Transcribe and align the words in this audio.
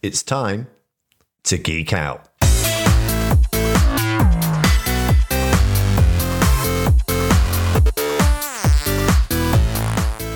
It's 0.00 0.22
time 0.22 0.68
to 1.42 1.58
geek 1.58 1.92
out. 1.92 2.28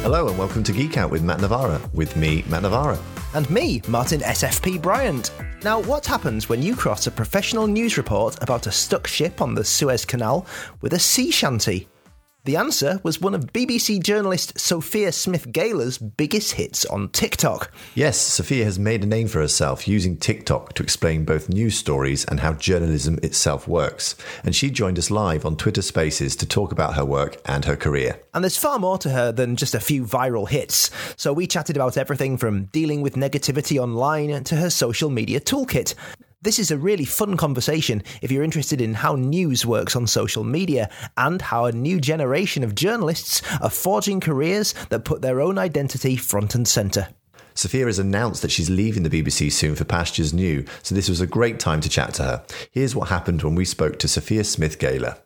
Hello 0.03 0.27
and 0.27 0.37
welcome 0.37 0.64
to 0.64 0.72
Geek 0.72 0.96
Out 0.96 1.12
with 1.12 1.22
Matt 1.22 1.40
Navarra, 1.40 1.80
with 1.95 2.17
me, 2.17 2.43
Matt 2.48 2.62
Navarra. 2.62 2.98
And 3.35 3.48
me, 3.51 3.80
Martin 3.87 4.19
SFP 4.22 4.83
Bryant. 4.83 5.30
Now, 5.63 5.81
what 5.83 6.05
happens 6.07 6.49
when 6.49 6.61
you 6.61 6.75
cross 6.75 7.07
a 7.07 7.13
professional 7.13 7.69
news 7.69 7.97
report 7.97 8.43
about 8.43 8.67
a 8.67 8.73
stuck 8.73 9.07
ship 9.07 9.41
on 9.41 9.55
the 9.55 9.65
Suez 9.65 10.05
Canal 10.05 10.45
with 10.81 10.95
a 10.95 10.99
sea 10.99 11.31
shanty? 11.31 11.87
The 12.45 12.56
answer 12.56 13.00
was 13.04 13.20
one 13.20 13.36
of 13.36 13.52
BBC 13.52 14.02
journalist 14.02 14.59
Sophia 14.59 15.12
Smith 15.12 15.52
Galer's 15.52 15.96
biggest 15.96 16.54
hits 16.54 16.84
on 16.84 17.09
TikTok. 17.11 17.70
Yes, 17.95 18.18
Sophia 18.18 18.64
has 18.64 18.80
made 18.80 19.04
a 19.04 19.06
name 19.06 19.29
for 19.29 19.38
herself 19.38 19.86
using 19.86 20.16
TikTok 20.16 20.73
to 20.73 20.82
explain 20.82 21.24
both 21.24 21.48
news 21.48 21.78
stories 21.78 22.24
and 22.24 22.41
how 22.41 22.55
journalism 22.55 23.20
itself 23.23 23.69
works. 23.69 24.16
And 24.42 24.56
she 24.56 24.73
joined 24.73 24.98
us 24.98 25.09
live 25.09 25.47
on 25.47 25.56
Twitter 25.56 25.83
Spaces 25.83 26.34
to 26.34 26.45
talk 26.45 26.73
about 26.73 26.95
her 26.95 27.05
work 27.05 27.41
and 27.47 27.64
her 27.64 27.77
career. 27.77 28.20
And 28.34 28.42
there's 28.42 28.56
far 28.56 28.80
more 28.80 28.98
to 28.98 29.11
her 29.11 29.30
than 29.30 29.55
just 29.55 29.77
a 29.77 29.80
few 29.80 30.05
viral 30.05 30.48
hits. 30.48 30.91
So 31.16 31.33
we 31.33 31.47
chatted 31.47 31.77
about 31.77 31.97
everything 31.97 32.38
from 32.38 32.64
dealing 32.64 33.02
with 33.02 33.14
negativity 33.14 33.78
online 33.80 34.42
to 34.42 34.56
her 34.56 34.69
social 34.69 35.11
media 35.11 35.38
toolkit. 35.38 35.95
This 36.45 36.59
is 36.59 36.73
a 36.73 36.77
really 36.77 37.05
fun 37.05 37.37
conversation 37.37 38.02
if 38.20 38.32
you're 38.32 38.42
interested 38.42 38.80
in 38.80 38.95
how 38.95 39.14
news 39.14 39.64
works 39.64 39.95
on 39.95 40.09
social 40.09 40.42
media 40.42 40.91
and 41.16 41.41
how 41.41 41.66
a 41.66 41.73
new 41.73 42.00
generation 42.00 42.64
of 42.64 42.74
journalists 42.74 43.42
are 43.60 43.70
forging 43.70 44.19
careers 44.19 44.74
that 44.88 45.05
put 45.05 45.23
their 45.23 45.41
own 45.41 45.56
identity 45.56 46.16
front 46.16 46.56
and 46.56 46.66
centre. 46.66 47.06
Sophia 47.55 47.86
has 47.86 48.00
announced 48.00 48.42
that 48.42 48.50
she's 48.50 48.69
leaving 48.69 49.05
the 49.05 49.23
BBC 49.23 49.52
soon 49.52 49.77
for 49.77 49.84
Pastures 49.84 50.34
New, 50.34 50.64
so 50.83 50.97
this 50.97 51.09
was 51.09 51.20
a 51.20 51.28
great 51.28 51.60
time 51.60 51.80
to 51.80 51.88
chat 51.88 52.14
to 52.14 52.24
her. 52.24 52.45
Here's 52.72 52.97
what 52.97 53.09
happened 53.09 53.45
when 53.45 53.55
we 53.55 53.64
spoke 53.64 54.00
to 54.00 54.08
Sophia 54.08 54.42
Smith 54.42 54.80
Galer. 54.80 55.19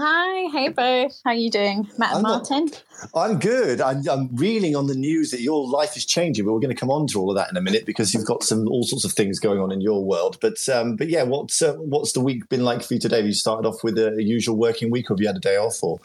Hi, 0.00 0.48
hey 0.52 0.68
both. 0.68 1.20
How 1.24 1.32
are 1.32 1.34
you 1.34 1.50
doing, 1.50 1.90
Matt 1.98 2.14
and 2.14 2.18
I'm 2.18 2.22
Martin? 2.22 2.66
Not, 2.66 2.82
I'm 3.16 3.40
good. 3.40 3.80
I'm, 3.80 4.08
I'm, 4.08 4.28
reeling 4.36 4.76
on 4.76 4.86
the 4.86 4.94
news 4.94 5.32
that 5.32 5.40
your 5.40 5.66
life 5.66 5.96
is 5.96 6.06
changing, 6.06 6.44
but 6.44 6.52
we're 6.52 6.60
going 6.60 6.72
to 6.72 6.78
come 6.78 6.88
on 6.88 7.08
to 7.08 7.18
all 7.18 7.32
of 7.32 7.36
that 7.36 7.50
in 7.50 7.56
a 7.56 7.60
minute 7.60 7.84
because 7.84 8.14
you've 8.14 8.24
got 8.24 8.44
some 8.44 8.68
all 8.68 8.84
sorts 8.84 9.04
of 9.04 9.10
things 9.10 9.40
going 9.40 9.58
on 9.58 9.72
in 9.72 9.80
your 9.80 10.04
world. 10.04 10.38
But 10.40 10.68
um, 10.68 10.94
but 10.94 11.08
yeah, 11.08 11.24
what's 11.24 11.60
uh, 11.60 11.72
what's 11.74 12.12
the 12.12 12.20
week 12.20 12.48
been 12.48 12.62
like 12.62 12.84
for 12.84 12.94
you 12.94 13.00
today? 13.00 13.16
Have 13.16 13.26
you 13.26 13.32
started 13.32 13.66
off 13.66 13.82
with 13.82 13.98
a, 13.98 14.14
a 14.14 14.22
usual 14.22 14.56
working 14.56 14.92
week, 14.92 15.10
or 15.10 15.14
have 15.14 15.20
you 15.20 15.26
had 15.26 15.36
a 15.36 15.40
day 15.40 15.56
off? 15.56 15.82
Or 15.82 15.98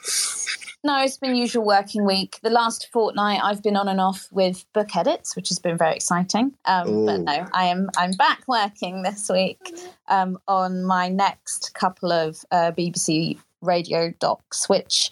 no, 0.83 1.03
it's 1.03 1.17
been 1.17 1.35
usual 1.35 1.63
working 1.63 2.03
week. 2.03 2.39
The 2.41 2.49
last 2.49 2.89
fortnight, 2.91 3.41
I've 3.43 3.61
been 3.61 3.77
on 3.77 3.87
and 3.87 4.01
off 4.01 4.27
with 4.31 4.65
book 4.73 4.95
edits, 4.95 5.35
which 5.35 5.49
has 5.49 5.59
been 5.59 5.77
very 5.77 5.93
exciting. 5.93 6.53
Um, 6.65 7.05
but 7.05 7.19
no, 7.19 7.45
I 7.53 7.65
am 7.65 7.91
I'm 7.95 8.13
back 8.13 8.41
working 8.47 9.03
this 9.03 9.29
week 9.29 9.59
um, 10.07 10.39
on 10.47 10.83
my 10.83 11.09
next 11.09 11.75
couple 11.75 12.11
of 12.11 12.43
uh, 12.49 12.71
BBC 12.71 13.37
radio 13.63 14.13
docs, 14.19 14.67
which 14.69 15.11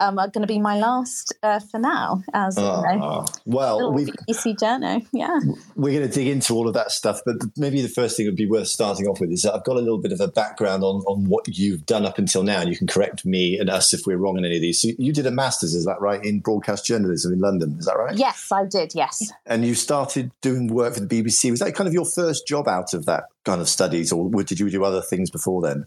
um, 0.00 0.18
are 0.18 0.28
going 0.28 0.42
to 0.42 0.52
be 0.52 0.58
my 0.58 0.78
last 0.78 1.34
uh, 1.42 1.60
for 1.60 1.78
now. 1.78 2.22
As 2.32 2.56
uh, 2.58 2.82
you 2.90 2.98
know, 2.98 3.02
Ah, 3.02 3.26
well, 3.44 3.92
we 3.92 4.06
BBC 4.06 4.58
journal, 4.58 5.02
yeah. 5.12 5.38
We're 5.76 5.98
going 5.98 6.08
to 6.08 6.14
dig 6.14 6.28
into 6.28 6.54
all 6.54 6.66
of 6.68 6.74
that 6.74 6.90
stuff, 6.90 7.20
but 7.24 7.36
maybe 7.56 7.82
the 7.82 7.88
first 7.88 8.16
thing 8.16 8.26
would 8.26 8.36
be 8.36 8.46
worth 8.46 8.68
starting 8.68 9.06
off 9.06 9.20
with 9.20 9.30
is 9.30 9.42
that 9.42 9.54
I've 9.54 9.64
got 9.64 9.76
a 9.76 9.80
little 9.80 9.98
bit 9.98 10.12
of 10.12 10.20
a 10.20 10.28
background 10.28 10.82
on 10.82 11.02
on 11.06 11.28
what 11.28 11.46
you've 11.48 11.86
done 11.86 12.06
up 12.06 12.18
until 12.18 12.42
now, 12.42 12.60
and 12.60 12.70
you 12.70 12.76
can 12.76 12.86
correct 12.86 13.24
me 13.24 13.58
and 13.58 13.68
us 13.68 13.92
if 13.92 14.06
we're 14.06 14.16
wrong 14.16 14.38
in 14.38 14.44
any 14.44 14.56
of 14.56 14.62
these. 14.62 14.80
So 14.80 14.88
you 14.98 15.12
did 15.12 15.26
a 15.26 15.30
master's, 15.30 15.74
is 15.74 15.84
that 15.84 16.00
right, 16.00 16.24
in 16.24 16.40
broadcast 16.40 16.84
journalism 16.86 17.32
in 17.32 17.40
London? 17.40 17.76
Is 17.78 17.86
that 17.86 17.96
right? 17.98 18.16
Yes, 18.16 18.50
I 18.52 18.64
did. 18.64 18.94
Yes. 18.94 19.30
And 19.46 19.64
you 19.64 19.74
started 19.74 20.30
doing 20.40 20.68
work 20.68 20.94
for 20.94 21.00
the 21.00 21.22
BBC. 21.22 21.50
Was 21.50 21.60
that 21.60 21.74
kind 21.74 21.88
of 21.88 21.94
your 21.94 22.04
first 22.04 22.46
job 22.46 22.68
out 22.68 22.94
of 22.94 23.06
that 23.06 23.24
kind 23.44 23.60
of 23.60 23.68
studies, 23.68 24.12
or 24.12 24.30
did 24.42 24.60
you 24.60 24.70
do 24.70 24.84
other 24.84 25.02
things 25.02 25.30
before 25.30 25.62
then? 25.62 25.86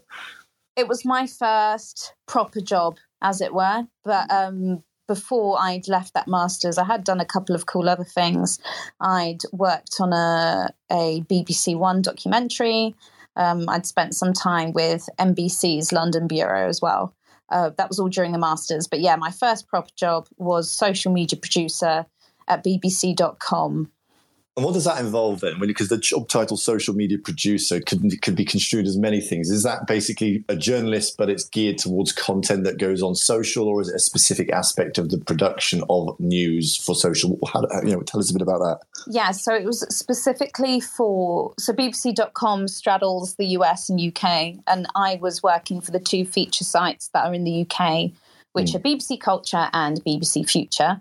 It 0.76 0.88
was 0.88 1.04
my 1.04 1.26
first 1.26 2.14
proper 2.26 2.60
job, 2.60 2.98
as 3.22 3.40
it 3.40 3.54
were. 3.54 3.86
But 4.04 4.30
um, 4.30 4.82
before 5.06 5.58
I'd 5.60 5.88
left 5.88 6.14
that 6.14 6.28
masters, 6.28 6.78
I 6.78 6.84
had 6.84 7.04
done 7.04 7.20
a 7.20 7.26
couple 7.26 7.54
of 7.54 7.66
cool 7.66 7.88
other 7.88 8.04
things. 8.04 8.58
I'd 9.00 9.40
worked 9.52 9.96
on 10.00 10.12
a 10.12 10.70
a 10.90 11.22
BBC 11.22 11.76
One 11.76 12.02
documentary. 12.02 12.94
Um, 13.36 13.68
I'd 13.68 13.86
spent 13.86 14.14
some 14.14 14.32
time 14.32 14.72
with 14.72 15.08
NBC's 15.18 15.92
London 15.92 16.28
bureau 16.28 16.68
as 16.68 16.80
well. 16.80 17.14
Uh, 17.48 17.70
that 17.76 17.88
was 17.88 17.98
all 17.98 18.08
during 18.08 18.32
the 18.32 18.38
masters. 18.38 18.86
But 18.86 19.00
yeah, 19.00 19.16
my 19.16 19.30
first 19.30 19.66
proper 19.68 19.90
job 19.96 20.28
was 20.38 20.70
social 20.70 21.12
media 21.12 21.38
producer 21.38 22.06
at 22.48 22.64
BBC.com. 22.64 23.90
And 24.56 24.64
what 24.64 24.74
does 24.74 24.84
that 24.84 25.00
involve 25.00 25.40
then? 25.40 25.58
Because 25.58 25.88
the 25.88 25.98
job 25.98 26.28
title 26.28 26.56
social 26.56 26.94
media 26.94 27.18
producer 27.18 27.80
could, 27.80 28.22
could 28.22 28.36
be 28.36 28.44
construed 28.44 28.86
as 28.86 28.96
many 28.96 29.20
things. 29.20 29.50
Is 29.50 29.64
that 29.64 29.88
basically 29.88 30.44
a 30.48 30.54
journalist, 30.54 31.16
but 31.16 31.28
it's 31.28 31.44
geared 31.44 31.78
towards 31.78 32.12
content 32.12 32.62
that 32.62 32.78
goes 32.78 33.02
on 33.02 33.16
social, 33.16 33.66
or 33.66 33.80
is 33.80 33.88
it 33.88 33.96
a 33.96 34.00
specific 34.00 34.52
aspect 34.52 34.96
of 34.96 35.10
the 35.10 35.18
production 35.18 35.82
of 35.90 36.18
news 36.20 36.76
for 36.76 36.94
social? 36.94 37.36
How, 37.52 37.62
you 37.82 37.92
know, 37.92 38.02
tell 38.02 38.20
us 38.20 38.30
a 38.30 38.32
bit 38.32 38.42
about 38.42 38.60
that. 38.60 38.80
Yeah, 39.08 39.32
so 39.32 39.52
it 39.52 39.64
was 39.64 39.80
specifically 39.94 40.78
for 40.78 41.52
so 41.58 41.72
BBC.com 41.72 42.68
straddles 42.68 43.34
the 43.34 43.46
US 43.46 43.88
and 43.88 44.00
UK, 44.00 44.54
and 44.68 44.86
I 44.94 45.18
was 45.20 45.42
working 45.42 45.80
for 45.80 45.90
the 45.90 45.98
two 45.98 46.24
feature 46.24 46.64
sites 46.64 47.08
that 47.08 47.26
are 47.26 47.34
in 47.34 47.42
the 47.42 47.66
UK 47.68 48.12
which 48.54 48.70
mm. 48.70 48.76
are 48.76 48.78
BBC 48.78 49.20
Culture 49.20 49.68
and 49.72 50.02
BBC 50.04 50.48
Future. 50.48 51.00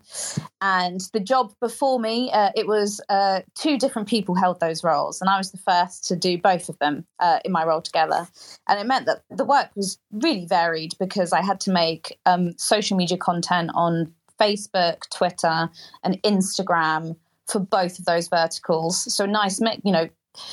And 0.62 1.02
the 1.14 1.20
job 1.20 1.54
before 1.62 2.00
me, 2.00 2.32
uh, 2.32 2.52
it 2.56 2.68
was 2.68 3.00
uh, 3.10 3.42
two 3.56 3.78
different 3.78 4.08
people 4.08 4.36
held 4.36 4.60
those 4.60 4.84
roles, 4.84 5.22
and 5.22 5.30
I 5.30 5.38
was 5.38 5.52
the 5.52 5.58
first 5.60 6.04
to 6.10 6.16
do 6.16 6.38
both 6.38 6.68
of 6.68 6.78
them 6.80 7.06
uh, 7.20 7.40
in 7.46 7.52
my 7.52 7.64
role 7.64 7.82
together. 7.82 8.28
And 8.68 8.80
it 8.80 8.86
meant 8.86 9.06
that 9.06 9.24
the 9.30 9.46
work 9.46 9.70
was 9.76 9.98
really 10.12 10.46
varied 10.46 10.96
because 11.00 11.32
I 11.32 11.42
had 11.42 11.60
to 11.62 11.72
make 11.72 12.20
um, 12.26 12.58
social 12.58 12.98
media 12.98 13.18
content 13.18 13.72
on 13.76 14.14
Facebook, 14.40 15.10
Twitter, 15.12 15.70
and 16.04 16.22
Instagram 16.24 17.16
for 17.48 17.60
both 17.60 18.00
of 18.00 18.06
those 18.06 18.28
verticals. 18.28 19.14
So 19.14 19.26
nice, 19.26 19.60
you 19.84 19.92
know. 19.92 20.10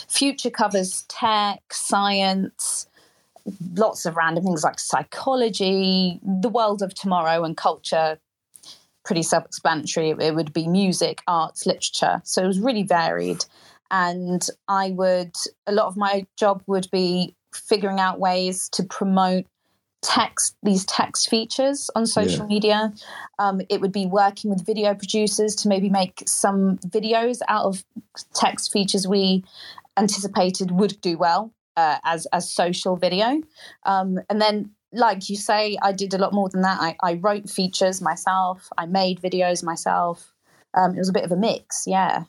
Future 0.09 0.51
covers 0.51 1.07
tech, 1.09 1.63
science, 1.73 2.87
lots 3.75 4.07
of 4.07 4.17
random 4.17 4.45
things 4.45 4.65
like 4.65 4.79
psychology, 4.79 6.21
the 6.23 6.49
world 6.49 6.83
of 6.83 6.95
tomorrow, 6.95 7.45
and 7.45 7.57
culture. 7.57 8.19
Pretty 9.05 9.23
self 9.23 9.45
explanatory. 9.45 10.11
It 10.11 10.35
would 10.35 10.53
be 10.53 10.69
music, 10.69 11.23
arts, 11.27 11.67
literature. 11.67 12.21
So 12.25 12.45
it 12.45 12.47
was 12.47 12.61
really 12.61 12.83
varied. 12.83 13.45
And 13.91 14.47
I 14.69 14.91
would, 14.91 15.35
a 15.67 15.73
lot 15.73 15.87
of 15.87 15.97
my 15.97 16.27
job 16.37 16.63
would 16.67 16.89
be 16.93 17.35
figuring 17.53 17.99
out 17.99 18.21
ways 18.21 18.69
to 18.71 18.85
promote 18.85 19.47
text 20.03 20.57
these 20.63 20.85
text 20.87 21.29
features 21.29 21.91
on 21.95 22.07
social 22.07 22.41
yeah. 22.41 22.55
media 22.55 22.93
um, 23.39 23.61
it 23.69 23.81
would 23.81 23.93
be 23.93 24.07
working 24.07 24.51
with 24.51 24.65
video 24.65 24.95
producers 24.95 25.55
to 25.55 25.69
maybe 25.69 25.91
make 25.91 26.23
some 26.27 26.79
videos 26.79 27.41
out 27.49 27.67
of 27.67 27.85
text 28.35 28.73
features 28.73 29.07
we 29.07 29.45
anticipated 29.99 30.71
would 30.71 30.99
do 31.03 31.19
well 31.19 31.53
uh, 31.77 31.99
as 32.05 32.27
as 32.27 32.53
social 32.53 32.97
video. 32.97 33.41
Um, 33.85 34.19
and 34.29 34.41
then, 34.41 34.71
like 34.93 35.29
you 35.29 35.37
say, 35.37 35.77
I 35.83 35.93
did 35.93 36.15
a 36.15 36.19
lot 36.19 36.33
more 36.33 36.49
than 36.49 36.63
that. 36.63 36.81
I, 36.81 36.97
I 37.03 37.15
wrote 37.15 37.49
features 37.49 38.01
myself. 38.01 38.69
I 38.77 38.87
made 38.87 39.21
videos 39.21 39.63
myself. 39.63 40.33
Um, 40.75 40.95
it 40.95 40.99
was 40.99 41.09
a 41.09 41.13
bit 41.13 41.25
of 41.25 41.33
a 41.33 41.37
mix, 41.37 41.85
yeah. 41.87 42.25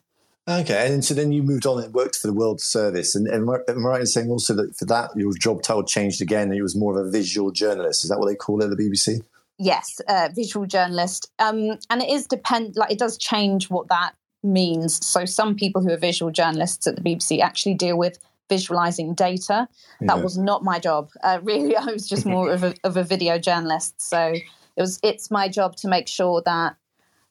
Okay, 0.50 0.92
and 0.92 1.06
so 1.06 1.14
then 1.14 1.32
you 1.32 1.44
moved 1.44 1.68
on 1.68 1.84
and 1.84 1.94
worked 1.94 2.16
for 2.16 2.26
the 2.26 2.34
World 2.34 2.60
Service, 2.60 3.14
and, 3.14 3.28
and 3.28 3.48
am 3.48 3.86
I 3.86 3.90
right 3.90 4.00
in 4.00 4.08
saying 4.08 4.30
also 4.30 4.56
that 4.56 4.76
for 4.76 4.86
that 4.86 5.12
your 5.16 5.32
job 5.34 5.62
title 5.62 5.84
changed 5.84 6.22
again, 6.22 6.50
and 6.50 6.56
it 6.56 6.64
was 6.64 6.76
more 6.76 7.00
of 7.00 7.06
a 7.06 7.12
visual 7.12 7.52
journalist? 7.52 8.04
Is 8.04 8.10
that 8.10 8.20
what 8.20 8.28
they 8.28 8.36
call 8.36 8.62
it 8.62 8.72
at 8.72 8.76
the 8.76 8.84
BBC? 8.84 9.22
Yes, 9.60 10.02
uh, 10.08 10.30
visual 10.36 10.66
journalist, 10.66 11.32
um, 11.38 11.78
and 11.92 12.02
it 12.02 12.10
is 12.10 12.26
depend 12.26 12.76
like 12.76 12.92
it 12.92 12.98
does 12.98 13.20
change 13.20 13.70
what 13.70 13.88
that 13.90 14.14
means. 14.44 15.06
So 15.06 15.26
some 15.26 15.56
people 15.56 15.84
who 15.84 15.92
are 15.92 15.98
visual 15.98 16.32
journalists 16.32 16.88
at 16.88 16.96
the 16.96 17.02
BBC 17.02 17.42
actually 17.42 17.76
deal 17.76 17.98
with 17.98 18.18
visualizing 18.52 19.14
data. 19.14 19.68
That 20.02 20.18
yeah. 20.18 20.24
was 20.24 20.38
not 20.38 20.62
my 20.62 20.78
job. 20.78 21.10
Uh, 21.24 21.40
really, 21.44 21.76
I 21.78 21.86
was 21.86 22.08
just 22.08 22.26
more 22.26 22.52
of 22.52 22.64
a, 22.64 22.74
of 22.84 22.98
a 22.98 23.04
video 23.04 23.40
journalist. 23.40 24.02
So 24.02 24.34
it 24.76 24.82
was 24.82 25.00
it's 25.02 25.32
my 25.32 25.48
job 25.48 25.78
to 25.78 25.88
make 25.88 26.08
sure 26.08 26.42
that 26.46 26.76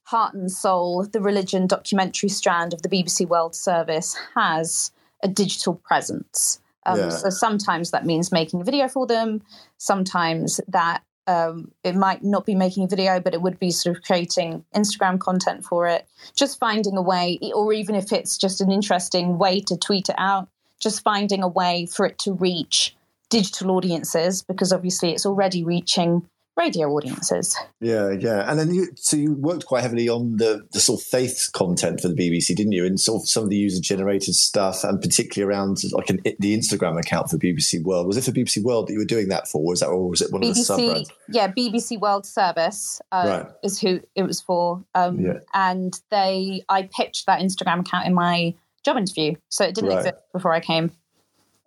Heart 0.04 0.34
and 0.34 0.50
Soul, 0.50 1.06
the 1.12 1.20
religion 1.20 1.66
documentary 1.66 2.30
strand 2.30 2.72
of 2.72 2.80
the 2.82 2.88
BBC 2.88 3.28
World 3.28 3.54
Service, 3.54 4.16
has 4.34 4.92
a 5.22 5.28
digital 5.28 5.74
presence. 5.74 6.60
Um, 6.86 6.98
yeah. 6.98 7.08
So 7.10 7.28
sometimes 7.28 7.90
that 7.90 8.06
means 8.06 8.32
making 8.32 8.62
a 8.62 8.64
video 8.64 8.88
for 8.88 9.06
them. 9.06 9.42
Sometimes 9.76 10.58
that 10.68 11.02
um, 11.26 11.70
it 11.84 11.94
might 11.94 12.24
not 12.24 12.46
be 12.46 12.54
making 12.54 12.84
a 12.84 12.88
video, 12.88 13.20
but 13.20 13.34
it 13.34 13.42
would 13.42 13.58
be 13.58 13.70
sort 13.70 13.96
of 13.96 14.02
creating 14.02 14.64
Instagram 14.74 15.20
content 15.20 15.64
for 15.64 15.86
it. 15.86 16.08
Just 16.34 16.58
finding 16.58 16.96
a 16.96 17.02
way, 17.02 17.38
or 17.54 17.72
even 17.72 17.94
if 17.94 18.10
it's 18.10 18.38
just 18.38 18.60
an 18.62 18.72
interesting 18.72 19.38
way 19.38 19.60
to 19.60 19.76
tweet 19.76 20.08
it 20.08 20.16
out, 20.18 20.48
just 20.80 21.02
finding 21.02 21.42
a 21.42 21.48
way 21.48 21.86
for 21.86 22.06
it 22.06 22.18
to 22.20 22.32
reach 22.32 22.96
digital 23.28 23.70
audiences 23.72 24.42
because 24.42 24.72
obviously 24.72 25.12
it's 25.12 25.24
already 25.24 25.62
reaching 25.62 26.28
radio 26.56 26.88
audiences. 26.88 27.56
Yeah, 27.80 28.10
yeah, 28.10 28.50
and 28.50 28.58
then 28.58 28.74
you 28.74 28.88
so 28.96 29.16
you 29.16 29.34
worked 29.34 29.66
quite 29.66 29.82
heavily 29.82 30.08
on 30.08 30.36
the 30.36 30.66
the 30.72 30.80
sort 30.80 31.00
of 31.00 31.06
faith 31.06 31.50
content 31.52 32.00
for 32.00 32.08
the 32.08 32.14
BBC, 32.14 32.54
didn't 32.54 32.72
you? 32.72 32.84
And 32.84 33.00
sort 33.00 33.22
of 33.22 33.28
some 33.28 33.44
of 33.44 33.50
the 33.50 33.56
user 33.56 33.80
generated 33.80 34.34
stuff, 34.34 34.84
and 34.84 35.00
particularly 35.00 35.50
around 35.50 35.82
like 35.92 36.10
an, 36.10 36.20
the 36.38 36.56
Instagram 36.56 36.98
account 36.98 37.30
for 37.30 37.38
BBC 37.38 37.82
World. 37.82 38.06
Was 38.06 38.16
it 38.16 38.24
for 38.24 38.32
BBC 38.32 38.62
World 38.62 38.88
that 38.88 38.92
you 38.92 38.98
were 38.98 39.04
doing 39.04 39.28
that 39.28 39.48
for? 39.48 39.64
Was 39.64 39.80
that 39.80 39.88
or 39.88 40.08
was 40.08 40.20
it 40.20 40.32
one 40.32 40.42
BBC, 40.42 40.48
of 40.48 40.76
the 40.76 41.04
sub? 41.04 41.16
Yeah, 41.28 41.48
BBC 41.48 41.98
World 41.98 42.26
Service 42.26 43.00
uh, 43.10 43.42
right. 43.44 43.52
is 43.62 43.80
who 43.80 44.00
it 44.14 44.24
was 44.24 44.40
for. 44.40 44.84
Um, 44.94 45.20
yeah. 45.20 45.38
and 45.54 45.98
they 46.10 46.62
I 46.68 46.82
pitched 46.82 47.26
that 47.26 47.40
Instagram 47.40 47.80
account 47.80 48.06
in 48.06 48.14
my 48.14 48.54
job 48.84 48.96
interview, 48.96 49.34
so 49.48 49.64
it 49.64 49.74
didn't 49.74 49.90
right. 49.90 49.98
exist 49.98 50.16
before 50.32 50.52
I 50.52 50.60
came. 50.60 50.92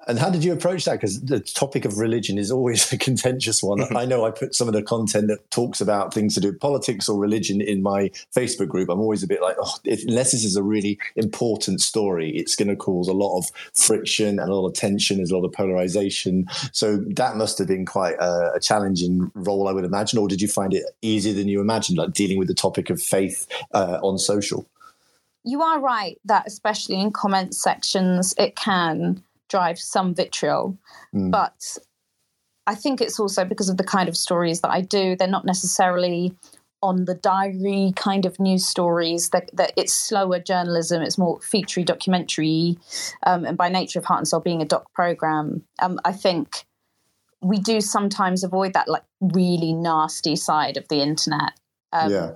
And 0.07 0.19
how 0.19 0.29
did 0.29 0.43
you 0.43 0.51
approach 0.51 0.85
that? 0.85 0.93
Because 0.93 1.21
the 1.21 1.39
topic 1.39 1.85
of 1.85 1.97
religion 1.97 2.37
is 2.37 2.51
always 2.51 2.91
a 2.93 2.97
contentious 2.97 3.63
one. 3.63 3.95
I 3.95 4.05
know 4.05 4.25
I 4.25 4.31
put 4.31 4.55
some 4.55 4.67
of 4.67 4.73
the 4.73 4.83
content 4.83 5.27
that 5.27 5.49
talks 5.49 5.79
about 5.81 6.13
things 6.13 6.33
to 6.35 6.41
do 6.41 6.49
with 6.49 6.59
politics 6.59 7.07
or 7.07 7.19
religion 7.19 7.61
in 7.61 7.81
my 7.81 8.09
Facebook 8.35 8.67
group. 8.67 8.89
I'm 8.89 8.99
always 8.99 9.23
a 9.23 9.27
bit 9.27 9.41
like, 9.41 9.55
oh, 9.59 9.75
if, 9.85 10.03
unless 10.05 10.31
this 10.31 10.43
is 10.43 10.55
a 10.55 10.63
really 10.63 10.99
important 11.15 11.81
story, 11.81 12.31
it's 12.31 12.55
going 12.55 12.67
to 12.67 12.75
cause 12.75 13.07
a 13.07 13.13
lot 13.13 13.37
of 13.37 13.45
friction 13.73 14.39
and 14.39 14.49
a 14.49 14.55
lot 14.55 14.67
of 14.67 14.73
tension. 14.73 15.17
There's 15.17 15.31
a 15.31 15.37
lot 15.37 15.45
of 15.45 15.53
polarization. 15.53 16.47
So 16.71 16.97
that 16.97 17.37
must 17.37 17.57
have 17.59 17.67
been 17.67 17.85
quite 17.85 18.15
a, 18.15 18.53
a 18.55 18.59
challenging 18.59 19.31
role, 19.35 19.67
I 19.67 19.71
would 19.71 19.85
imagine. 19.85 20.19
Or 20.19 20.27
did 20.27 20.41
you 20.41 20.47
find 20.47 20.73
it 20.73 20.83
easier 21.01 21.33
than 21.33 21.47
you 21.47 21.61
imagined, 21.61 21.97
like 21.97 22.13
dealing 22.13 22.37
with 22.37 22.47
the 22.47 22.53
topic 22.53 22.89
of 22.89 23.01
faith 23.01 23.47
uh, 23.73 23.99
on 24.01 24.17
social? 24.17 24.67
You 25.43 25.61
are 25.61 25.79
right 25.79 26.17
that, 26.25 26.47
especially 26.47 26.99
in 26.99 27.11
comment 27.11 27.53
sections, 27.53 28.33
it 28.37 28.55
can 28.55 29.23
drive 29.49 29.77
some 29.77 30.15
vitriol. 30.15 30.77
Mm. 31.13 31.31
But 31.31 31.77
I 32.65 32.75
think 32.75 33.01
it's 33.01 33.19
also 33.19 33.43
because 33.43 33.69
of 33.69 33.77
the 33.77 33.83
kind 33.83 34.07
of 34.07 34.15
stories 34.15 34.61
that 34.61 34.71
I 34.71 34.81
do. 34.81 35.15
They're 35.15 35.27
not 35.27 35.45
necessarily 35.45 36.33
on 36.81 37.05
the 37.05 37.15
diary 37.15 37.93
kind 37.95 38.25
of 38.25 38.39
news 38.39 38.65
stories. 38.65 39.29
That, 39.29 39.49
that 39.53 39.73
it's 39.77 39.93
slower 39.93 40.39
journalism. 40.39 41.01
It's 41.01 41.17
more 41.17 41.39
featurey, 41.39 41.85
documentary, 41.85 42.77
um, 43.25 43.45
and 43.45 43.57
by 43.57 43.69
nature 43.69 43.99
of 43.99 44.05
Heart 44.05 44.19
and 44.19 44.27
Soul 44.27 44.41
being 44.41 44.61
a 44.61 44.65
doc 44.65 44.91
program, 44.93 45.63
um, 45.81 45.99
I 46.05 46.13
think 46.13 46.65
we 47.41 47.59
do 47.59 47.81
sometimes 47.81 48.43
avoid 48.43 48.73
that 48.73 48.87
like 48.87 49.03
really 49.19 49.73
nasty 49.73 50.35
side 50.35 50.77
of 50.77 50.87
the 50.87 51.01
internet. 51.01 51.51
Um, 51.93 52.11
yeah. 52.11 52.31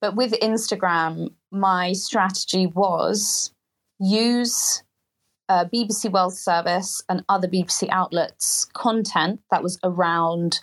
But 0.00 0.14
with 0.14 0.32
Instagram, 0.32 1.30
my 1.50 1.92
strategy 1.94 2.66
was 2.66 3.52
use 3.98 4.82
uh, 5.48 5.64
BBC 5.64 6.12
World 6.12 6.36
Service 6.36 7.02
and 7.08 7.24
other 7.28 7.48
BBC 7.48 7.88
outlets 7.90 8.66
content 8.74 9.40
that 9.50 9.62
was 9.62 9.78
around 9.82 10.60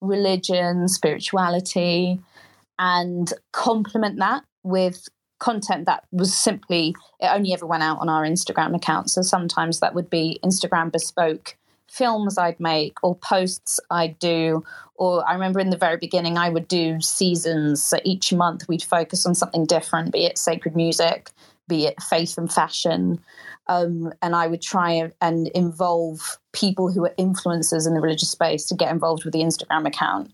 religion, 0.00 0.88
spirituality, 0.88 2.20
and 2.78 3.32
complement 3.52 4.20
that 4.20 4.44
with 4.62 5.08
content 5.40 5.86
that 5.86 6.04
was 6.12 6.36
simply, 6.36 6.94
it 7.20 7.26
only 7.26 7.52
ever 7.52 7.66
went 7.66 7.82
out 7.82 7.98
on 7.98 8.08
our 8.08 8.24
Instagram 8.24 8.74
account. 8.76 9.10
So 9.10 9.22
sometimes 9.22 9.80
that 9.80 9.94
would 9.94 10.08
be 10.08 10.38
Instagram 10.44 10.92
bespoke 10.92 11.56
films 11.88 12.38
I'd 12.38 12.60
make 12.60 13.02
or 13.02 13.16
posts 13.16 13.80
I'd 13.90 14.18
do. 14.18 14.64
Or 14.94 15.28
I 15.28 15.32
remember 15.32 15.60
in 15.60 15.70
the 15.70 15.76
very 15.76 15.96
beginning, 15.96 16.38
I 16.38 16.48
would 16.48 16.68
do 16.68 17.00
seasons. 17.00 17.82
So 17.82 17.98
each 18.04 18.32
month 18.32 18.68
we'd 18.68 18.82
focus 18.82 19.26
on 19.26 19.34
something 19.34 19.64
different, 19.64 20.12
be 20.12 20.24
it 20.24 20.38
sacred 20.38 20.76
music, 20.76 21.30
be 21.68 21.86
it 21.86 22.02
faith 22.02 22.38
and 22.38 22.52
fashion. 22.52 23.20
Um, 23.68 24.12
and 24.22 24.34
I 24.34 24.46
would 24.46 24.62
try 24.62 25.10
and 25.20 25.48
involve 25.48 26.38
people 26.52 26.90
who 26.90 27.04
are 27.04 27.14
influencers 27.18 27.86
in 27.86 27.94
the 27.94 28.00
religious 28.00 28.30
space 28.30 28.64
to 28.66 28.74
get 28.74 28.90
involved 28.90 29.24
with 29.24 29.34
the 29.34 29.40
Instagram 29.40 29.86
account, 29.86 30.32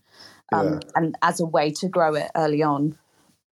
um, 0.53 0.73
yeah. 0.73 0.79
and 0.95 1.17
as 1.21 1.41
a 1.41 1.45
way 1.45 1.69
to 1.71 1.89
grow 1.89 2.15
it 2.15 2.31
early 2.35 2.63
on. 2.63 2.97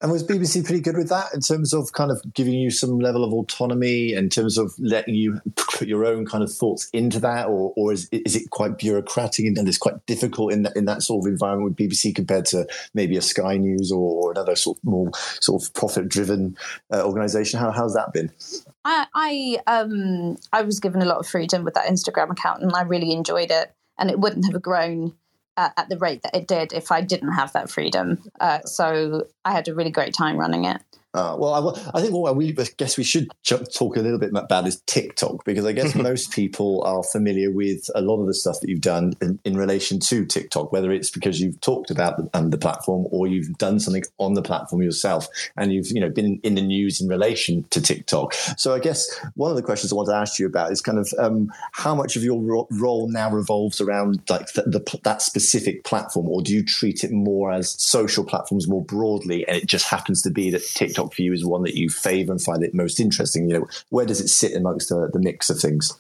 And 0.03 0.11
was 0.11 0.25
BBC 0.25 0.65
pretty 0.65 0.81
good 0.81 0.97
with 0.97 1.09
that 1.11 1.33
in 1.33 1.41
terms 1.41 1.73
of 1.73 1.93
kind 1.93 2.11
of 2.11 2.21
giving 2.35 2.55
you 2.55 2.73
some 2.73 2.99
level 2.99 3.25
of 3.25 3.33
autonomy, 3.33 4.15
in 4.15 4.29
terms 4.29 4.59
of 4.59 4.75
letting 4.81 5.15
you 5.15 5.41
put 5.55 5.87
your 5.87 6.05
own 6.05 6.27
kind 6.27 6.43
of 6.43 6.53
thoughts 6.53 6.91
into 6.93 7.21
that, 7.21 7.47
or, 7.47 7.73
or 7.77 7.93
is, 7.93 8.09
is 8.11 8.35
it 8.35 8.51
quite 8.51 8.79
bureaucratic 8.79 9.47
and 9.47 9.57
it's 9.69 9.79
quite 9.79 10.05
difficult 10.07 10.53
in 10.53 10.65
that, 10.65 10.77
in 10.77 10.87
that 10.87 11.05
sort 11.05 11.25
of 11.25 11.31
environment 11.31 11.79
with 11.79 11.89
BBC 11.89 12.13
compared 12.13 12.47
to 12.47 12.67
maybe 12.95 13.17
a 13.17 13.23
Sky 13.23 13.57
News 13.57 13.93
or, 13.93 14.25
or 14.25 14.33
another 14.33 14.57
sort 14.57 14.79
of 14.79 14.85
more 14.85 15.11
sort 15.41 15.63
of 15.63 15.73
profit 15.73 16.09
driven 16.09 16.57
uh, 16.93 17.07
organisation? 17.07 17.61
How, 17.61 17.71
how's 17.71 17.95
that 17.95 18.13
been? 18.13 18.33
I 18.85 19.07
I, 19.15 19.59
um, 19.69 20.37
I 20.53 20.63
was 20.63 20.81
given 20.81 21.01
a 21.01 21.07
lot 21.07 21.19
of 21.19 21.29
freedom 21.29 21.63
with 21.63 21.75
that 21.75 21.87
Instagram 21.87 22.33
account, 22.33 22.61
and 22.63 22.73
I 22.75 22.83
really 22.83 23.13
enjoyed 23.13 23.53
it. 23.53 23.73
And 23.99 24.11
it 24.11 24.19
wouldn't 24.19 24.51
have 24.51 24.61
grown 24.61 25.15
uh, 25.57 25.71
at 25.77 25.89
the 25.89 25.99
rate 25.99 26.23
that 26.23 26.35
it 26.35 26.47
did 26.49 26.73
if 26.73 26.91
I 26.91 27.01
didn't 27.01 27.33
have 27.33 27.53
that 27.53 27.71
freedom. 27.71 28.23
Uh, 28.41 28.61
so 28.63 29.27
I 29.45 29.53
had 29.53 29.69
a 29.69 29.75
really 29.75 29.91
great 29.91 30.15
time 30.15 30.37
running 30.37 30.65
it. 30.65 30.81
Uh, 31.15 31.37
well, 31.39 31.77
I, 31.93 31.99
I, 31.99 32.01
think 32.01 32.15
what 32.15 32.35
we 32.37 32.55
I 32.59 32.67
guess 32.79 32.97
we 32.97 33.05
should 33.05 33.29
talk 33.45 33.97
a 33.97 34.01
little 34.01 34.19
bit 34.19 34.31
about 34.35 34.67
is 34.67 34.81
TikTok 34.87 35.45
because 35.45 35.67
I 35.67 35.73
guess 35.73 35.95
most 36.11 36.33
people 36.33 36.83
are 36.85 37.03
familiar 37.03 37.51
with 37.51 37.91
a 37.95 38.01
lot 38.01 38.23
of 38.23 38.27
the 38.27 38.33
stuff 38.33 38.61
that 38.63 38.71
you've 38.71 38.81
done 38.81 39.13
in, 39.21 39.39
in 39.45 39.59
relation 39.59 40.01
to 40.01 40.25
TikTok, 40.25 40.73
whether 40.73 40.91
it's 40.91 41.11
because 41.11 41.39
you've 41.39 41.61
talked 41.61 41.91
about 41.91 42.17
the, 42.17 42.31
um, 42.33 42.49
the, 42.49 42.63
platform 42.63 43.07
or 43.11 43.27
you've 43.27 43.59
done 43.59 43.79
something 43.79 44.05
on 44.19 44.35
the 44.35 44.41
platform 44.41 44.81
yourself, 44.81 45.29
and 45.55 45.71
you've 45.71 45.89
you 45.89 46.01
know 46.01 46.09
been 46.09 46.41
in 46.45 46.55
the 46.55 46.63
news 46.63 46.99
in 46.99 47.09
relation 47.09 47.65
to 47.71 47.83
TikTok. 47.83 48.33
So 48.57 48.73
I 48.73 48.79
guess 48.79 49.07
one 49.35 49.51
of 49.51 49.57
the 49.57 49.63
questions 49.63 49.93
I 49.93 49.97
want 49.97 50.09
to 50.09 50.15
ask 50.15 50.39
you 50.39 50.47
about 50.47 50.73
is 50.73 50.81
kind 50.81 50.99
of 50.99 51.13
um, 51.19 51.53
how 51.73 51.95
much 51.95 52.17
of 52.17 52.25
your 52.25 52.41
ro- 52.41 52.69
role 52.71 53.09
now 53.09 53.31
revolves 53.31 53.83
around 53.83 54.23
like 54.31 54.51
the, 54.55 54.63
the, 54.63 54.99
that 55.03 55.21
specific 55.21 55.85
platform, 55.85 56.27
or 56.29 56.41
do 56.41 56.55
you 56.55 56.65
treat 56.65 57.05
it 57.05 57.13
more 57.13 57.53
as 57.53 57.79
social 57.83 58.25
platforms 58.25 58.67
more 58.67 58.83
broadly, 58.83 59.47
and 59.47 59.59
it 59.59 59.67
just 59.67 59.87
happens 59.91 60.23
to 60.23 60.31
be 60.31 60.49
that 60.51 60.65
TikTok 60.65 61.02
For 61.11 61.23
you 61.23 61.33
is 61.33 61.45
one 61.45 61.63
that 61.63 61.77
you 61.77 61.89
favor 61.89 62.33
and 62.33 62.41
find 62.41 62.63
it 62.63 62.75
most 62.75 63.01
interesting? 63.01 63.49
You 63.49 63.61
know, 63.61 63.69
where 63.91 64.07
does 64.07 64.21
it 64.21 64.29
sit 64.29 64.55
amongst 64.55 64.89
the, 64.89 65.09
the 65.13 65.19
mix 65.19 65.51
of 65.51 65.59
things? 65.59 65.99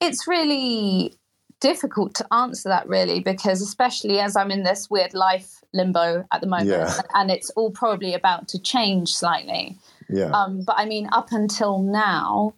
It's 0.00 0.26
really 0.26 1.14
difficult 1.60 2.14
to 2.14 2.34
answer 2.34 2.68
that 2.68 2.86
really 2.88 3.20
because 3.20 3.62
especially 3.62 4.20
as 4.20 4.36
I'm 4.36 4.50
in 4.50 4.64
this 4.64 4.90
weird 4.90 5.14
life 5.14 5.62
limbo 5.72 6.26
at 6.30 6.40
the 6.42 6.46
moment 6.46 6.68
yeah. 6.68 7.00
and 7.14 7.30
it's 7.30 7.48
all 7.50 7.70
probably 7.70 8.12
about 8.14 8.48
to 8.48 8.58
change 8.58 9.14
slightly. 9.14 9.78
Yeah. 10.08 10.30
Um, 10.30 10.62
but 10.62 10.76
I 10.78 10.84
mean, 10.84 11.08
up 11.12 11.28
until 11.32 11.80
now, 11.80 12.54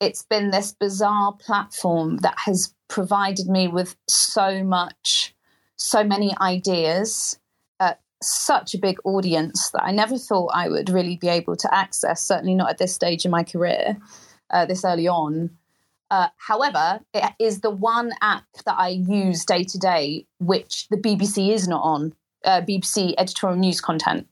it's 0.00 0.22
been 0.22 0.50
this 0.50 0.72
bizarre 0.72 1.32
platform 1.32 2.18
that 2.18 2.34
has 2.44 2.74
provided 2.88 3.46
me 3.46 3.68
with 3.68 3.96
so 4.08 4.64
much, 4.64 5.34
so 5.76 6.02
many 6.02 6.34
ideas, 6.40 7.38
such 8.22 8.74
a 8.74 8.78
big 8.78 8.98
audience 9.04 9.70
that 9.70 9.82
I 9.82 9.92
never 9.92 10.18
thought 10.18 10.50
I 10.54 10.68
would 10.68 10.90
really 10.90 11.16
be 11.16 11.28
able 11.28 11.56
to 11.56 11.74
access, 11.74 12.22
certainly 12.22 12.54
not 12.54 12.70
at 12.70 12.78
this 12.78 12.94
stage 12.94 13.24
in 13.24 13.30
my 13.30 13.42
career, 13.42 13.96
uh, 14.50 14.66
this 14.66 14.84
early 14.84 15.08
on. 15.08 15.50
Uh, 16.10 16.28
however, 16.36 17.00
it 17.14 17.32
is 17.38 17.60
the 17.60 17.70
one 17.70 18.12
app 18.20 18.44
that 18.66 18.74
I 18.76 18.88
use 18.88 19.44
day 19.44 19.62
to 19.64 19.78
day, 19.78 20.26
which 20.38 20.88
the 20.90 20.96
BBC 20.96 21.52
is 21.52 21.68
not 21.68 21.82
on. 21.82 22.12
Uh, 22.44 22.62
BBC 22.62 23.14
editorial 23.18 23.58
news 23.58 23.80
content, 23.80 24.26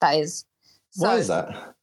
that 0.00 0.14
is. 0.14 0.44
So, 0.90 1.08
Why 1.08 1.16
is 1.16 1.26
that? 1.28 1.74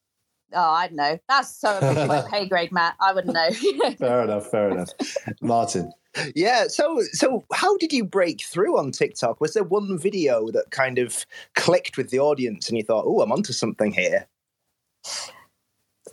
Oh, 0.52 0.70
I 0.70 0.86
don't 0.86 0.96
know. 0.96 1.18
That's 1.28 1.54
so 1.54 1.78
my 2.08 2.22
pay 2.30 2.48
grade, 2.48 2.72
Matt. 2.72 2.96
I 2.98 3.12
wouldn't 3.12 3.34
know. 3.34 3.50
fair 3.98 4.22
enough. 4.22 4.50
Fair 4.50 4.70
enough. 4.70 4.88
Martin. 5.42 5.92
Yeah. 6.34 6.68
So, 6.68 7.02
so 7.12 7.44
how 7.52 7.76
did 7.76 7.92
you 7.92 8.04
break 8.04 8.42
through 8.44 8.78
on 8.78 8.90
TikTok? 8.90 9.40
Was 9.40 9.54
there 9.54 9.64
one 9.64 9.98
video 9.98 10.50
that 10.50 10.70
kind 10.70 10.98
of 10.98 11.26
clicked 11.54 11.96
with 11.96 12.10
the 12.10 12.20
audience, 12.20 12.68
and 12.68 12.78
you 12.78 12.84
thought, 12.84 13.04
"Oh, 13.06 13.20
I'm 13.20 13.32
onto 13.32 13.52
something 13.52 13.92
here"? 13.92 14.28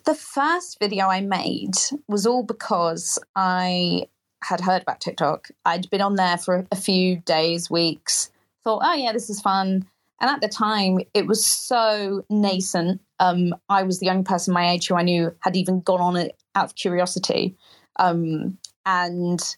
The 0.05 0.15
first 0.15 0.79
video 0.79 1.07
I 1.07 1.21
made 1.21 1.75
was 2.07 2.25
all 2.25 2.43
because 2.43 3.17
I 3.35 4.07
had 4.43 4.59
heard 4.59 4.81
about 4.81 4.99
TikTok. 4.99 5.49
I'd 5.65 5.89
been 5.89 6.01
on 6.01 6.15
there 6.15 6.37
for 6.37 6.67
a 6.71 6.75
few 6.75 7.17
days, 7.17 7.69
weeks. 7.69 8.29
Thought, 8.63 8.81
"Oh 8.83 8.93
yeah, 8.93 9.13
this 9.13 9.29
is 9.29 9.41
fun." 9.41 9.87
And 10.19 10.29
at 10.29 10.41
the 10.41 10.47
time, 10.47 10.99
it 11.13 11.27
was 11.27 11.45
so 11.45 12.23
nascent. 12.29 13.01
Um, 13.19 13.55
I 13.69 13.83
was 13.83 13.99
the 13.99 14.09
only 14.09 14.23
person 14.23 14.53
my 14.53 14.71
age 14.71 14.87
who 14.87 14.95
I 14.95 15.03
knew 15.03 15.35
had 15.41 15.55
even 15.55 15.81
gone 15.81 16.01
on 16.01 16.15
it 16.15 16.37
out 16.55 16.65
of 16.65 16.75
curiosity. 16.75 17.57
Um, 17.97 18.57
and 18.85 19.55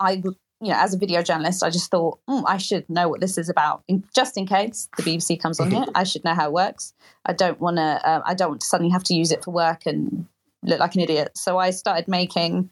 I, 0.00 0.12
you 0.12 0.72
know, 0.72 0.76
as 0.76 0.94
a 0.94 0.98
video 0.98 1.22
journalist, 1.22 1.62
I 1.62 1.70
just 1.70 1.90
thought 1.90 2.18
mm, 2.28 2.42
I 2.46 2.56
should 2.56 2.88
know 2.88 3.08
what 3.08 3.20
this 3.20 3.38
is 3.38 3.48
about, 3.48 3.82
just 4.14 4.36
in 4.36 4.46
case 4.46 4.88
the 4.96 5.02
BBC 5.02 5.40
comes 5.40 5.60
on 5.60 5.70
here. 5.70 5.84
I 5.94 6.04
should 6.04 6.24
know 6.24 6.34
how 6.34 6.46
it 6.46 6.52
works. 6.52 6.92
I 7.26 7.32
don't 7.32 7.60
want 7.60 7.76
to. 7.76 7.82
Uh, 7.82 8.22
I 8.24 8.34
don't 8.34 8.50
want 8.50 8.60
to 8.62 8.66
suddenly 8.66 8.92
have 8.92 9.04
to 9.04 9.14
use 9.14 9.30
it 9.30 9.44
for 9.44 9.50
work 9.50 9.86
and 9.86 10.26
look 10.62 10.80
like 10.80 10.94
an 10.94 11.02
idiot. 11.02 11.32
So 11.36 11.58
I 11.58 11.70
started 11.70 12.08
making 12.08 12.70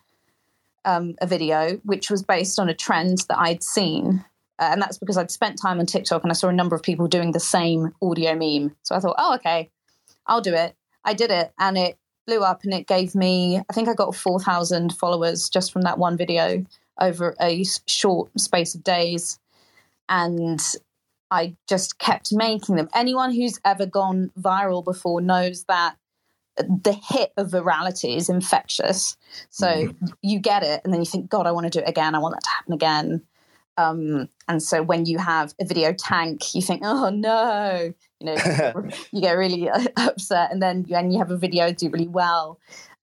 um, 0.84 1.14
a 1.20 1.26
video 1.26 1.80
which 1.84 2.10
was 2.10 2.22
based 2.22 2.58
on 2.58 2.68
a 2.68 2.74
trend 2.74 3.18
that 3.28 3.38
I'd 3.38 3.62
seen 3.62 4.24
uh, 4.62 4.68
and 4.70 4.80
that's 4.80 4.96
because 4.96 5.16
I'd 5.16 5.30
spent 5.30 5.60
time 5.60 5.80
on 5.80 5.86
TikTok 5.86 6.22
and 6.22 6.30
I 6.30 6.34
saw 6.34 6.48
a 6.48 6.52
number 6.52 6.76
of 6.76 6.84
people 6.84 7.08
doing 7.08 7.32
the 7.32 7.40
same 7.40 7.92
audio 8.00 8.36
meme. 8.36 8.76
So 8.82 8.94
I 8.94 9.00
thought, 9.00 9.16
oh, 9.18 9.34
okay, 9.34 9.70
I'll 10.26 10.40
do 10.40 10.54
it. 10.54 10.76
I 11.04 11.14
did 11.14 11.32
it 11.32 11.52
and 11.58 11.76
it 11.76 11.98
blew 12.28 12.42
up 12.42 12.62
and 12.62 12.72
it 12.72 12.86
gave 12.86 13.16
me, 13.16 13.58
I 13.58 13.72
think 13.72 13.88
I 13.88 13.94
got 13.94 14.14
4,000 14.14 14.92
followers 14.92 15.48
just 15.48 15.72
from 15.72 15.82
that 15.82 15.98
one 15.98 16.16
video 16.16 16.64
over 17.00 17.34
a 17.40 17.64
short 17.86 18.30
space 18.38 18.74
of 18.74 18.84
days. 18.84 19.38
And 20.08 20.60
I 21.30 21.56
just 21.68 21.98
kept 21.98 22.32
making 22.32 22.76
them. 22.76 22.88
Anyone 22.94 23.32
who's 23.32 23.58
ever 23.64 23.86
gone 23.86 24.30
viral 24.38 24.84
before 24.84 25.20
knows 25.20 25.64
that 25.64 25.96
the 26.56 26.92
hit 26.92 27.32
of 27.36 27.48
virality 27.48 28.16
is 28.16 28.28
infectious. 28.28 29.16
So 29.50 29.66
mm-hmm. 29.66 30.06
you 30.20 30.38
get 30.38 30.62
it, 30.62 30.82
and 30.84 30.92
then 30.92 31.00
you 31.00 31.06
think, 31.06 31.30
God, 31.30 31.46
I 31.46 31.52
want 31.52 31.64
to 31.64 31.70
do 31.70 31.82
it 31.82 31.88
again. 31.88 32.14
I 32.14 32.18
want 32.18 32.34
that 32.34 32.44
to 32.44 32.50
happen 32.50 32.72
again. 32.74 33.22
Um, 33.78 34.28
and 34.48 34.62
so 34.62 34.82
when 34.82 35.06
you 35.06 35.18
have 35.18 35.54
a 35.60 35.64
video 35.64 35.92
tank, 35.94 36.54
you 36.54 36.60
think, 36.60 36.82
oh 36.84 37.08
no, 37.08 37.92
you 38.20 38.26
know, 38.26 38.36
you 39.12 39.20
get 39.20 39.32
really 39.32 39.70
upset. 39.96 40.52
And 40.52 40.62
then 40.62 40.84
when 40.88 41.10
you 41.10 41.18
have 41.18 41.30
a 41.30 41.36
video 41.36 41.72
do 41.72 41.88
really 41.88 42.08
well, 42.08 42.58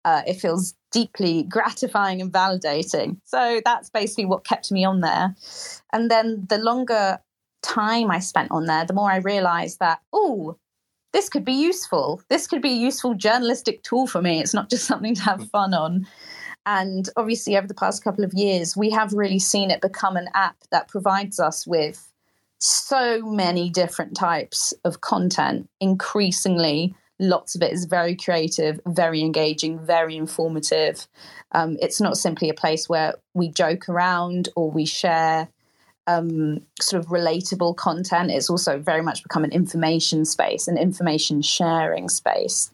uh, 0.05 0.21
it 0.25 0.35
feels 0.35 0.73
deeply 0.91 1.43
gratifying 1.43 2.21
and 2.21 2.31
validating. 2.31 3.17
So 3.25 3.61
that's 3.63 3.89
basically 3.89 4.25
what 4.25 4.45
kept 4.45 4.71
me 4.71 4.85
on 4.85 5.01
there. 5.01 5.35
And 5.93 6.09
then 6.09 6.45
the 6.49 6.57
longer 6.57 7.19
time 7.61 8.09
I 8.09 8.19
spent 8.19 8.51
on 8.51 8.65
there, 8.65 8.85
the 8.85 8.93
more 8.93 9.11
I 9.11 9.17
realized 9.17 9.79
that, 9.79 9.99
oh, 10.13 10.57
this 11.11 11.29
could 11.29 11.45
be 11.45 11.53
useful. 11.53 12.21
This 12.29 12.47
could 12.47 12.61
be 12.61 12.71
a 12.71 12.75
useful 12.75 13.13
journalistic 13.15 13.83
tool 13.83 14.07
for 14.07 14.21
me. 14.21 14.39
It's 14.39 14.53
not 14.53 14.69
just 14.69 14.85
something 14.87 15.15
to 15.15 15.23
have 15.23 15.49
fun 15.49 15.73
on. 15.73 16.07
And 16.65 17.09
obviously, 17.15 17.57
over 17.57 17.67
the 17.67 17.73
past 17.73 18.03
couple 18.03 18.23
of 18.23 18.33
years, 18.33 18.77
we 18.77 18.89
have 18.91 19.13
really 19.13 19.39
seen 19.39 19.71
it 19.71 19.81
become 19.81 20.17
an 20.17 20.27
app 20.33 20.57
that 20.71 20.87
provides 20.87 21.39
us 21.39 21.65
with 21.65 22.11
so 22.59 23.21
many 23.21 23.69
different 23.69 24.15
types 24.15 24.73
of 24.83 25.01
content. 25.01 25.67
Increasingly, 25.79 26.93
lots 27.19 27.55
of 27.55 27.61
it 27.61 27.71
is 27.71 27.85
very 27.85 28.15
creative, 28.15 28.79
very 28.87 29.21
engaging, 29.21 29.79
very 29.79 30.15
informative. 30.15 31.07
Um, 31.51 31.77
it's 31.81 31.99
not 31.99 32.17
simply 32.17 32.49
a 32.49 32.53
place 32.53 32.87
where 32.87 33.15
we 33.33 33.49
joke 33.49 33.89
around 33.89 34.49
or 34.55 34.71
we 34.71 34.85
share 34.85 35.49
um, 36.07 36.61
sort 36.81 37.03
of 37.03 37.09
relatable 37.09 37.75
content. 37.75 38.31
It's 38.31 38.49
also 38.49 38.79
very 38.79 39.01
much 39.01 39.21
become 39.21 39.43
an 39.43 39.51
information 39.51 40.25
space, 40.25 40.67
an 40.67 40.77
information 40.77 41.41
sharing 41.41 42.09
space. 42.09 42.71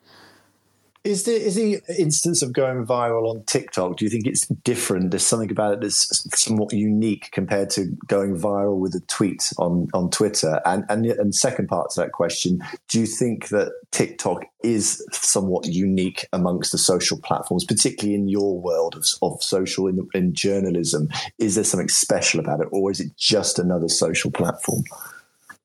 Is 1.05 1.21
the 1.23 1.33
is 1.33 1.53
the 1.53 1.81
instance 1.99 2.41
of 2.41 2.51
going 2.51 2.83
viral 2.83 3.29
on 3.29 3.43
TikTok? 3.43 3.97
Do 3.97 4.05
you 4.05 4.09
think 4.09 4.25
it's 4.25 4.47
different? 4.47 5.11
There's 5.11 5.25
something 5.25 5.51
about 5.51 5.73
it 5.73 5.81
that's 5.81 6.27
somewhat 6.35 6.73
unique 6.73 7.29
compared 7.31 7.69
to 7.71 7.95
going 8.07 8.35
viral 8.35 8.79
with 8.79 8.95
a 8.95 9.01
tweet 9.01 9.53
on 9.59 9.87
on 9.93 10.09
Twitter. 10.09 10.61
And 10.65 10.83
and 10.89 11.05
and 11.05 11.35
second 11.35 11.67
part 11.67 11.91
to 11.91 12.01
that 12.01 12.11
question, 12.11 12.59
do 12.87 12.99
you 12.99 13.05
think 13.05 13.49
that 13.49 13.71
TikTok 13.91 14.45
is 14.63 15.05
somewhat 15.11 15.67
unique 15.67 16.25
amongst 16.33 16.71
the 16.71 16.79
social 16.79 17.19
platforms, 17.19 17.65
particularly 17.65 18.15
in 18.15 18.27
your 18.27 18.59
world 18.59 18.95
of, 18.95 19.05
of 19.21 19.43
social 19.43 19.85
in, 19.85 20.07
in 20.15 20.33
journalism? 20.33 21.07
Is 21.37 21.53
there 21.53 21.63
something 21.63 21.87
special 21.87 22.39
about 22.39 22.61
it, 22.61 22.67
or 22.71 22.89
is 22.89 22.99
it 22.99 23.15
just 23.15 23.59
another 23.59 23.89
social 23.89 24.31
platform? 24.31 24.83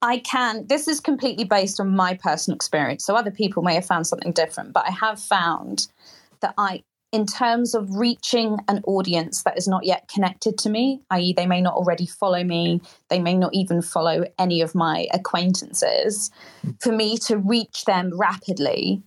I 0.03 0.19
can. 0.19 0.67
This 0.67 0.89
is 0.89 1.01
completely 1.01 1.45
based 1.45 1.81
on 1.81 1.95
my 1.95 2.15
personal 2.15 2.57
experience. 2.57 3.05
So 3.05 3.15
other 3.15 3.31
people 3.31 3.63
may 3.63 3.75
have 3.75 3.85
found 3.85 4.07
something 4.07 4.33
different, 4.33 4.73
but 4.73 4.87
I 4.87 4.93
have 4.93 5.21
found 5.21 5.89
that 6.41 6.55
I, 6.57 6.83
in 7.13 7.27
terms 7.27 7.75
of 7.75 7.95
reaching 7.95 8.59
an 8.69 8.81
audience 8.87 9.43
that 9.43 9.59
is 9.59 9.69
not 9.69 9.85
yet 9.85 10.09
connected 10.09 10.57
to 10.59 10.71
me, 10.71 11.03
i.e., 11.11 11.35
they 11.35 11.47
may 11.47 11.61
not 11.61 11.75
already 11.75 12.07
follow 12.07 12.43
me, 12.43 12.81
they 13.11 13.19
may 13.19 13.35
not 13.35 13.53
even 13.53 13.83
follow 13.83 14.25
any 14.39 14.63
of 14.63 14.75
my 14.75 15.07
acquaintances, 15.13 16.31
for 16.81 16.93
me 16.93 17.19
to 17.19 17.37
reach 17.37 17.85
them 17.85 18.19
rapidly, 18.19 19.03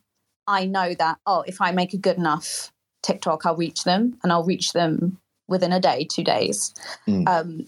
I 0.48 0.66
know 0.66 0.94
that, 0.96 1.18
oh, 1.26 1.44
if 1.48 1.62
I 1.62 1.72
make 1.72 1.94
a 1.94 1.98
good 1.98 2.18
enough 2.18 2.72
TikTok, 3.02 3.46
I'll 3.46 3.56
reach 3.56 3.84
them 3.84 4.20
and 4.22 4.32
I'll 4.32 4.44
reach 4.44 4.74
them 4.74 5.20
within 5.48 5.72
a 5.72 5.80
day, 5.80 6.06
two 6.10 6.24
days. 6.24 6.74
Mm. 7.08 7.28
Um, 7.28 7.66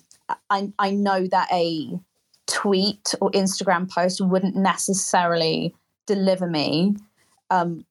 I, 0.50 0.72
I 0.80 0.92
know 0.92 1.28
that 1.28 1.48
a 1.52 2.00
tweet 2.48 3.14
or 3.22 3.32
Instagram 3.32 3.90
post 3.90 4.22
wouldn't 4.22 4.56
necessarily 4.56 5.74
deliver 6.06 6.48
me 6.48 6.96
um, 7.50 7.86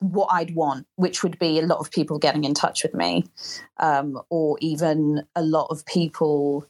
what 0.00 0.28
I'd 0.32 0.54
want, 0.54 0.86
which 0.96 1.22
would 1.22 1.38
be 1.38 1.58
a 1.58 1.66
lot 1.66 1.78
of 1.78 1.90
people 1.90 2.18
getting 2.18 2.44
in 2.44 2.54
touch 2.54 2.82
with 2.82 2.94
me, 2.94 3.24
um, 3.78 4.20
or 4.28 4.58
even 4.60 5.24
a 5.34 5.42
lot 5.42 5.68
of 5.70 5.86
people 5.86 6.66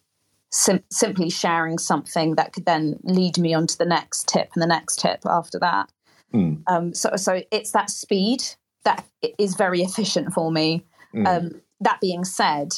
sim- 0.50 0.84
simply 0.90 1.30
sharing 1.30 1.78
something 1.78 2.36
that 2.36 2.52
could 2.52 2.64
then 2.64 2.98
lead 3.02 3.38
me 3.38 3.54
on 3.54 3.66
to 3.66 3.78
the 3.78 3.84
next 3.84 4.28
tip 4.28 4.50
and 4.54 4.62
the 4.62 4.66
next 4.66 5.00
tip 5.00 5.20
after 5.26 5.58
that. 5.58 5.90
Mm. 6.32 6.62
Um, 6.66 6.94
so, 6.94 7.16
so 7.16 7.42
it's 7.50 7.72
that 7.72 7.90
speed 7.90 8.42
that 8.84 9.04
is 9.38 9.56
very 9.56 9.82
efficient 9.82 10.32
for 10.32 10.52
me. 10.52 10.84
Mm. 11.14 11.60
that 11.80 12.00
being 12.00 12.24
said, 12.24 12.70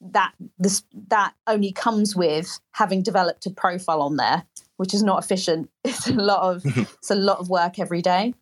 that 0.00 0.32
this 0.58 0.82
that 1.08 1.34
only 1.46 1.72
comes 1.72 2.16
with 2.16 2.58
having 2.72 3.02
developed 3.02 3.46
a 3.46 3.50
profile 3.50 4.02
on 4.02 4.16
there, 4.16 4.44
which 4.76 4.94
is 4.94 5.02
not 5.02 5.22
efficient. 5.22 5.70
It's 5.84 6.08
a 6.08 6.14
lot 6.14 6.42
of 6.42 6.62
it's 6.64 7.10
a 7.10 7.14
lot 7.14 7.38
of 7.38 7.48
work 7.48 7.78
every 7.78 8.02
day, 8.02 8.34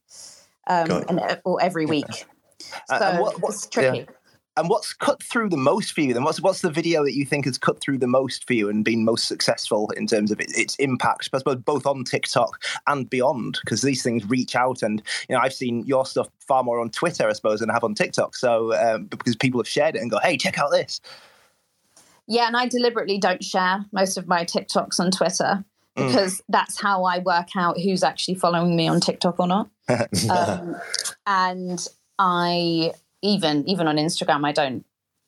um, 0.66 0.90
and 1.08 1.40
or 1.44 1.60
every 1.62 1.86
week. 1.86 2.26
So 2.88 2.94
uh, 2.94 3.18
what, 3.18 3.36
it's 3.44 3.66
tricky. 3.66 3.98
Yeah. 3.98 4.04
And 4.58 4.68
what's 4.68 4.92
cut 4.92 5.22
through 5.22 5.50
the 5.50 5.56
most 5.56 5.92
for 5.92 6.00
you? 6.00 6.12
Then 6.12 6.24
what's 6.24 6.40
what's 6.40 6.62
the 6.62 6.70
video 6.70 7.04
that 7.04 7.14
you 7.14 7.24
think 7.24 7.44
has 7.44 7.58
cut 7.58 7.80
through 7.80 7.98
the 7.98 8.08
most 8.08 8.44
for 8.44 8.54
you 8.54 8.68
and 8.68 8.84
been 8.84 9.04
most 9.04 9.28
successful 9.28 9.88
in 9.96 10.08
terms 10.08 10.32
of 10.32 10.40
its 10.40 10.74
impact? 10.76 11.28
I 11.32 11.38
suppose 11.38 11.56
both 11.56 11.86
on 11.86 12.02
TikTok 12.02 12.60
and 12.88 13.08
beyond, 13.08 13.60
because 13.64 13.82
these 13.82 14.02
things 14.02 14.28
reach 14.28 14.56
out. 14.56 14.82
And 14.82 15.00
you 15.28 15.36
know, 15.36 15.40
I've 15.40 15.54
seen 15.54 15.84
your 15.86 16.04
stuff 16.04 16.28
far 16.40 16.64
more 16.64 16.80
on 16.80 16.90
Twitter, 16.90 17.28
I 17.28 17.34
suppose, 17.34 17.60
than 17.60 17.70
I 17.70 17.74
have 17.74 17.84
on 17.84 17.94
TikTok. 17.94 18.34
So 18.34 18.74
um, 18.74 19.04
because 19.04 19.36
people 19.36 19.60
have 19.60 19.68
shared 19.68 19.94
it 19.94 20.02
and 20.02 20.10
go, 20.10 20.18
"Hey, 20.18 20.36
check 20.36 20.58
out 20.58 20.72
this." 20.72 21.00
Yeah, 22.28 22.46
and 22.46 22.56
I 22.56 22.68
deliberately 22.68 23.18
don't 23.18 23.42
share 23.42 23.84
most 23.90 24.18
of 24.18 24.28
my 24.28 24.44
TikToks 24.44 25.00
on 25.00 25.10
Twitter 25.10 25.64
mm. 25.96 26.06
because 26.06 26.38
mm. 26.38 26.44
that's 26.50 26.80
how 26.80 27.04
I 27.04 27.20
work 27.20 27.56
out 27.56 27.80
who's 27.80 28.02
actually 28.02 28.34
following 28.34 28.76
me 28.76 28.86
on 28.86 29.00
TikTok 29.00 29.40
or 29.40 29.46
not. 29.46 29.70
um, 30.30 30.76
and 31.26 31.88
I 32.18 32.92
even 33.22 33.68
even 33.68 33.88
on 33.88 33.96
Instagram, 33.96 34.46
I 34.46 34.52
don't 34.52 34.84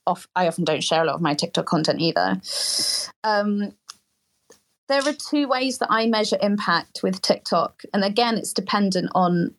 off 0.06 0.28
I 0.36 0.46
often 0.46 0.64
don't 0.64 0.84
share 0.84 1.02
a 1.02 1.06
lot 1.06 1.14
of 1.14 1.22
my 1.22 1.34
TikTok 1.34 1.66
content 1.66 2.00
either. 2.00 2.40
Um, 3.24 3.74
there 4.88 5.00
are 5.06 5.12
two 5.12 5.48
ways 5.48 5.78
that 5.78 5.88
I 5.90 6.06
measure 6.06 6.36
impact 6.42 7.02
with 7.02 7.22
TikTok, 7.22 7.82
and 7.94 8.04
again, 8.04 8.36
it's 8.36 8.52
dependent 8.52 9.10
on 9.14 9.54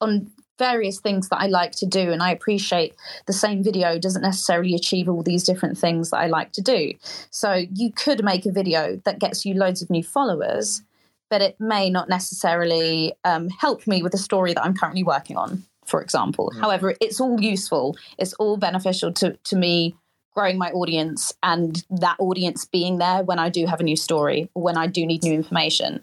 on 0.00 0.30
various 0.58 1.00
things 1.00 1.28
that 1.28 1.40
I 1.40 1.46
like 1.46 1.72
to 1.72 1.86
do. 1.86 2.12
And 2.12 2.22
I 2.22 2.30
appreciate 2.30 2.94
the 3.26 3.32
same 3.32 3.62
video 3.62 3.98
doesn't 3.98 4.22
necessarily 4.22 4.74
achieve 4.74 5.08
all 5.08 5.22
these 5.22 5.44
different 5.44 5.78
things 5.78 6.10
that 6.10 6.18
I 6.18 6.26
like 6.26 6.52
to 6.52 6.62
do. 6.62 6.92
So 7.30 7.64
you 7.74 7.92
could 7.92 8.24
make 8.24 8.46
a 8.46 8.52
video 8.52 9.00
that 9.04 9.18
gets 9.18 9.44
you 9.44 9.54
loads 9.54 9.82
of 9.82 9.90
new 9.90 10.02
followers, 10.02 10.82
but 11.30 11.42
it 11.42 11.56
may 11.60 11.90
not 11.90 12.08
necessarily 12.08 13.12
um, 13.24 13.48
help 13.48 13.86
me 13.86 14.02
with 14.02 14.12
the 14.12 14.18
story 14.18 14.54
that 14.54 14.64
I'm 14.64 14.76
currently 14.76 15.02
working 15.02 15.36
on, 15.36 15.64
for 15.84 16.00
example. 16.00 16.50
Mm-hmm. 16.50 16.60
However, 16.60 16.94
it's 17.00 17.20
all 17.20 17.40
useful, 17.40 17.96
it's 18.18 18.32
all 18.34 18.56
beneficial 18.56 19.12
to, 19.14 19.36
to 19.44 19.56
me. 19.56 19.96
Growing 20.34 20.58
my 20.58 20.70
audience 20.72 21.32
and 21.42 21.82
that 21.88 22.16
audience 22.18 22.66
being 22.66 22.98
there 22.98 23.22
when 23.22 23.38
I 23.38 23.48
do 23.48 23.64
have 23.64 23.80
a 23.80 23.82
new 23.82 23.96
story 23.96 24.50
or 24.52 24.62
when 24.62 24.76
I 24.76 24.86
do 24.86 25.06
need 25.06 25.22
new 25.22 25.32
information. 25.32 26.02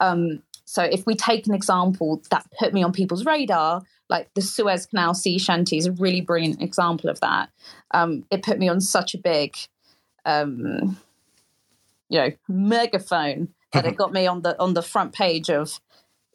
Um, 0.00 0.42
so 0.68 0.82
if 0.82 1.06
we 1.06 1.14
take 1.14 1.46
an 1.46 1.54
example 1.54 2.20
that 2.30 2.44
put 2.58 2.74
me 2.74 2.82
on 2.82 2.92
people's 2.92 3.24
radar, 3.24 3.80
like 4.10 4.28
the 4.34 4.42
Suez 4.42 4.84
Canal 4.84 5.14
sea 5.14 5.38
shanty 5.38 5.78
is 5.78 5.86
a 5.86 5.92
really 5.92 6.20
brilliant 6.20 6.60
example 6.60 7.08
of 7.08 7.18
that. 7.20 7.48
Um, 7.92 8.26
it 8.30 8.42
put 8.42 8.58
me 8.58 8.68
on 8.68 8.82
such 8.82 9.14
a 9.14 9.18
big, 9.18 9.56
um, 10.26 10.98
you 12.10 12.18
know, 12.18 12.30
megaphone 12.48 13.48
that 13.72 13.86
it 13.86 13.96
got 13.96 14.12
me 14.12 14.26
on 14.26 14.42
the 14.42 14.60
on 14.60 14.74
the 14.74 14.82
front 14.82 15.14
page 15.14 15.48
of 15.48 15.80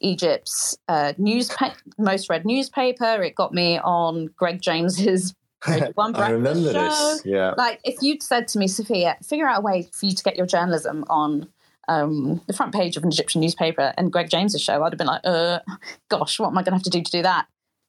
Egypt's 0.00 0.76
uh, 0.88 1.12
newspa- 1.16 1.76
most 1.96 2.28
read 2.28 2.44
newspaper. 2.44 3.22
It 3.22 3.36
got 3.36 3.54
me 3.54 3.78
on 3.78 4.30
Greg 4.36 4.60
James's 4.60 5.32
One 5.94 6.16
I 6.16 6.30
remember 6.30 6.72
show. 6.72 6.88
this. 6.88 7.22
Yeah, 7.24 7.54
like 7.56 7.78
if 7.84 8.02
you'd 8.02 8.22
said 8.22 8.48
to 8.48 8.58
me, 8.58 8.66
Sophia, 8.66 9.16
figure 9.22 9.46
out 9.46 9.60
a 9.60 9.62
way 9.62 9.88
for 9.92 10.06
you 10.06 10.12
to 10.12 10.22
get 10.24 10.36
your 10.36 10.46
journalism 10.46 11.04
on 11.08 11.48
um, 11.88 12.40
the 12.46 12.52
front 12.52 12.74
page 12.74 12.96
of 12.96 13.02
an 13.02 13.10
Egyptian 13.10 13.40
newspaper 13.40 13.92
and 13.96 14.12
Greg 14.12 14.30
James's 14.30 14.62
show, 14.62 14.82
I'd 14.82 14.92
have 14.92 14.98
been 14.98 15.06
like, 15.06 15.22
uh, 15.24 15.60
gosh, 16.08 16.38
what 16.38 16.48
am 16.48 16.58
I 16.58 16.62
going 16.62 16.72
to 16.72 16.76
have 16.76 16.82
to 16.82 16.90
do 16.90 17.02
to 17.02 17.10
do 17.10 17.22
that? 17.22 17.46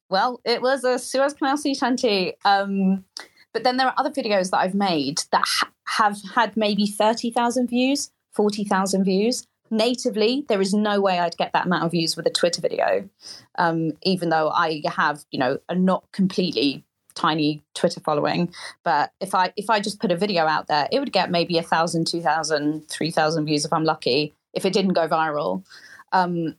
Well, 0.10 0.40
it 0.46 0.62
was 0.62 0.84
a 0.84 1.00
Suez 1.00 1.34
Canal 1.34 1.58
sea 1.58 1.74
shanty. 1.74 2.34
Um, 2.46 3.06
but 3.54 3.64
then 3.64 3.78
there 3.78 3.88
are 3.88 3.94
other 3.98 4.12
videos 4.12 4.52
that 4.52 4.60
I've 4.60 4.76
made 4.76 5.24
that 5.32 5.44
ha- 5.46 5.72
have 5.88 6.20
had 6.36 6.56
maybe 6.56 6.86
30,000 6.86 7.68
views, 7.68 8.12
40,000 8.34 9.04
views. 9.04 9.48
Natively, 9.72 10.46
there 10.48 10.62
is 10.62 10.74
no 10.74 11.02
way 11.02 11.20
I'd 11.20 11.38
get 11.38 11.54
that 11.54 11.66
amount 11.66 11.86
of 11.86 11.92
views 11.92 12.16
with 12.16 12.28
a 12.28 12.30
Twitter 12.30 12.62
video, 12.62 13.10
um, 13.58 13.94
even 14.04 14.30
though 14.30 14.50
I 14.50 14.82
have, 14.86 15.26
you 15.32 15.40
know, 15.40 15.58
a 15.68 15.76
not 15.76 16.06
completely 16.12 16.85
tiny 17.16 17.64
Twitter 17.74 18.00
following. 18.00 18.54
But 18.84 19.12
if 19.20 19.34
I 19.34 19.54
if 19.58 19.70
I 19.70 19.80
just 19.80 20.00
put 20.00 20.12
a 20.12 20.18
video 20.18 20.46
out 20.46 20.68
there, 20.68 20.88
it 20.92 21.00
would 21.00 21.12
get 21.12 21.32
maybe 21.32 21.58
a 21.58 21.64
thousand, 21.64 22.08
two 22.08 22.22
thousand, 22.22 22.88
three 22.90 23.12
thousand 23.12 23.46
views 23.46 23.66
if 23.66 23.74
I'm 23.74 23.84
lucky. 23.84 24.34
If 24.54 24.66
it 24.66 24.74
didn't 24.74 24.94
go 24.94 25.08
viral, 25.08 25.64
um, 26.12 26.56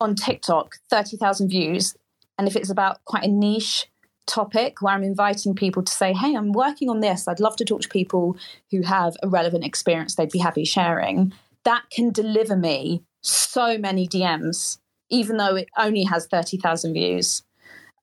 on 0.00 0.14
TikTok, 0.14 0.76
thirty 0.90 1.16
thousand 1.16 1.48
views, 1.48 1.96
and 2.38 2.46
if 2.46 2.56
it's 2.56 2.70
about 2.70 3.04
quite 3.04 3.24
a 3.24 3.28
niche 3.28 3.86
topic 4.26 4.80
where 4.80 4.94
I'm 4.94 5.02
inviting 5.02 5.54
people 5.54 5.82
to 5.82 5.92
say, 5.92 6.12
"Hey, 6.12 6.34
I'm 6.34 6.52
working 6.52 6.88
on 6.88 7.00
this. 7.00 7.26
I'd 7.28 7.40
love 7.40 7.56
to 7.56 7.64
talk 7.64 7.82
to 7.82 7.88
people 7.88 8.36
who 8.70 8.82
have 8.82 9.16
a 9.22 9.28
relevant 9.28 9.64
experience 9.64 10.14
they'd 10.14 10.30
be 10.30 10.38
happy 10.38 10.64
sharing." 10.64 11.32
that 11.64 11.84
can 11.90 12.10
deliver 12.10 12.56
me 12.56 13.02
so 13.22 13.76
many 13.76 14.06
DMs, 14.06 14.78
even 15.10 15.36
though 15.36 15.56
it 15.56 15.68
only 15.76 16.04
has 16.04 16.26
30,000 16.26 16.92
views. 16.92 17.42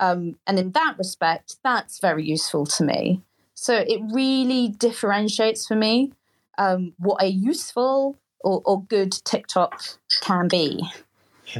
Um, 0.02 0.36
and 0.46 0.60
in 0.60 0.72
that 0.72 0.96
respect, 0.98 1.58
that's 1.64 2.00
very 2.00 2.26
useful 2.26 2.66
to 2.66 2.84
me. 2.84 3.22
So 3.54 3.76
it 3.76 4.02
really 4.12 4.70
differentiates 4.70 5.68
for 5.68 5.76
me 5.76 6.12
um, 6.58 6.94
what 6.98 7.22
a 7.22 7.28
useful 7.28 8.18
or, 8.42 8.62
or 8.66 8.84
good 8.84 9.12
TikTok 9.24 9.84
can 10.22 10.48
be. 10.48 10.82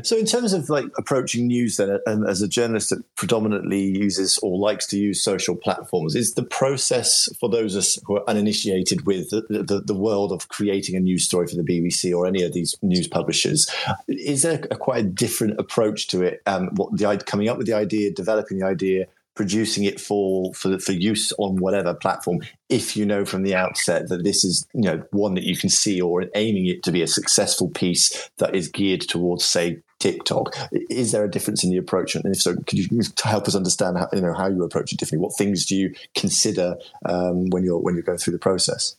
So, 0.04 0.18
in 0.18 0.26
terms 0.26 0.54
of 0.54 0.70
like 0.70 0.86
approaching 0.98 1.48
news, 1.48 1.78
then, 1.78 2.00
and 2.06 2.28
as 2.28 2.42
a 2.42 2.48
journalist 2.48 2.90
that 2.90 3.04
predominantly 3.16 3.82
uses 3.82 4.38
or 4.40 4.58
likes 4.58 4.88
to 4.88 4.98
use 4.98 5.24
social 5.24 5.56
platforms, 5.56 6.16
is 6.16 6.34
the 6.34 6.44
process 6.44 7.30
for 7.40 7.50
those 7.50 8.00
who 8.06 8.18
are 8.18 8.30
uninitiated 8.30 9.06
with 9.06 9.30
the, 9.30 9.42
the, 9.50 9.82
the, 9.82 10.02
world 10.02 10.32
of 10.32 10.48
creating 10.48 10.96
a 10.96 11.00
news 11.00 11.26
story 11.26 11.48
for 11.48 11.56
the 11.56 11.64
BBC 11.64 12.16
or 12.16 12.26
any 12.26 12.42
of 12.42 12.54
these 12.54 12.76
news 12.82 13.08
publishers, 13.08 13.70
is 14.08 14.42
there 14.42 14.66
a 14.72 14.76
quite 14.76 15.06
a 15.06 15.08
different 15.08 15.60
approach 15.60 16.08
to 16.08 16.24
it? 16.24 16.42
Um, 16.46 16.70
what 16.76 16.98
the 16.98 17.24
coming 17.26 17.50
up 17.50 17.58
with 17.58 17.68
the 17.68 17.74
idea, 17.74 18.12
developing 18.12 18.60
the 18.60 18.66
idea, 18.66 19.06
producing 19.36 19.84
it 19.84 20.00
for, 20.00 20.54
for 20.54 20.78
for 20.80 20.92
use 20.92 21.32
on 21.38 21.56
whatever 21.56 21.94
platform 21.94 22.40
if 22.70 22.98
you 22.98 23.06
know 23.06 23.24
from 23.24 23.44
the 23.44 23.56
outset 23.56 24.10
that 24.10 24.24
this 24.24 24.44
is 24.44 24.68
you 24.74 24.82
know 24.82 25.02
one 25.12 25.36
that 25.36 25.44
you 25.44 25.56
can 25.56 25.70
see 25.70 26.02
or 26.02 26.26
aiming 26.36 26.68
it 26.68 26.84
to 26.84 26.92
be 26.92 27.02
a 27.02 27.08
successful 27.08 27.70
piece 27.70 28.30
that 28.38 28.56
is 28.56 28.68
geared 28.68 29.02
towards 29.02 29.46
say 29.46 29.82
TikTok. 30.00 30.56
Is 30.90 31.12
there 31.12 31.24
a 31.24 31.30
difference 31.30 31.64
in 31.64 31.70
the 31.70 31.78
approach? 31.78 32.16
And 32.16 32.26
if 32.26 32.42
so 32.42 32.56
could 32.56 32.80
you 32.80 33.02
help 33.24 33.48
us 33.48 33.56
understand 33.56 33.98
how 34.00 34.10
you 34.12 34.22
know 34.22 34.34
how 34.34 34.48
you 34.48 34.64
approach 34.64 34.92
it 34.92 35.00
differently? 35.00 35.24
What 35.24 35.38
things 35.38 35.66
do 35.66 35.76
you 35.76 35.94
consider 36.16 36.76
um, 37.06 37.50
when 37.52 37.64
you're 37.64 37.80
when 37.80 37.94
you're 37.94 38.04
going 38.04 38.18
through 38.18 38.34
the 38.34 38.40
process? 38.40 38.96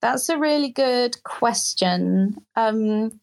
That's 0.00 0.28
a 0.28 0.38
really 0.38 0.70
good 0.70 1.22
question. 1.22 2.36
Um, 2.56 3.20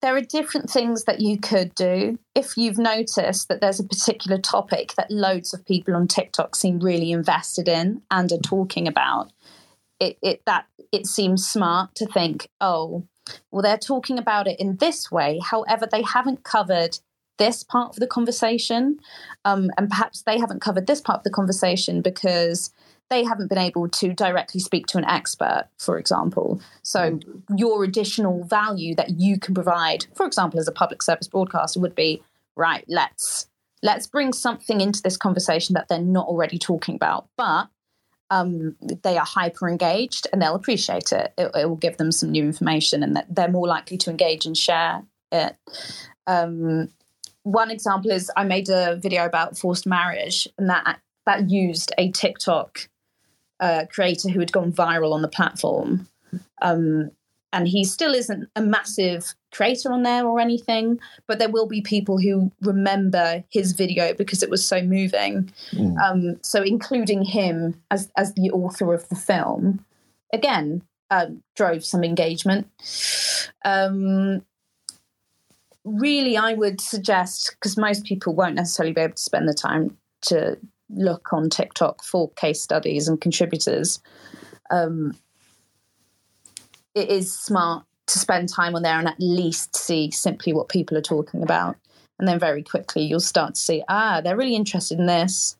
there 0.00 0.16
are 0.16 0.20
different 0.20 0.70
things 0.70 1.04
that 1.04 1.20
you 1.20 1.38
could 1.38 1.74
do. 1.74 2.18
If 2.34 2.56
you've 2.56 2.78
noticed 2.78 3.48
that 3.48 3.60
there's 3.60 3.80
a 3.80 3.84
particular 3.84 4.38
topic 4.38 4.94
that 4.96 5.10
loads 5.10 5.52
of 5.52 5.66
people 5.66 5.96
on 5.96 6.06
TikTok 6.06 6.54
seem 6.54 6.78
really 6.78 7.10
invested 7.10 7.68
in 7.68 8.02
and 8.10 8.30
are 8.30 8.38
talking 8.38 8.86
about, 8.86 9.32
it, 9.98 10.16
it 10.22 10.42
that 10.46 10.66
it 10.92 11.06
seems 11.06 11.46
smart 11.46 11.94
to 11.96 12.06
think, 12.06 12.48
oh, 12.60 13.04
well, 13.50 13.62
they're 13.62 13.76
talking 13.76 14.18
about 14.18 14.46
it 14.46 14.58
in 14.60 14.76
this 14.76 15.10
way. 15.10 15.40
However, 15.42 15.86
they 15.90 16.02
haven't 16.02 16.44
covered 16.44 16.98
this 17.38 17.62
part 17.62 17.90
of 17.90 17.96
the 17.96 18.06
conversation, 18.06 18.98
um, 19.44 19.70
and 19.76 19.88
perhaps 19.88 20.22
they 20.22 20.38
haven't 20.38 20.60
covered 20.60 20.86
this 20.86 21.00
part 21.00 21.18
of 21.18 21.24
the 21.24 21.30
conversation 21.30 22.02
because 22.02 22.72
they 23.10 23.24
haven't 23.24 23.48
been 23.48 23.58
able 23.58 23.88
to 23.88 24.12
directly 24.12 24.60
speak 24.60 24.86
to 24.88 24.98
an 24.98 25.04
expert, 25.04 25.68
for 25.78 25.98
example. 25.98 26.60
So, 26.82 27.12
mm. 27.12 27.42
your 27.56 27.84
additional 27.84 28.44
value 28.44 28.94
that 28.96 29.18
you 29.18 29.38
can 29.38 29.54
provide, 29.54 30.06
for 30.14 30.26
example, 30.26 30.60
as 30.60 30.68
a 30.68 30.72
public 30.72 31.02
service 31.02 31.28
broadcaster, 31.28 31.80
would 31.80 31.94
be 31.94 32.22
right. 32.56 32.84
Let's 32.88 33.48
let's 33.82 34.06
bring 34.06 34.32
something 34.32 34.80
into 34.80 35.02
this 35.02 35.16
conversation 35.16 35.74
that 35.74 35.88
they're 35.88 36.00
not 36.00 36.26
already 36.26 36.58
talking 36.58 36.96
about, 36.96 37.28
but 37.36 37.68
um, 38.30 38.76
they 39.02 39.16
are 39.16 39.24
hyper 39.24 39.68
engaged 39.68 40.26
and 40.32 40.42
they'll 40.42 40.54
appreciate 40.54 41.12
it. 41.12 41.32
it. 41.38 41.50
it. 41.54 41.68
will 41.68 41.76
give 41.76 41.96
them 41.96 42.12
some 42.12 42.30
new 42.30 42.44
information, 42.44 43.02
and 43.02 43.16
that 43.16 43.34
they're 43.34 43.48
more 43.48 43.66
likely 43.66 43.96
to 43.98 44.10
engage 44.10 44.44
and 44.44 44.56
share 44.56 45.02
it. 45.32 45.56
Um, 46.26 46.90
one 47.44 47.70
example 47.70 48.10
is 48.10 48.30
I 48.36 48.44
made 48.44 48.68
a 48.68 48.96
video 48.96 49.24
about 49.24 49.56
forced 49.56 49.86
marriage, 49.86 50.46
and 50.58 50.68
that 50.68 51.00
that 51.24 51.50
used 51.50 51.92
a 51.98 52.10
TikTok 52.10 52.88
uh, 53.60 53.84
creator 53.90 54.28
who 54.28 54.40
had 54.40 54.52
gone 54.52 54.72
viral 54.72 55.12
on 55.12 55.22
the 55.22 55.28
platform. 55.28 56.08
Um, 56.62 57.10
and 57.52 57.66
he 57.66 57.84
still 57.84 58.14
isn't 58.14 58.48
a 58.56 58.60
massive 58.60 59.34
creator 59.52 59.90
on 59.90 60.02
there 60.02 60.26
or 60.26 60.38
anything, 60.38 61.00
but 61.26 61.38
there 61.38 61.48
will 61.48 61.66
be 61.66 61.80
people 61.80 62.18
who 62.18 62.52
remember 62.60 63.42
his 63.48 63.72
video 63.72 64.12
because 64.12 64.42
it 64.42 64.50
was 64.50 64.66
so 64.66 64.82
moving. 64.82 65.50
Mm. 65.72 65.96
Um, 65.98 66.40
so, 66.42 66.62
including 66.62 67.24
him 67.24 67.80
as 67.90 68.10
as 68.16 68.34
the 68.34 68.50
author 68.50 68.92
of 68.92 69.08
the 69.08 69.16
film, 69.16 69.84
again, 70.32 70.82
um, 71.10 71.42
drove 71.56 71.84
some 71.84 72.04
engagement. 72.04 72.68
Um, 73.64 74.44
really, 75.84 76.36
I 76.36 76.52
would 76.52 76.80
suggest 76.80 77.56
because 77.58 77.78
most 77.78 78.04
people 78.04 78.34
won't 78.34 78.56
necessarily 78.56 78.92
be 78.92 79.00
able 79.00 79.14
to 79.14 79.22
spend 79.22 79.48
the 79.48 79.54
time 79.54 79.96
to 80.22 80.58
look 80.90 81.32
on 81.32 81.50
TikTok 81.50 82.02
for 82.04 82.30
case 82.32 82.62
studies 82.62 83.08
and 83.08 83.20
contributors, 83.20 84.00
um, 84.70 85.16
it 86.94 87.10
is 87.10 87.34
smart 87.34 87.84
to 88.06 88.18
spend 88.18 88.48
time 88.48 88.74
on 88.74 88.82
there 88.82 88.98
and 88.98 89.08
at 89.08 89.20
least 89.20 89.76
see 89.76 90.10
simply 90.10 90.52
what 90.52 90.68
people 90.68 90.96
are 90.96 91.02
talking 91.02 91.42
about. 91.42 91.76
And 92.18 92.26
then 92.26 92.38
very 92.38 92.62
quickly 92.62 93.02
you'll 93.02 93.20
start 93.20 93.54
to 93.54 93.60
see, 93.60 93.84
ah, 93.88 94.20
they're 94.20 94.36
really 94.36 94.56
interested 94.56 94.98
in 94.98 95.06
this. 95.06 95.56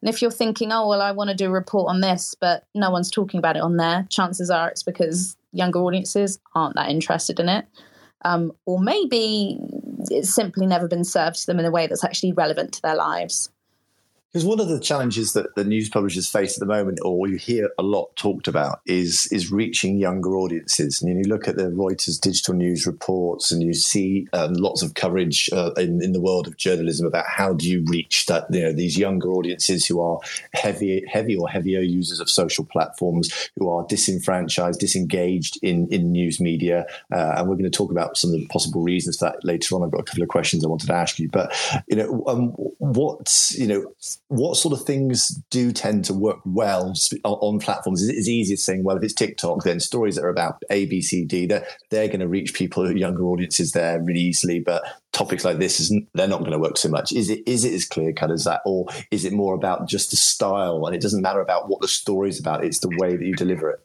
And 0.00 0.08
if 0.08 0.20
you're 0.20 0.30
thinking, 0.30 0.72
oh, 0.72 0.88
well, 0.88 1.02
I 1.02 1.12
want 1.12 1.30
to 1.30 1.36
do 1.36 1.46
a 1.46 1.50
report 1.50 1.90
on 1.90 2.00
this, 2.00 2.34
but 2.40 2.64
no 2.74 2.90
one's 2.90 3.10
talking 3.10 3.38
about 3.38 3.56
it 3.56 3.62
on 3.62 3.76
there, 3.76 4.06
chances 4.10 4.50
are 4.50 4.68
it's 4.68 4.82
because 4.82 5.36
younger 5.52 5.80
audiences 5.80 6.40
aren't 6.54 6.74
that 6.76 6.90
interested 6.90 7.38
in 7.38 7.48
it. 7.48 7.66
Um, 8.22 8.52
or 8.66 8.80
maybe 8.80 9.58
it's 10.10 10.34
simply 10.34 10.66
never 10.66 10.88
been 10.88 11.04
served 11.04 11.36
to 11.40 11.46
them 11.46 11.58
in 11.58 11.64
a 11.64 11.70
way 11.70 11.86
that's 11.86 12.04
actually 12.04 12.32
relevant 12.32 12.72
to 12.74 12.82
their 12.82 12.96
lives. 12.96 13.50
Because 14.32 14.44
one 14.44 14.60
of 14.60 14.68
the 14.68 14.78
challenges 14.78 15.32
that 15.32 15.56
the 15.56 15.64
news 15.64 15.88
publishers 15.88 16.28
face 16.28 16.56
at 16.56 16.60
the 16.60 16.72
moment, 16.72 17.00
or 17.04 17.26
you 17.26 17.36
hear 17.36 17.70
a 17.78 17.82
lot 17.82 18.14
talked 18.14 18.46
about, 18.46 18.80
is 18.86 19.28
is 19.32 19.50
reaching 19.50 19.98
younger 19.98 20.36
audiences. 20.36 21.02
And 21.02 21.18
you 21.18 21.28
look 21.28 21.48
at 21.48 21.56
the 21.56 21.64
Reuters 21.64 22.20
digital 22.20 22.54
news 22.54 22.86
reports, 22.86 23.50
and 23.50 23.60
you 23.60 23.74
see 23.74 24.28
um, 24.32 24.52
lots 24.52 24.82
of 24.82 24.94
coverage 24.94 25.50
uh, 25.52 25.72
in, 25.76 26.00
in 26.00 26.12
the 26.12 26.20
world 26.20 26.46
of 26.46 26.56
journalism 26.56 27.08
about 27.08 27.26
how 27.26 27.52
do 27.52 27.68
you 27.68 27.84
reach 27.86 28.26
that 28.26 28.46
you 28.50 28.60
know 28.60 28.72
these 28.72 28.96
younger 28.96 29.32
audiences 29.32 29.84
who 29.86 30.00
are 30.00 30.20
heavy, 30.54 31.02
heavy 31.08 31.36
or 31.36 31.48
heavier 31.48 31.80
users 31.80 32.20
of 32.20 32.30
social 32.30 32.64
platforms, 32.64 33.50
who 33.58 33.68
are 33.68 33.84
disenfranchised, 33.88 34.78
disengaged 34.78 35.58
in 35.60 35.88
in 35.88 36.12
news 36.12 36.38
media. 36.40 36.86
Uh, 37.12 37.34
and 37.36 37.48
we're 37.48 37.56
going 37.56 37.64
to 37.64 37.76
talk 37.76 37.90
about 37.90 38.16
some 38.16 38.32
of 38.32 38.38
the 38.38 38.46
possible 38.46 38.82
reasons 38.82 39.16
for 39.16 39.24
that 39.24 39.44
later 39.44 39.74
on. 39.74 39.82
I've 39.82 39.90
got 39.90 40.02
a 40.02 40.04
couple 40.04 40.22
of 40.22 40.28
questions 40.28 40.64
I 40.64 40.68
wanted 40.68 40.86
to 40.86 40.94
ask 40.94 41.18
you, 41.18 41.28
but 41.28 41.52
you 41.88 41.96
know, 41.96 42.22
um, 42.28 42.50
what 42.78 43.50
you 43.58 43.66
know 43.66 43.92
what 44.30 44.56
sort 44.56 44.72
of 44.72 44.86
things 44.86 45.28
do 45.50 45.72
tend 45.72 46.04
to 46.04 46.14
work 46.14 46.38
well 46.44 46.94
on 47.24 47.58
platforms? 47.58 48.08
It's 48.08 48.28
easier 48.28 48.56
saying, 48.56 48.84
well, 48.84 48.96
if 48.96 49.02
it's 49.02 49.12
TikTok, 49.12 49.64
then 49.64 49.80
stories 49.80 50.14
that 50.14 50.24
are 50.24 50.28
about 50.30 50.62
A, 50.70 50.86
B, 50.86 51.02
C, 51.02 51.24
D, 51.24 51.46
they're, 51.46 51.66
they're 51.90 52.06
going 52.06 52.20
to 52.20 52.28
reach 52.28 52.54
people, 52.54 52.96
younger 52.96 53.24
audiences 53.24 53.72
there 53.72 54.00
really 54.00 54.20
easily. 54.20 54.60
But 54.60 54.84
topics 55.10 55.44
like 55.44 55.58
this, 55.58 55.80
isn't, 55.80 56.08
they're 56.14 56.28
not 56.28 56.40
going 56.40 56.52
to 56.52 56.60
work 56.60 56.76
so 56.76 56.88
much. 56.88 57.10
Is 57.10 57.28
it, 57.28 57.42
is 57.44 57.64
it 57.64 57.74
as 57.74 57.84
clear 57.84 58.12
cut 58.12 58.30
as 58.30 58.44
that? 58.44 58.60
Or 58.64 58.86
is 59.10 59.24
it 59.24 59.32
more 59.32 59.54
about 59.54 59.88
just 59.88 60.10
the 60.10 60.16
style 60.16 60.86
and 60.86 60.94
it 60.94 61.02
doesn't 61.02 61.22
matter 61.22 61.40
about 61.40 61.68
what 61.68 61.80
the 61.80 61.88
story 61.88 62.28
is 62.28 62.38
about? 62.38 62.64
It's 62.64 62.78
the 62.78 62.96
way 62.98 63.16
that 63.16 63.24
you 63.24 63.34
deliver 63.34 63.68
it. 63.70 63.80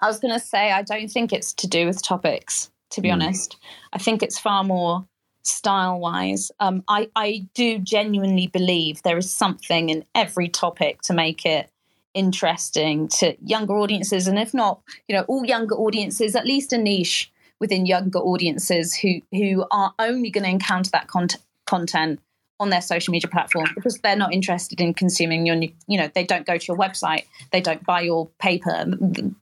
I 0.00 0.08
was 0.08 0.18
going 0.18 0.34
to 0.34 0.44
say, 0.44 0.72
I 0.72 0.82
don't 0.82 1.08
think 1.08 1.32
it's 1.32 1.52
to 1.54 1.68
do 1.68 1.86
with 1.86 2.02
topics, 2.02 2.72
to 2.90 3.00
be 3.00 3.10
mm. 3.10 3.12
honest. 3.12 3.56
I 3.92 3.98
think 3.98 4.24
it's 4.24 4.38
far 4.38 4.64
more 4.64 5.06
style 5.46 5.98
wise. 5.98 6.50
Um, 6.60 6.82
I, 6.88 7.08
I 7.16 7.46
do 7.54 7.78
genuinely 7.78 8.46
believe 8.48 9.02
there 9.02 9.18
is 9.18 9.32
something 9.32 9.88
in 9.88 10.04
every 10.14 10.48
topic 10.48 11.02
to 11.02 11.14
make 11.14 11.46
it 11.46 11.70
interesting 12.14 13.08
to 13.08 13.36
younger 13.44 13.74
audiences. 13.74 14.26
And 14.26 14.38
if 14.38 14.54
not, 14.54 14.80
you 15.08 15.16
know, 15.16 15.22
all 15.28 15.44
younger 15.44 15.74
audiences, 15.74 16.34
at 16.34 16.46
least 16.46 16.72
a 16.72 16.78
niche 16.78 17.30
within 17.60 17.86
younger 17.86 18.18
audiences 18.18 18.94
who, 18.94 19.20
who 19.32 19.64
are 19.70 19.94
only 19.98 20.30
going 20.30 20.44
to 20.44 20.50
encounter 20.50 20.90
that 20.90 21.08
content 21.08 21.42
content 21.66 22.20
on 22.58 22.70
their 22.70 22.80
social 22.80 23.12
media 23.12 23.28
platform 23.28 23.66
because 23.74 23.98
they're 23.98 24.16
not 24.16 24.32
interested 24.32 24.80
in 24.80 24.94
consuming 24.94 25.44
your 25.44 25.56
you 25.86 25.98
know 25.98 26.10
they 26.14 26.24
don't 26.24 26.46
go 26.46 26.56
to 26.56 26.64
your 26.66 26.76
website 26.76 27.24
they 27.52 27.60
don't 27.60 27.84
buy 27.84 28.00
your 28.00 28.28
paper 28.38 28.86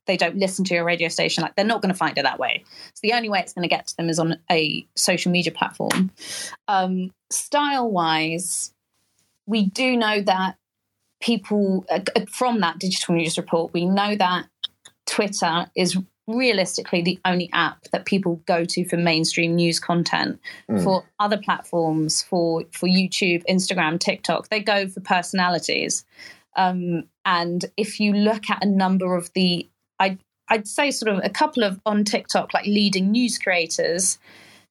they 0.07 0.17
don't 0.17 0.37
listen 0.37 0.65
to 0.65 0.75
your 0.75 0.85
radio 0.85 1.09
station 1.09 1.43
like 1.43 1.55
they're 1.55 1.65
not 1.65 1.81
going 1.81 1.93
to 1.93 1.99
find 1.99 2.19
it 2.19 2.23
that 2.23 2.39
way. 2.39 2.65
So 2.95 3.01
the 3.03 3.13
only 3.13 3.29
way 3.29 3.41
it's 3.41 3.53
going 3.53 3.69
to 3.69 3.69
get 3.69 3.87
to 3.89 3.97
them 3.97 4.09
is 4.09 4.19
on 4.19 4.39
a 4.51 4.87
social 4.97 5.31
media 5.31 5.53
platform. 5.53 6.11
Um, 6.69 7.13
style 7.31 7.91
wise 7.91 8.73
we 9.47 9.67
do 9.67 9.97
know 9.97 10.21
that 10.23 10.57
people 11.21 11.85
uh, 11.91 12.01
from 12.31 12.61
that 12.61 12.79
digital 12.79 13.15
news 13.15 13.37
report 13.37 13.73
we 13.73 13.87
know 13.87 14.15
that 14.17 14.47
twitter 15.07 15.67
is 15.77 15.99
realistically 16.27 17.03
the 17.03 17.19
only 17.25 17.51
app 17.53 17.83
that 17.93 18.07
people 18.07 18.41
go 18.47 18.65
to 18.65 18.85
for 18.85 18.97
mainstream 18.97 19.55
news 19.55 19.79
content 19.79 20.41
mm. 20.71 20.83
for 20.83 21.05
other 21.19 21.37
platforms 21.37 22.23
for 22.23 22.65
for 22.73 22.89
youtube 22.89 23.43
instagram 23.49 24.01
tiktok 24.01 24.49
they 24.49 24.61
go 24.61 24.89
for 24.89 25.01
personalities. 25.01 26.05
Um, 26.57 27.09
and 27.25 27.65
if 27.77 27.99
you 27.99 28.13
look 28.13 28.49
at 28.49 28.65
a 28.65 28.69
number 28.69 29.17
of 29.17 29.31
the 29.35 29.69
i 29.99 30.17
i'd 30.49 30.69
say 30.69 30.91
sort 30.91 31.13
of 31.13 31.21
a 31.25 31.29
couple 31.29 31.65
of 31.65 31.81
on 31.85 32.05
tiktok 32.05 32.55
like 32.55 32.67
leading 32.67 33.11
news 33.11 33.39
creators 33.39 34.19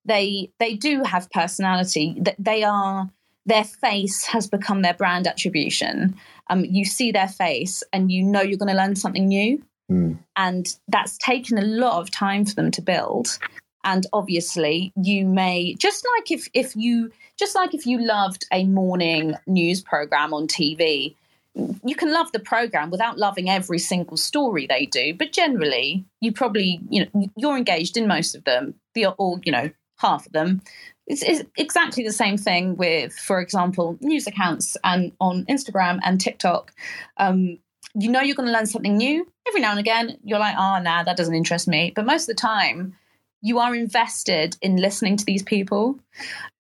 they 0.06 0.52
they 0.60 0.76
do 0.76 1.04
have 1.04 1.30
personality. 1.32 2.16
That 2.20 2.36
they 2.39 2.63
are 2.63 3.10
their 3.46 3.63
face 3.63 4.26
has 4.28 4.48
become 4.48 4.82
their 4.82 4.94
brand 4.94 5.28
attribution. 5.28 6.16
Um, 6.50 6.66
you 6.66 6.86
see 6.86 7.12
their 7.12 7.28
face 7.28 7.84
and 7.94 8.12
you 8.12 8.24
know 8.24 8.42
you're 8.42 8.58
going 8.58 8.72
to 8.72 8.78
learn 8.78 8.96
something 8.96 9.28
new 9.28 9.63
Mm. 9.91 10.19
And 10.36 10.67
that's 10.88 11.17
taken 11.17 11.58
a 11.58 11.65
lot 11.65 12.02
of 12.02 12.12
time 12.12 12.46
for 12.46 12.56
them 12.56 12.72
to 12.72 12.82
build. 12.82 13.38
And 13.84 14.06
obviously, 14.13 14.93
you 14.96 15.26
may 15.26 15.74
just 15.74 16.06
like 16.17 16.32
if 16.32 16.48
if 16.54 16.76
you 16.76 17.12
just 17.38 17.56
like 17.56 17.74
if 17.74 17.86
you 17.86 18.00
loved 18.00 18.46
a 18.52 18.63
morning 18.65 19.36
news 19.46 19.82
program 19.82 20.34
on 20.34 20.48
TV, 20.48 21.15
you 21.56 21.96
can 21.96 22.12
love 22.12 22.32
the 22.32 22.39
program 22.39 22.89
without 22.89 23.17
loving 23.17 23.50
every 23.50 23.80
single 23.80 24.17
story 24.17 24.67
they 24.67 24.86
do. 24.86 25.13
But 25.13 25.34
generally, 25.34 26.06
you 26.22 26.32
probably 26.32 26.80
you 26.89 27.06
know 27.13 27.28
you're 27.36 27.58
engaged 27.58 27.98
in 27.98 28.08
most 28.08 28.36
of 28.36 28.46
them, 28.46 28.76
the 28.93 29.08
or 29.17 29.39
you 29.43 29.52
know 29.52 29.69
half 29.98 30.26
of 30.26 30.32
them. 30.32 30.62
It's, 31.06 31.22
it's 31.22 31.43
exactly 31.58 32.06
the 32.06 32.13
same 32.13 32.38
thing 32.38 32.78
with, 32.78 33.13
for 33.13 33.41
example, 33.41 33.98
news 34.00 34.26
accounts 34.26 34.78
and 34.86 35.12
on 35.19 35.46
Instagram 35.46 36.00
and 36.04 36.19
TikTok. 36.19 36.72
Um, 37.17 37.60
you 37.96 38.10
know 38.10 38.22
you're 38.22 38.36
going 38.36 38.48
to 38.48 38.54
learn 38.54 38.66
something 38.66 38.98
new 38.98 39.28
every 39.48 39.62
now 39.62 39.72
and 39.72 39.80
again. 39.80 40.18
You're 40.24 40.40
like, 40.40 40.56
oh, 40.58 40.80
nah, 40.82 41.04
that 41.04 41.18
doesn't 41.18 41.36
interest 41.36 41.68
me. 41.68 41.92
But 41.96 42.06
most 42.06 42.24
of 42.24 42.36
the 42.36 42.42
time, 42.42 42.96
you 43.42 43.60
are 43.60 43.76
invested 43.76 44.58
in 44.62 44.78
listening 44.78 45.18
to 45.18 45.26
these 45.26 45.44
people. 45.44 46.00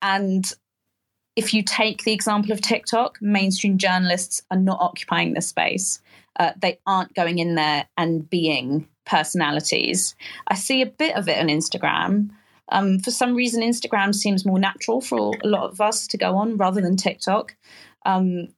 And 0.01 0.45
if 1.35 1.53
you 1.53 1.63
take 1.63 2.03
the 2.03 2.13
example 2.13 2.51
of 2.51 2.61
TikTok, 2.61 3.21
mainstream 3.21 3.77
journalists 3.77 4.41
are 4.51 4.59
not 4.59 4.79
occupying 4.79 5.33
this 5.33 5.47
space. 5.47 5.99
Uh, 6.39 6.51
they 6.59 6.79
aren't 6.85 7.13
going 7.13 7.39
in 7.39 7.55
there 7.55 7.87
and 7.97 8.29
being 8.29 8.87
personalities. 9.05 10.15
I 10.47 10.55
see 10.55 10.81
a 10.81 10.87
bit 10.87 11.15
of 11.15 11.27
it 11.27 11.39
on 11.39 11.47
Instagram. 11.47 12.29
Um, 12.69 12.99
for 12.99 13.11
some 13.11 13.35
reason, 13.35 13.61
Instagram 13.61 14.15
seems 14.15 14.45
more 14.45 14.59
natural 14.59 15.01
for 15.01 15.33
a 15.43 15.47
lot 15.47 15.69
of 15.69 15.81
us 15.81 16.07
to 16.07 16.17
go 16.17 16.35
on 16.37 16.57
rather 16.57 16.81
than 16.81 16.95
TikTok. 16.95 17.55
Um, 18.05 18.49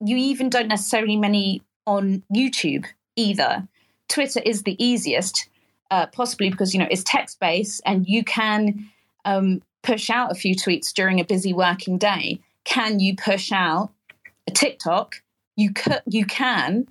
you 0.00 0.16
even 0.16 0.48
don't 0.48 0.68
necessarily 0.68 1.16
many 1.16 1.62
on 1.88 2.22
YouTube 2.34 2.86
either. 3.16 3.66
Twitter 4.08 4.40
is 4.44 4.62
the 4.62 4.82
easiest, 4.82 5.48
uh, 5.90 6.06
possibly 6.06 6.50
because 6.50 6.74
you 6.74 6.80
know 6.80 6.88
it's 6.90 7.02
text 7.04 7.40
based 7.40 7.80
and 7.84 8.06
you 8.06 8.22
can 8.22 8.90
um, 9.24 9.62
push 9.82 10.10
out 10.10 10.30
a 10.30 10.34
few 10.34 10.54
tweets 10.54 10.92
during 10.92 11.18
a 11.18 11.24
busy 11.24 11.52
working 11.52 11.98
day. 11.98 12.40
Can 12.64 13.00
you 13.00 13.16
push 13.16 13.50
out 13.52 13.90
a 14.46 14.50
TikTok? 14.50 15.22
You 15.56 15.72
could, 15.72 16.02
you 16.06 16.24
can 16.24 16.86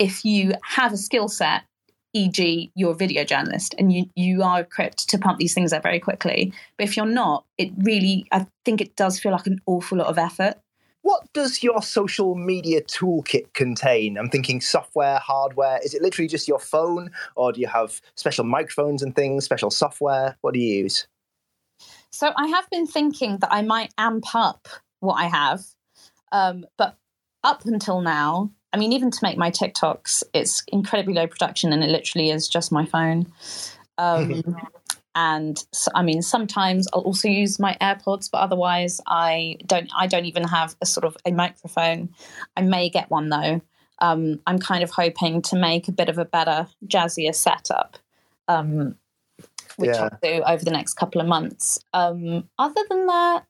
if 0.00 0.24
you 0.24 0.52
have 0.64 0.92
a 0.92 0.96
skill 0.96 1.28
set 1.28 1.62
e.g., 2.12 2.72
you're 2.74 2.90
a 2.90 2.96
video 2.96 3.22
journalist 3.22 3.74
and 3.78 3.92
you, 3.92 4.10
you 4.16 4.42
are 4.42 4.60
equipped 4.60 5.08
to 5.08 5.18
pump 5.18 5.38
these 5.38 5.54
things 5.54 5.72
out 5.72 5.82
very 5.82 6.00
quickly. 6.00 6.52
But 6.76 6.88
if 6.88 6.96
you're 6.96 7.06
not, 7.06 7.44
it 7.56 7.70
really, 7.78 8.26
I 8.32 8.46
think 8.64 8.80
it 8.80 8.96
does 8.96 9.20
feel 9.20 9.30
like 9.30 9.46
an 9.46 9.60
awful 9.66 9.98
lot 9.98 10.08
of 10.08 10.18
effort. 10.18 10.54
What 11.02 11.32
does 11.32 11.62
your 11.62 11.82
social 11.82 12.34
media 12.34 12.82
toolkit 12.82 13.52
contain? 13.54 14.18
I'm 14.18 14.28
thinking 14.28 14.60
software, 14.60 15.18
hardware. 15.18 15.80
Is 15.82 15.94
it 15.94 16.02
literally 16.02 16.28
just 16.28 16.46
your 16.46 16.58
phone, 16.58 17.10
or 17.36 17.52
do 17.52 17.60
you 17.60 17.66
have 17.66 18.00
special 18.16 18.44
microphones 18.44 19.02
and 19.02 19.14
things, 19.14 19.44
special 19.44 19.70
software? 19.70 20.36
What 20.42 20.54
do 20.54 20.60
you 20.60 20.82
use? 20.82 21.06
So 22.10 22.32
I 22.36 22.48
have 22.48 22.68
been 22.70 22.86
thinking 22.86 23.38
that 23.38 23.52
I 23.52 23.62
might 23.62 23.94
amp 23.96 24.34
up 24.34 24.68
what 25.00 25.14
I 25.14 25.26
have, 25.26 25.62
um, 26.32 26.66
but 26.76 26.96
up 27.42 27.64
until 27.64 28.02
now, 28.02 28.50
I 28.72 28.76
mean, 28.76 28.92
even 28.92 29.10
to 29.10 29.18
make 29.22 29.38
my 29.38 29.50
TikToks, 29.50 30.22
it's 30.34 30.62
incredibly 30.68 31.14
low 31.14 31.26
production, 31.26 31.72
and 31.72 31.82
it 31.82 31.88
literally 31.88 32.30
is 32.30 32.48
just 32.48 32.70
my 32.70 32.84
phone. 32.84 33.32
Um, 33.98 34.42
and 35.14 35.62
so, 35.72 35.90
I 35.94 36.02
mean, 36.02 36.22
sometimes 36.22 36.86
I'll 36.92 37.00
also 37.02 37.28
use 37.28 37.58
my 37.58 37.76
AirPods, 37.80 38.30
but 38.30 38.38
otherwise, 38.38 39.00
I 39.06 39.56
don't. 39.66 39.90
I 39.96 40.06
don't 40.06 40.24
even 40.24 40.44
have 40.44 40.76
a 40.80 40.86
sort 40.86 41.04
of 41.04 41.16
a 41.26 41.32
microphone. 41.32 42.10
I 42.56 42.62
may 42.62 42.88
get 42.88 43.10
one 43.10 43.28
though. 43.28 43.60
Um, 43.98 44.40
I'm 44.46 44.58
kind 44.58 44.82
of 44.82 44.90
hoping 44.90 45.42
to 45.42 45.56
make 45.56 45.88
a 45.88 45.92
bit 45.92 46.08
of 46.08 46.16
a 46.18 46.24
better, 46.24 46.66
jazzier 46.86 47.34
setup, 47.34 47.98
um, 48.48 48.94
which 49.76 49.90
Yeah. 49.90 50.08
I'll 50.12 50.18
do 50.22 50.42
over 50.46 50.64
the 50.64 50.70
next 50.70 50.94
couple 50.94 51.20
of 51.20 51.26
months. 51.26 51.80
Um, 51.92 52.48
other 52.58 52.80
than 52.88 53.06
that, 53.06 53.44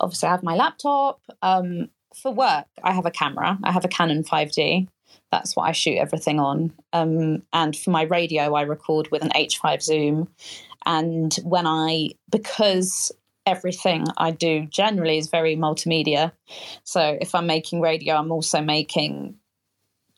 obviously, 0.00 0.28
I 0.28 0.32
have 0.32 0.42
my 0.42 0.56
laptop. 0.56 1.20
Um, 1.42 1.90
for 2.14 2.32
work, 2.32 2.66
I 2.82 2.92
have 2.92 3.06
a 3.06 3.10
camera. 3.10 3.58
I 3.62 3.72
have 3.72 3.84
a 3.84 3.88
Canon 3.88 4.24
5D. 4.24 4.88
That's 5.30 5.56
what 5.56 5.64
I 5.64 5.72
shoot 5.72 5.96
everything 5.98 6.38
on. 6.38 6.72
Um, 6.92 7.42
and 7.52 7.76
for 7.76 7.90
my 7.90 8.02
radio, 8.02 8.54
I 8.54 8.62
record 8.62 9.10
with 9.10 9.22
an 9.22 9.30
H5 9.30 9.82
Zoom. 9.82 10.28
And 10.86 11.34
when 11.44 11.66
I, 11.66 12.10
because 12.30 13.12
everything 13.46 14.06
I 14.16 14.30
do 14.30 14.66
generally 14.66 15.18
is 15.18 15.28
very 15.28 15.56
multimedia. 15.56 16.32
So 16.84 17.18
if 17.20 17.34
I'm 17.34 17.46
making 17.46 17.80
radio, 17.80 18.14
I'm 18.14 18.32
also 18.32 18.60
making 18.60 19.36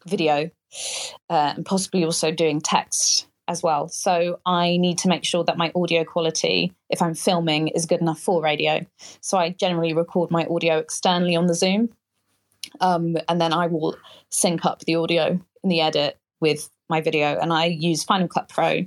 video 0.06 0.50
uh, 1.30 1.52
and 1.56 1.66
possibly 1.66 2.04
also 2.04 2.30
doing 2.30 2.60
text 2.60 3.26
as 3.48 3.62
well. 3.62 3.88
So 3.88 4.40
I 4.44 4.76
need 4.76 4.98
to 4.98 5.08
make 5.08 5.24
sure 5.24 5.44
that 5.44 5.56
my 5.56 5.70
audio 5.74 6.04
quality, 6.04 6.72
if 6.90 7.00
I'm 7.00 7.14
filming, 7.14 7.68
is 7.68 7.86
good 7.86 8.00
enough 8.00 8.20
for 8.20 8.42
radio. 8.42 8.84
So 9.20 9.38
I 9.38 9.50
generally 9.50 9.92
record 9.92 10.30
my 10.30 10.46
audio 10.46 10.78
externally 10.78 11.36
on 11.36 11.46
the 11.46 11.54
Zoom. 11.54 11.90
Um, 12.80 13.16
and 13.28 13.40
then 13.40 13.52
I 13.52 13.68
will 13.68 13.96
sync 14.30 14.64
up 14.64 14.80
the 14.80 14.96
audio 14.96 15.40
in 15.62 15.68
the 15.68 15.80
edit 15.80 16.18
with 16.40 16.68
my 16.88 17.00
video. 17.00 17.38
And 17.38 17.52
I 17.52 17.66
use 17.66 18.04
Final 18.04 18.28
Cut 18.28 18.48
Pro. 18.48 18.84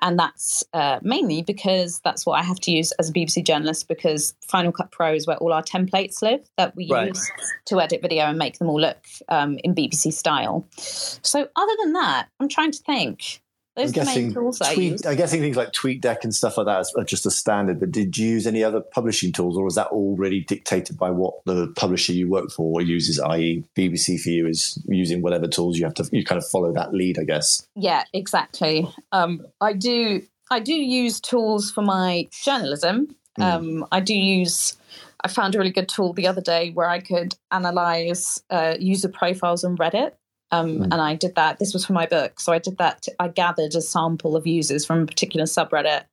And 0.00 0.18
that's 0.18 0.64
uh, 0.72 0.98
mainly 1.02 1.42
because 1.42 2.00
that's 2.04 2.24
what 2.24 2.38
I 2.38 2.42
have 2.42 2.58
to 2.60 2.70
use 2.70 2.92
as 2.92 3.10
a 3.10 3.12
BBC 3.12 3.44
journalist 3.44 3.88
because 3.88 4.34
Final 4.48 4.72
Cut 4.72 4.90
Pro 4.90 5.12
is 5.14 5.26
where 5.26 5.36
all 5.38 5.52
our 5.52 5.62
templates 5.62 6.22
live 6.22 6.48
that 6.56 6.74
we 6.76 6.88
Right. 6.88 7.08
use 7.08 7.30
to 7.66 7.80
edit 7.80 8.02
video 8.02 8.24
and 8.24 8.38
make 8.38 8.58
them 8.58 8.68
all 8.68 8.80
look 8.80 9.04
um, 9.28 9.58
in 9.64 9.74
BBC 9.74 10.12
style. 10.12 10.66
So 10.76 11.48
other 11.56 11.72
than 11.82 11.92
that, 11.94 12.28
I'm 12.40 12.48
trying 12.48 12.72
to 12.72 12.82
think. 12.82 13.41
Those 13.74 13.88
I'm 13.88 13.92
guessing, 13.92 14.34
tools 14.34 14.60
I 14.60 14.72
use. 14.72 15.06
I'm 15.06 15.16
guessing 15.16 15.40
things 15.40 15.56
like 15.56 15.72
TweetDeck 15.72 16.24
and 16.24 16.34
stuff 16.34 16.58
like 16.58 16.66
that 16.66 16.86
are 16.96 17.04
just 17.04 17.24
a 17.24 17.30
standard. 17.30 17.80
But 17.80 17.90
did 17.90 18.18
you 18.18 18.28
use 18.28 18.46
any 18.46 18.62
other 18.62 18.82
publishing 18.82 19.32
tools, 19.32 19.56
or 19.56 19.66
is 19.66 19.76
that 19.76 19.86
already 19.86 20.40
dictated 20.44 20.98
by 20.98 21.10
what 21.10 21.42
the 21.46 21.68
publisher 21.74 22.12
you 22.12 22.28
work 22.28 22.50
for 22.50 22.82
uses? 22.82 23.18
I.e., 23.18 23.64
BBC 23.74 24.20
for 24.20 24.28
you 24.28 24.46
is 24.46 24.78
using 24.86 25.22
whatever 25.22 25.48
tools 25.48 25.78
you 25.78 25.84
have 25.84 25.94
to. 25.94 26.08
You 26.12 26.22
kind 26.22 26.38
of 26.38 26.46
follow 26.46 26.70
that 26.72 26.92
lead, 26.92 27.18
I 27.18 27.24
guess. 27.24 27.66
Yeah, 27.74 28.04
exactly. 28.12 28.86
Um, 29.10 29.46
I 29.60 29.72
do. 29.72 30.22
I 30.50 30.60
do 30.60 30.74
use 30.74 31.18
tools 31.18 31.70
for 31.70 31.80
my 31.80 32.28
journalism. 32.30 33.16
Um, 33.40 33.86
I 33.90 34.00
do 34.00 34.14
use. 34.14 34.76
I 35.24 35.28
found 35.28 35.54
a 35.54 35.58
really 35.58 35.70
good 35.70 35.88
tool 35.88 36.12
the 36.12 36.26
other 36.26 36.42
day 36.42 36.72
where 36.72 36.88
I 36.88 37.00
could 37.00 37.36
analyze 37.50 38.42
uh, 38.50 38.74
user 38.78 39.08
profiles 39.08 39.64
on 39.64 39.78
Reddit. 39.78 40.12
Um, 40.52 40.82
And 40.82 40.94
I 40.94 41.16
did 41.16 41.34
that. 41.34 41.58
This 41.58 41.72
was 41.72 41.84
for 41.84 41.94
my 41.94 42.06
book, 42.06 42.38
so 42.38 42.52
I 42.52 42.58
did 42.58 42.78
that. 42.78 43.08
I 43.18 43.28
gathered 43.28 43.74
a 43.74 43.80
sample 43.80 44.36
of 44.36 44.46
users 44.46 44.86
from 44.86 45.02
a 45.02 45.06
particular 45.06 45.46
subreddit 45.46 46.04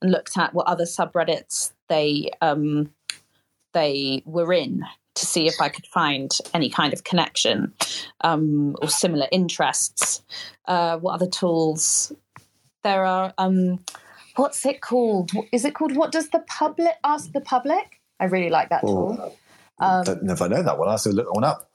and 0.00 0.10
looked 0.10 0.38
at 0.38 0.54
what 0.54 0.66
other 0.66 0.84
subreddits 0.84 1.72
they 1.88 2.30
um, 2.40 2.90
they 3.74 4.22
were 4.24 4.52
in 4.52 4.84
to 5.14 5.26
see 5.26 5.46
if 5.48 5.60
I 5.60 5.68
could 5.68 5.86
find 5.86 6.30
any 6.54 6.70
kind 6.70 6.92
of 6.92 7.04
connection 7.04 7.72
um, 8.22 8.76
or 8.80 8.88
similar 8.88 9.26
interests. 9.32 10.22
Uh, 10.66 10.96
what 10.98 11.14
other 11.14 11.28
tools? 11.28 12.12
There 12.84 13.04
are. 13.04 13.34
Um, 13.36 13.84
what's 14.36 14.64
it 14.64 14.80
called? 14.80 15.32
Is 15.52 15.64
it 15.64 15.74
called? 15.74 15.96
What 15.96 16.12
does 16.12 16.30
the 16.30 16.40
public 16.40 16.94
ask 17.04 17.32
the 17.32 17.40
public? 17.40 18.00
I 18.20 18.26
really 18.26 18.50
like 18.50 18.68
that 18.70 18.82
tool. 18.82 19.36
Um, 19.80 20.04
Don't 20.04 20.22
know 20.22 20.32
if 20.32 20.42
I 20.42 20.48
know 20.48 20.62
that 20.62 20.78
one. 20.78 20.88
I'll 20.88 20.94
have 20.94 21.02
to 21.02 21.10
look 21.10 21.26
that 21.26 21.34
one 21.34 21.44
up. 21.44 21.67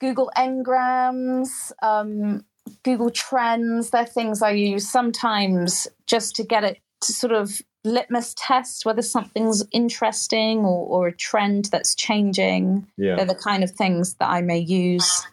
Google 0.00 0.30
Ngrams, 0.36 1.72
um, 1.82 2.44
Google 2.82 3.10
Trends. 3.10 3.90
They're 3.90 4.06
things 4.06 4.42
I 4.42 4.50
use 4.52 4.90
sometimes 4.90 5.86
just 6.06 6.34
to 6.36 6.44
get 6.44 6.64
it 6.64 6.78
to 7.02 7.12
sort 7.12 7.32
of 7.32 7.60
litmus 7.82 8.34
test 8.36 8.84
whether 8.84 9.00
something's 9.00 9.64
interesting 9.72 10.58
or, 10.58 10.86
or 10.86 11.08
a 11.08 11.16
trend 11.16 11.66
that's 11.66 11.94
changing. 11.94 12.86
Yeah. 12.96 13.16
They're 13.16 13.26
the 13.26 13.34
kind 13.34 13.64
of 13.64 13.70
things 13.70 14.14
that 14.14 14.28
I 14.28 14.42
may 14.42 14.58
use. 14.58 15.26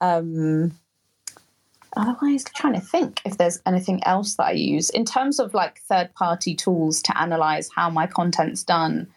Um, 0.00 0.78
otherwise, 1.96 2.44
trying 2.56 2.74
to 2.74 2.80
think 2.80 3.20
if 3.24 3.38
there's 3.38 3.60
anything 3.66 4.02
else 4.04 4.34
that 4.36 4.46
I 4.46 4.52
use 4.52 4.90
in 4.90 5.04
terms 5.04 5.38
of 5.38 5.54
like 5.54 5.80
third 5.80 6.14
party 6.14 6.54
tools 6.54 7.02
to 7.02 7.20
analyze 7.20 7.70
how 7.74 7.90
my 7.90 8.06
content's 8.06 8.64
done. 8.64 9.08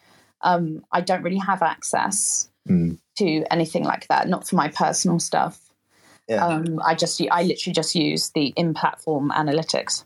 Um, 0.41 0.85
I 0.91 1.01
don't 1.01 1.23
really 1.23 1.39
have 1.39 1.63
access 1.63 2.49
Mm. 2.67 2.97
to 3.17 3.43
anything 3.51 3.83
like 3.83 4.07
that, 4.07 4.27
not 4.27 4.47
for 4.47 4.55
my 4.55 4.69
personal 4.69 5.19
stuff. 5.19 5.59
Yeah. 6.27 6.43
Um, 6.43 6.79
I 6.83 6.95
just, 6.95 7.21
I 7.29 7.43
literally 7.43 7.73
just 7.73 7.93
use 7.93 8.31
the 8.31 8.47
in-platform 8.55 9.31
analytics. 9.35 10.03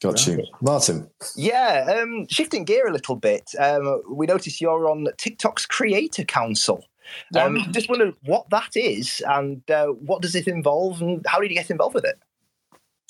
Got 0.00 0.26
you, 0.26 0.42
Martin. 0.62 1.10
Yeah, 1.36 2.00
um, 2.00 2.26
shifting 2.30 2.64
gear 2.64 2.88
a 2.88 2.92
little 2.92 3.16
bit, 3.16 3.50
um, 3.58 4.00
we 4.10 4.26
notice 4.26 4.58
you're 4.58 4.88
on 4.88 5.08
TikTok's 5.18 5.66
Creator 5.66 6.24
Council. 6.24 6.86
Yeah. 7.34 7.44
Um, 7.44 7.66
just 7.72 7.90
wondered 7.90 8.14
what 8.24 8.48
that 8.48 8.70
is 8.74 9.22
and 9.28 9.68
uh, 9.70 9.88
what 9.88 10.22
does 10.22 10.34
it 10.34 10.48
involve 10.48 11.02
and 11.02 11.22
how 11.26 11.40
did 11.40 11.50
you 11.50 11.56
get 11.56 11.70
involved 11.70 11.94
with 11.94 12.06
it? 12.06 12.18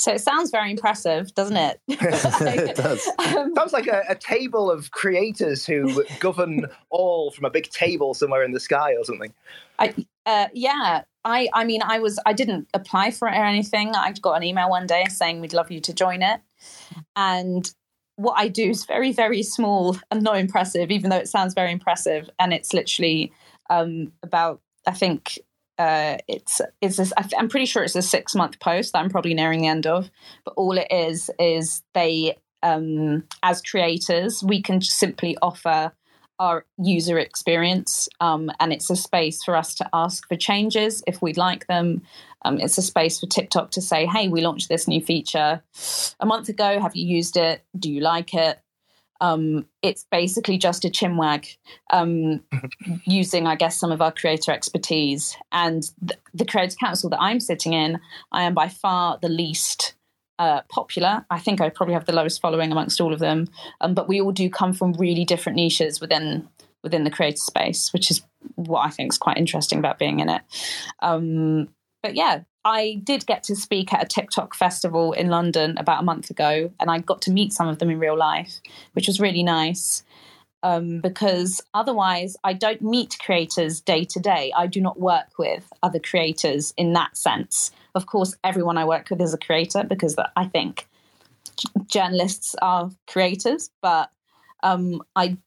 So 0.00 0.10
it 0.12 0.22
sounds 0.22 0.50
very 0.50 0.70
impressive, 0.70 1.34
doesn't 1.34 1.58
it? 1.58 1.78
it 1.88 2.74
does. 2.74 3.06
Um, 3.18 3.54
Sounds 3.54 3.74
like 3.74 3.86
a, 3.86 4.02
a 4.08 4.14
table 4.14 4.70
of 4.70 4.92
creators 4.92 5.66
who 5.66 6.02
govern 6.20 6.68
all 6.90 7.32
from 7.32 7.44
a 7.44 7.50
big 7.50 7.68
table 7.68 8.14
somewhere 8.14 8.42
in 8.42 8.52
the 8.52 8.60
sky 8.60 8.94
or 8.96 9.04
something. 9.04 9.34
I, 9.78 9.94
uh, 10.24 10.46
yeah. 10.54 11.02
I, 11.26 11.50
I 11.52 11.64
mean, 11.64 11.82
I 11.84 11.98
was, 11.98 12.18
I 12.24 12.32
didn't 12.32 12.66
apply 12.72 13.10
for 13.10 13.28
it 13.28 13.32
or 13.32 13.44
anything. 13.44 13.94
I 13.94 14.10
got 14.12 14.38
an 14.38 14.42
email 14.42 14.70
one 14.70 14.86
day 14.86 15.04
saying 15.10 15.42
we'd 15.42 15.52
love 15.52 15.70
you 15.70 15.80
to 15.82 15.92
join 15.92 16.22
it, 16.22 16.40
and 17.14 17.70
what 18.16 18.38
I 18.38 18.48
do 18.48 18.70
is 18.70 18.86
very, 18.86 19.12
very 19.12 19.42
small 19.42 19.98
and 20.10 20.22
not 20.22 20.38
impressive, 20.38 20.90
even 20.90 21.10
though 21.10 21.18
it 21.18 21.28
sounds 21.28 21.52
very 21.52 21.72
impressive. 21.72 22.30
And 22.38 22.54
it's 22.54 22.72
literally 22.72 23.34
um, 23.68 24.12
about, 24.22 24.62
I 24.86 24.92
think 24.92 25.38
uh, 25.80 26.18
it's 26.28 26.60
this, 26.82 27.12
I'm 27.16 27.48
pretty 27.48 27.64
sure 27.64 27.82
it's 27.82 27.96
a 27.96 28.02
six 28.02 28.34
month 28.34 28.60
post 28.60 28.92
that 28.92 28.98
I'm 28.98 29.08
probably 29.08 29.32
nearing 29.32 29.62
the 29.62 29.68
end 29.68 29.86
of. 29.86 30.10
But 30.44 30.52
all 30.58 30.76
it 30.76 30.88
is 30.90 31.30
is 31.38 31.82
they, 31.94 32.36
um, 32.62 33.24
as 33.42 33.62
creators, 33.62 34.44
we 34.44 34.60
can 34.60 34.82
simply 34.82 35.38
offer 35.40 35.92
our 36.38 36.66
user 36.78 37.18
experience, 37.18 38.10
um, 38.20 38.50
and 38.60 38.74
it's 38.74 38.90
a 38.90 38.96
space 38.96 39.42
for 39.42 39.56
us 39.56 39.74
to 39.76 39.88
ask 39.94 40.28
for 40.28 40.36
changes 40.36 41.02
if 41.06 41.22
we'd 41.22 41.38
like 41.38 41.66
them. 41.66 42.02
Um, 42.44 42.58
it's 42.58 42.76
a 42.76 42.82
space 42.82 43.18
for 43.18 43.26
TikTok 43.26 43.70
to 43.72 43.80
say, 43.80 44.04
"Hey, 44.04 44.28
we 44.28 44.42
launched 44.42 44.68
this 44.68 44.86
new 44.86 45.00
feature 45.00 45.62
a 46.18 46.26
month 46.26 46.50
ago. 46.50 46.78
Have 46.78 46.96
you 46.96 47.06
used 47.06 47.38
it? 47.38 47.62
Do 47.78 47.90
you 47.90 48.00
like 48.00 48.34
it?" 48.34 48.58
Um, 49.20 49.66
it's 49.82 50.06
basically 50.10 50.58
just 50.58 50.84
a 50.84 50.88
chinwag 50.88 51.56
um, 51.90 52.42
using, 53.04 53.46
I 53.46 53.54
guess, 53.54 53.76
some 53.76 53.92
of 53.92 54.00
our 54.00 54.12
creator 54.12 54.52
expertise. 54.52 55.36
And 55.52 55.82
th- 56.06 56.20
the 56.32 56.46
Creator 56.46 56.76
Council 56.76 57.10
that 57.10 57.20
I'm 57.20 57.40
sitting 57.40 57.72
in, 57.72 58.00
I 58.32 58.44
am 58.44 58.54
by 58.54 58.68
far 58.68 59.18
the 59.20 59.28
least 59.28 59.94
uh, 60.38 60.62
popular. 60.70 61.26
I 61.30 61.38
think 61.38 61.60
I 61.60 61.68
probably 61.68 61.94
have 61.94 62.06
the 62.06 62.14
lowest 62.14 62.40
following 62.40 62.72
amongst 62.72 63.00
all 63.00 63.12
of 63.12 63.18
them. 63.18 63.48
Um, 63.82 63.92
but 63.92 64.08
we 64.08 64.20
all 64.20 64.32
do 64.32 64.48
come 64.48 64.72
from 64.72 64.94
really 64.94 65.24
different 65.24 65.56
niches 65.56 66.00
within 66.00 66.48
within 66.82 67.04
the 67.04 67.10
creator 67.10 67.36
space, 67.36 67.92
which 67.92 68.10
is 68.10 68.22
what 68.54 68.80
I 68.80 68.88
think 68.88 69.12
is 69.12 69.18
quite 69.18 69.36
interesting 69.36 69.78
about 69.78 69.98
being 69.98 70.20
in 70.20 70.30
it. 70.30 70.40
Um, 71.00 71.68
but 72.02 72.14
yeah, 72.14 72.40
I 72.64 73.00
did 73.04 73.26
get 73.26 73.42
to 73.44 73.56
speak 73.56 73.92
at 73.92 74.02
a 74.02 74.06
TikTok 74.06 74.54
festival 74.54 75.12
in 75.12 75.28
London 75.28 75.78
about 75.78 76.00
a 76.00 76.04
month 76.04 76.30
ago, 76.30 76.70
and 76.78 76.90
I 76.90 76.98
got 76.98 77.22
to 77.22 77.30
meet 77.30 77.52
some 77.52 77.68
of 77.68 77.78
them 77.78 77.90
in 77.90 77.98
real 77.98 78.16
life, 78.16 78.60
which 78.92 79.06
was 79.06 79.20
really 79.20 79.42
nice. 79.42 80.02
Um, 80.62 81.00
because 81.00 81.62
otherwise, 81.72 82.36
I 82.44 82.52
don't 82.52 82.82
meet 82.82 83.16
creators 83.18 83.80
day 83.80 84.04
to 84.04 84.20
day. 84.20 84.52
I 84.54 84.66
do 84.66 84.82
not 84.82 85.00
work 85.00 85.38
with 85.38 85.72
other 85.82 85.98
creators 85.98 86.74
in 86.76 86.92
that 86.92 87.16
sense. 87.16 87.70
Of 87.94 88.04
course, 88.04 88.36
everyone 88.44 88.76
I 88.76 88.84
work 88.84 89.08
with 89.08 89.22
is 89.22 89.32
a 89.32 89.38
creator 89.38 89.84
because 89.84 90.16
I 90.36 90.44
think 90.44 90.86
journalists 91.86 92.54
are 92.60 92.90
creators, 93.06 93.70
but 93.80 94.10
um, 94.62 95.02
I 95.16 95.38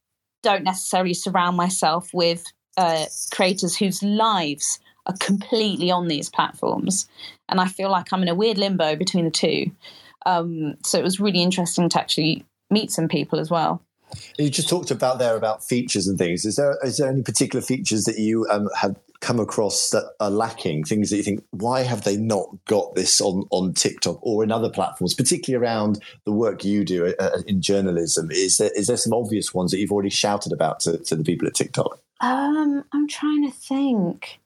don't 0.42 0.64
necessarily 0.64 1.14
surround 1.14 1.58
myself 1.58 2.10
with 2.12 2.44
uh, 2.76 3.06
creators 3.32 3.78
whose 3.78 4.02
lives 4.02 4.80
are 5.06 5.16
completely 5.20 5.92
on 5.92 6.08
these 6.08 6.30
platforms. 6.30 7.08
And 7.50 7.60
I 7.60 7.68
feel 7.68 7.90
like 7.90 8.12
I'm 8.12 8.24
in 8.24 8.30
a 8.30 8.36
weird 8.36 8.58
limbo 8.58 8.96
between 8.96 9.26
the 9.26 9.32
two. 9.32 9.72
Um, 10.26 10.76
so 10.84 10.98
it 10.98 11.04
was 11.04 11.20
really 11.20 11.42
interesting 11.42 11.90
to 11.90 12.00
actually 12.00 12.46
meet 12.70 12.92
some 12.92 13.08
people 13.08 13.40
as 13.40 13.50
well. 13.50 13.82
You 14.38 14.50
just 14.50 14.70
talked 14.70 14.92
about 14.92 15.20
there 15.20 15.36
about 15.36 15.64
features 15.64 16.08
and 16.08 16.18
things. 16.18 16.46
Is 16.46 16.56
there 16.58 16.78
is 16.84 16.98
there 16.98 17.10
any 17.10 17.24
particular 17.24 17.62
features 17.62 18.04
that 18.04 18.20
you 18.20 18.46
um, 18.52 18.70
have 18.80 18.96
come 19.22 19.40
across 19.40 19.90
that 19.90 20.14
are 20.20 20.30
lacking? 20.30 20.84
Things 20.84 21.10
that 21.10 21.18
you 21.18 21.24
think 21.24 21.44
why 21.50 21.82
have 21.82 22.04
they 22.04 22.16
not 22.16 22.48
got 22.66 22.94
this 22.94 23.20
on 23.22 23.48
on 23.50 23.74
TikTok 23.74 24.20
or 24.22 24.44
in 24.44 24.52
other 24.52 24.70
platforms, 24.70 25.16
particularly 25.16 25.64
around 25.64 26.00
the 26.26 26.32
work 26.32 26.64
you 26.64 26.86
do 26.86 27.08
uh, 27.08 27.14
uh, 27.20 27.42
in 27.48 27.62
journalism? 27.62 28.30
Is 28.32 28.58
there 28.58 28.72
is 28.76 28.86
there 28.86 28.98
some 28.98 29.14
obvious 29.14 29.54
ones 29.54 29.72
that 29.72 29.80
you've 29.80 29.92
already 29.92 30.12
shouted 30.12 30.52
about 30.52 30.80
to, 30.82 30.98
to 31.00 31.16
the 31.16 31.24
people 31.24 31.48
at 31.48 31.56
TikTok? 31.56 32.00
Um, 32.22 32.84
I'm 32.94 33.08
trying 33.08 33.50
to 33.50 33.56
think. 33.56 34.40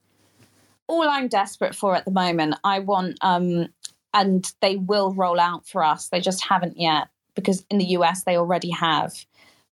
All 0.88 1.08
I'm 1.08 1.28
desperate 1.28 1.76
for 1.76 1.96
at 1.96 2.06
the 2.06 2.12
moment, 2.12 2.56
I 2.64 2.80
want, 2.80 3.18
um, 3.22 3.68
and 4.14 4.52
they 4.62 4.78
will 4.78 5.14
roll 5.14 5.40
out 5.40 5.68
for 5.68 5.84
us. 5.84 6.08
They 6.10 6.22
just 6.22 6.44
haven't 6.44 6.80
yet 6.80 7.10
because 7.36 7.66
in 7.70 7.78
the 7.78 7.86
US 7.86 8.24
they 8.24 8.38
already 8.38 8.72
have 8.72 9.14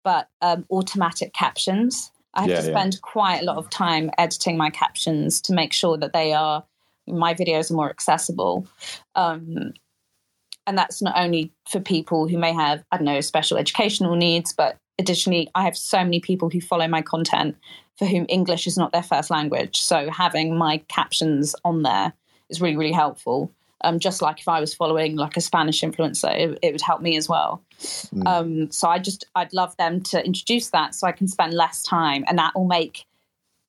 but 0.05 0.29
um, 0.41 0.65
automatic 0.71 1.33
captions. 1.33 2.11
I 2.35 2.43
have 2.43 2.51
yeah, 2.51 2.57
to 2.57 2.63
spend 2.63 2.95
yeah. 2.95 3.01
quite 3.03 3.43
a 3.43 3.45
lot 3.45 3.59
of 3.59 3.71
time 3.71 4.11
editing 4.19 4.57
my 4.57 4.71
captions 4.71 5.41
to 5.43 5.53
make 5.53 5.73
sure 5.73 5.97
that 5.99 6.13
they 6.13 6.33
are 6.33 6.65
my 7.07 7.35
videos 7.35 7.71
are 7.71 7.75
more 7.75 7.91
accessible. 7.91 8.67
Um, 9.17 9.73
and 10.67 10.79
that's 10.79 11.03
not 11.03 11.15
only 11.17 11.53
for 11.69 11.81
people 11.81 12.29
who 12.29 12.39
may 12.39 12.53
have 12.53 12.85
I 12.91 12.97
don't 12.97 13.07
know 13.07 13.21
special 13.21 13.59
educational 13.59 14.17
needs, 14.17 14.53
but 14.53 14.79
additionally, 15.03 15.51
I 15.55 15.65
have 15.65 15.77
so 15.77 15.99
many 15.99 16.21
people 16.21 16.49
who 16.49 16.61
follow 16.61 16.89
my 16.89 17.03
content 17.03 17.57
for 17.99 18.07
whom 18.07 18.27
English 18.29 18.67
is 18.67 18.79
not 18.79 18.93
their 18.93 19.03
first 19.03 19.31
language. 19.31 19.81
So 19.81 20.11
having 20.11 20.57
my 20.57 20.79
captions 20.89 21.55
on 21.65 21.83
there 21.83 22.13
is 22.49 22.61
really 22.61 22.77
really 22.77 22.93
helpful 22.93 23.53
um, 23.85 23.99
just 23.99 24.23
like 24.23 24.41
if 24.41 24.49
I 24.49 24.61
was 24.61 24.75
following 24.75 25.17
like 25.17 25.37
a 25.37 25.41
Spanish 25.41 25.83
influencer, 25.83 26.33
it, 26.35 26.59
it 26.63 26.73
would 26.73 26.81
help 26.81 27.01
me 27.01 27.17
as 27.17 27.29
well. 27.29 27.63
Mm. 27.81 28.27
Um, 28.27 28.71
so 28.71 28.89
I 28.89 28.99
just 28.99 29.25
I'd 29.35 29.53
love 29.53 29.77
them 29.77 30.01
to 30.05 30.25
introduce 30.25 30.71
that 30.71 30.95
so 30.95 31.07
I 31.07 31.13
can 31.13 31.29
spend 31.29 31.55
less 31.55 31.83
time, 31.83 32.25
and 32.29 32.39
that 32.39 32.55
will 32.55 32.67
make 32.67 33.05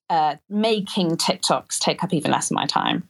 uh, 0.09 0.35
making 0.49 1.17
TikToks 1.17 1.79
take 1.79 2.03
up 2.03 2.13
even 2.13 2.31
less 2.31 2.51
of 2.51 2.55
my 2.55 2.65
time. 2.65 3.07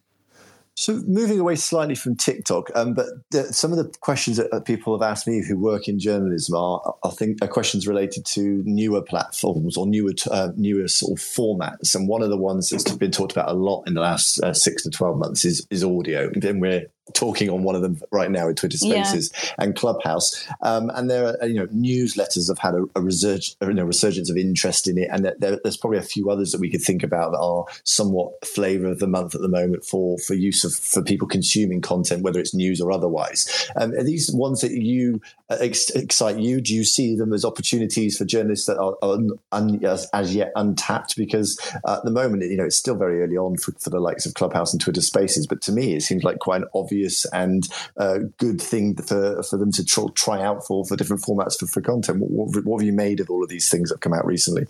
So 0.76 1.02
moving 1.06 1.40
away 1.40 1.56
slightly 1.56 1.94
from 1.94 2.16
TikTok, 2.16 2.72
um, 2.74 2.94
but 2.96 3.06
the, 3.30 3.44
some 3.54 3.72
of 3.72 3.78
the 3.78 3.94
questions 4.00 4.38
that 4.38 4.66
people 4.66 4.98
have 4.98 5.08
asked 5.08 5.28
me 5.28 5.44
who 5.48 5.58
work 5.60 5.88
in 5.88 6.00
journalism 6.00 6.56
are, 6.56 6.96
I 7.04 7.10
think, 7.10 7.38
are 7.44 7.48
questions 7.48 7.88
related 7.88 8.26
to 8.34 8.64
newer 8.66 9.04
platforms 9.04 9.78
or 9.78 9.86
newer, 9.86 10.14
uh, 10.32 10.50
newer 10.56 10.88
sort 10.88 11.20
of 11.20 11.24
formats. 11.24 11.94
And 11.94 12.08
one 12.08 12.24
of 12.24 12.30
the 12.30 12.38
ones 12.38 12.70
that's 12.70 12.92
been 12.96 13.12
talked 13.12 13.32
about 13.34 13.50
a 13.50 13.54
lot 13.54 13.84
in 13.86 13.94
the 13.94 14.02
last 14.02 14.40
uh, 14.42 14.54
six 14.54 14.82
to 14.84 14.90
twelve 14.90 15.18
months 15.18 15.46
is 15.46 15.68
is 15.70 15.84
audio. 15.84 16.30
And 16.34 16.42
then 16.42 16.60
we're 16.60 16.88
talking 17.14 17.50
on 17.50 17.64
one 17.64 17.76
of 17.76 17.82
them 17.82 18.02
right 18.12 18.32
now 18.32 18.48
in 18.48 18.56
Twitter 18.56 18.78
Spaces 18.78 19.32
yeah. 19.34 19.56
and 19.60 19.76
Clubhouse. 19.76 20.48
Um, 20.62 20.90
and 20.96 21.10
there 21.10 21.36
are 21.42 21.48
you 21.48 21.56
know 21.56 21.68
newsletters 21.68 22.48
have 22.48 22.60
had 22.60 22.76
a, 22.76 22.84
a, 22.96 23.02
resurg- 23.02 23.56
you 23.62 23.74
know, 23.74 23.84
resurgence 23.84 24.30
of 24.30 24.38
interest 24.38 24.88
in 24.88 24.98
it, 24.98 25.10
and 25.12 25.26
there, 25.40 25.60
there's 25.64 25.78
probably 25.78 26.00
a 26.00 26.04
few 26.04 26.30
others 26.30 26.52
that 26.52 26.62
we 26.62 26.70
could 26.70 26.82
think 26.82 27.04
about 27.04 27.32
that 27.32 27.40
are 27.40 27.66
somewhat 27.84 28.46
flavour 28.46 28.88
of 28.88 29.00
the 29.00 29.08
month 29.08 29.36
at 29.36 29.42
the 29.42 29.50
moment 29.50 29.86
for 29.86 30.18
for 30.20 30.34
use 30.34 30.64
of 30.64 30.74
for 30.74 31.04
people 31.04 31.28
consuming 31.28 31.82
content, 31.82 32.24
whether 32.24 32.40
it's 32.40 32.54
news 32.54 32.80
or 32.80 32.92
otherwise. 32.92 33.70
Um, 33.76 33.92
are 33.94 34.04
these 34.04 34.32
ones 34.34 34.62
that 34.62 34.72
you 34.72 35.22
uh, 35.50 35.58
ex- 35.60 35.90
excite 35.92 36.40
you? 36.40 36.62
Do 36.62 36.74
you 36.74 36.86
see 36.86 37.16
them 37.16 37.34
as 37.34 37.44
opportunities 37.44 38.18
for 38.18 38.26
journalists 38.26 38.66
that 38.68 38.78
are, 38.78 38.96
are 39.02 39.18
un, 39.52 39.80
as, 39.84 40.08
as, 40.14 40.34
yet 40.34 40.52
untapped? 40.56 41.16
Because 41.18 41.60
at 41.88 42.04
the 42.04 42.12
moment, 42.12 42.44
you 42.44 42.58
know, 42.58 42.66
it's 42.66 42.78
still 42.78 42.96
very 42.96 43.22
early 43.22 43.38
on 43.38 43.58
for, 43.58 43.74
for 43.74 43.90
the 43.90 44.00
likes 44.00 44.26
of 44.26 44.36
Clubhouse 44.36 44.74
and 44.74 44.82
Twitter 44.82 45.02
Spaces, 45.02 45.48
but 45.48 45.62
to 45.64 45.72
me, 45.72 45.96
it 45.96 46.02
seems 46.02 46.24
like 46.24 46.40
quite 46.40 46.62
an 46.62 46.68
obvious 46.74 46.93
obvious 46.94 47.26
and 47.34 47.68
uh, 47.98 48.20
good 48.38 48.62
thing 48.62 48.96
for, 48.96 49.42
for 49.44 49.58
them 49.58 49.72
to 49.72 49.84
tr- 49.84 50.12
try 50.14 50.42
out 50.42 50.66
for 50.66 50.86
for 50.86 50.96
different 50.96 51.24
formats 51.24 51.58
for, 51.60 51.68
for 51.68 51.82
content. 51.82 52.20
What, 52.20 52.56
what, 52.56 52.66
what 52.66 52.82
have 52.82 52.86
you 52.86 52.94
made 52.94 53.20
of 53.20 53.30
all 53.30 53.44
of 53.44 53.50
these 53.50 53.70
things 53.70 53.90
that 53.90 53.96
have 53.96 54.02
come 54.02 54.14
out 54.14 54.26
recently? 54.26 54.68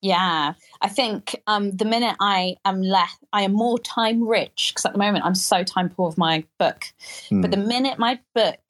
Yeah, 0.00 0.54
I 0.80 0.88
think 0.88 1.40
um, 1.48 1.72
the 1.72 1.84
minute 1.84 2.16
I 2.20 2.56
am 2.64 2.82
left, 2.82 3.18
I 3.32 3.42
am 3.42 3.52
more 3.52 3.78
time 3.80 4.26
rich 4.26 4.70
because 4.70 4.86
at 4.86 4.92
the 4.92 4.98
moment 4.98 5.24
I'm 5.24 5.34
so 5.34 5.64
time 5.64 5.88
poor 5.88 6.06
with 6.06 6.18
my 6.18 6.44
book. 6.58 6.84
Mm. 7.30 7.42
But 7.42 7.50
the 7.50 7.56
minute 7.56 7.98
my 7.98 8.20
book 8.32 8.60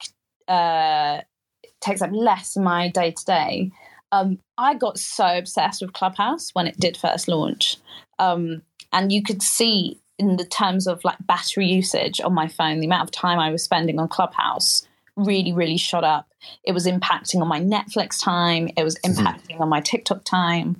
uh, 0.48 1.20
takes 1.82 2.00
up 2.00 2.10
less 2.12 2.56
of 2.56 2.62
my 2.62 2.88
day 2.88 3.10
to 3.10 3.24
day, 3.26 3.70
I 4.10 4.74
got 4.74 4.98
so 4.98 5.26
obsessed 5.36 5.82
with 5.82 5.92
Clubhouse 5.92 6.50
when 6.54 6.66
it 6.66 6.80
did 6.80 6.96
first 6.96 7.28
launch. 7.28 7.76
Um, 8.18 8.62
and 8.90 9.12
you 9.12 9.22
could 9.22 9.42
see 9.42 10.00
in 10.18 10.36
the 10.36 10.44
terms 10.44 10.86
of 10.86 11.02
like 11.04 11.18
battery 11.26 11.66
usage 11.66 12.20
on 12.20 12.34
my 12.34 12.48
phone, 12.48 12.80
the 12.80 12.86
amount 12.86 13.04
of 13.04 13.10
time 13.10 13.38
I 13.38 13.50
was 13.50 13.62
spending 13.62 13.98
on 13.98 14.08
Clubhouse 14.08 14.86
really, 15.16 15.52
really 15.52 15.76
shot 15.76 16.04
up. 16.04 16.28
It 16.64 16.72
was 16.72 16.86
impacting 16.86 17.40
on 17.40 17.48
my 17.48 17.60
Netflix 17.60 18.22
time, 18.22 18.68
it 18.76 18.84
was 18.84 18.96
mm-hmm. 18.96 19.20
impacting 19.20 19.52
mm-hmm. 19.52 19.62
on 19.62 19.68
my 19.68 19.80
TikTok 19.80 20.24
time. 20.24 20.76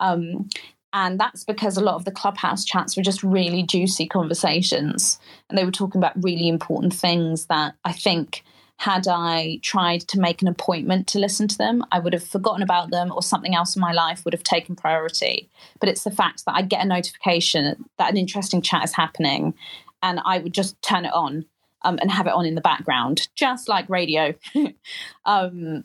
Um, 0.00 0.48
and 0.92 1.20
that's 1.20 1.44
because 1.44 1.76
a 1.76 1.84
lot 1.84 1.96
of 1.96 2.04
the 2.04 2.10
Clubhouse 2.10 2.64
chats 2.64 2.96
were 2.96 3.02
just 3.02 3.22
really 3.22 3.62
juicy 3.62 4.06
conversations. 4.06 5.18
And 5.48 5.58
they 5.58 5.64
were 5.64 5.70
talking 5.70 5.98
about 5.98 6.22
really 6.22 6.48
important 6.48 6.94
things 6.94 7.46
that 7.46 7.74
I 7.84 7.92
think 7.92 8.44
had 8.78 9.08
I 9.08 9.58
tried 9.62 10.02
to 10.02 10.20
make 10.20 10.42
an 10.42 10.48
appointment 10.48 11.06
to 11.08 11.18
listen 11.18 11.48
to 11.48 11.58
them, 11.58 11.84
I 11.90 11.98
would 11.98 12.12
have 12.12 12.24
forgotten 12.24 12.62
about 12.62 12.90
them 12.90 13.10
or 13.10 13.22
something 13.22 13.54
else 13.54 13.74
in 13.74 13.80
my 13.80 13.92
life 13.92 14.24
would 14.24 14.34
have 14.34 14.42
taken 14.42 14.76
priority. 14.76 15.48
But 15.80 15.88
it's 15.88 16.04
the 16.04 16.10
fact 16.10 16.44
that 16.44 16.54
I 16.54 16.62
get 16.62 16.84
a 16.84 16.88
notification 16.88 17.84
that 17.98 18.10
an 18.10 18.16
interesting 18.16 18.60
chat 18.60 18.84
is 18.84 18.92
happening 18.92 19.54
and 20.02 20.20
I 20.24 20.38
would 20.38 20.52
just 20.52 20.80
turn 20.82 21.06
it 21.06 21.12
on 21.14 21.46
um, 21.82 21.98
and 22.00 22.10
have 22.10 22.26
it 22.26 22.34
on 22.34 22.44
in 22.44 22.54
the 22.54 22.60
background, 22.60 23.28
just 23.34 23.68
like 23.68 23.88
radio. 23.88 24.34
um, 25.24 25.84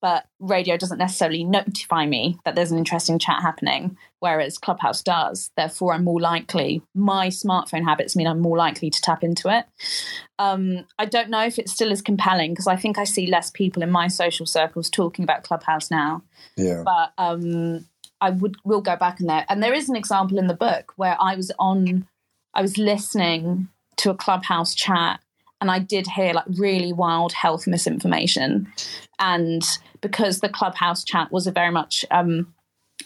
but 0.00 0.26
radio 0.38 0.76
doesn't 0.76 0.98
necessarily 0.98 1.44
notify 1.44 2.06
me 2.06 2.38
that 2.44 2.54
there's 2.54 2.70
an 2.70 2.78
interesting 2.78 3.18
chat 3.18 3.42
happening, 3.42 3.96
whereas 4.20 4.58
Clubhouse 4.58 5.02
does. 5.02 5.50
Therefore, 5.56 5.94
I'm 5.94 6.04
more 6.04 6.20
likely, 6.20 6.82
my 6.94 7.28
smartphone 7.28 7.84
habits 7.84 8.16
mean 8.16 8.26
I'm 8.26 8.40
more 8.40 8.56
likely 8.56 8.90
to 8.90 9.00
tap 9.00 9.22
into 9.22 9.48
it. 9.48 9.66
Um, 10.38 10.86
I 10.98 11.04
don't 11.04 11.30
know 11.30 11.44
if 11.44 11.58
it 11.58 11.68
still 11.68 11.92
is 11.92 12.02
compelling 12.02 12.52
because 12.52 12.66
I 12.66 12.76
think 12.76 12.98
I 12.98 13.04
see 13.04 13.26
less 13.26 13.50
people 13.50 13.82
in 13.82 13.90
my 13.90 14.08
social 14.08 14.46
circles 14.46 14.88
talking 14.88 15.22
about 15.22 15.44
Clubhouse 15.44 15.90
now. 15.90 16.22
Yeah. 16.56 16.82
But 16.84 17.12
um, 17.18 17.86
I 18.20 18.30
would 18.30 18.56
will 18.64 18.80
go 18.80 18.96
back 18.96 19.20
in 19.20 19.26
there. 19.26 19.44
And 19.48 19.62
there 19.62 19.74
is 19.74 19.88
an 19.88 19.96
example 19.96 20.38
in 20.38 20.46
the 20.46 20.54
book 20.54 20.92
where 20.96 21.16
I 21.20 21.34
was 21.34 21.52
on 21.58 22.06
I 22.54 22.62
was 22.62 22.78
listening 22.78 23.68
to 23.98 24.10
a 24.10 24.14
clubhouse 24.14 24.74
chat 24.74 25.20
and 25.60 25.70
I 25.70 25.78
did 25.78 26.06
hear 26.06 26.32
like 26.32 26.46
really 26.58 26.92
wild 26.92 27.32
health 27.32 27.66
misinformation. 27.66 28.72
And 29.18 29.62
because 30.00 30.40
the 30.40 30.48
clubhouse 30.48 31.04
chat 31.04 31.30
was 31.30 31.46
a 31.46 31.52
very 31.52 31.70
much 31.70 32.04
um, 32.10 32.52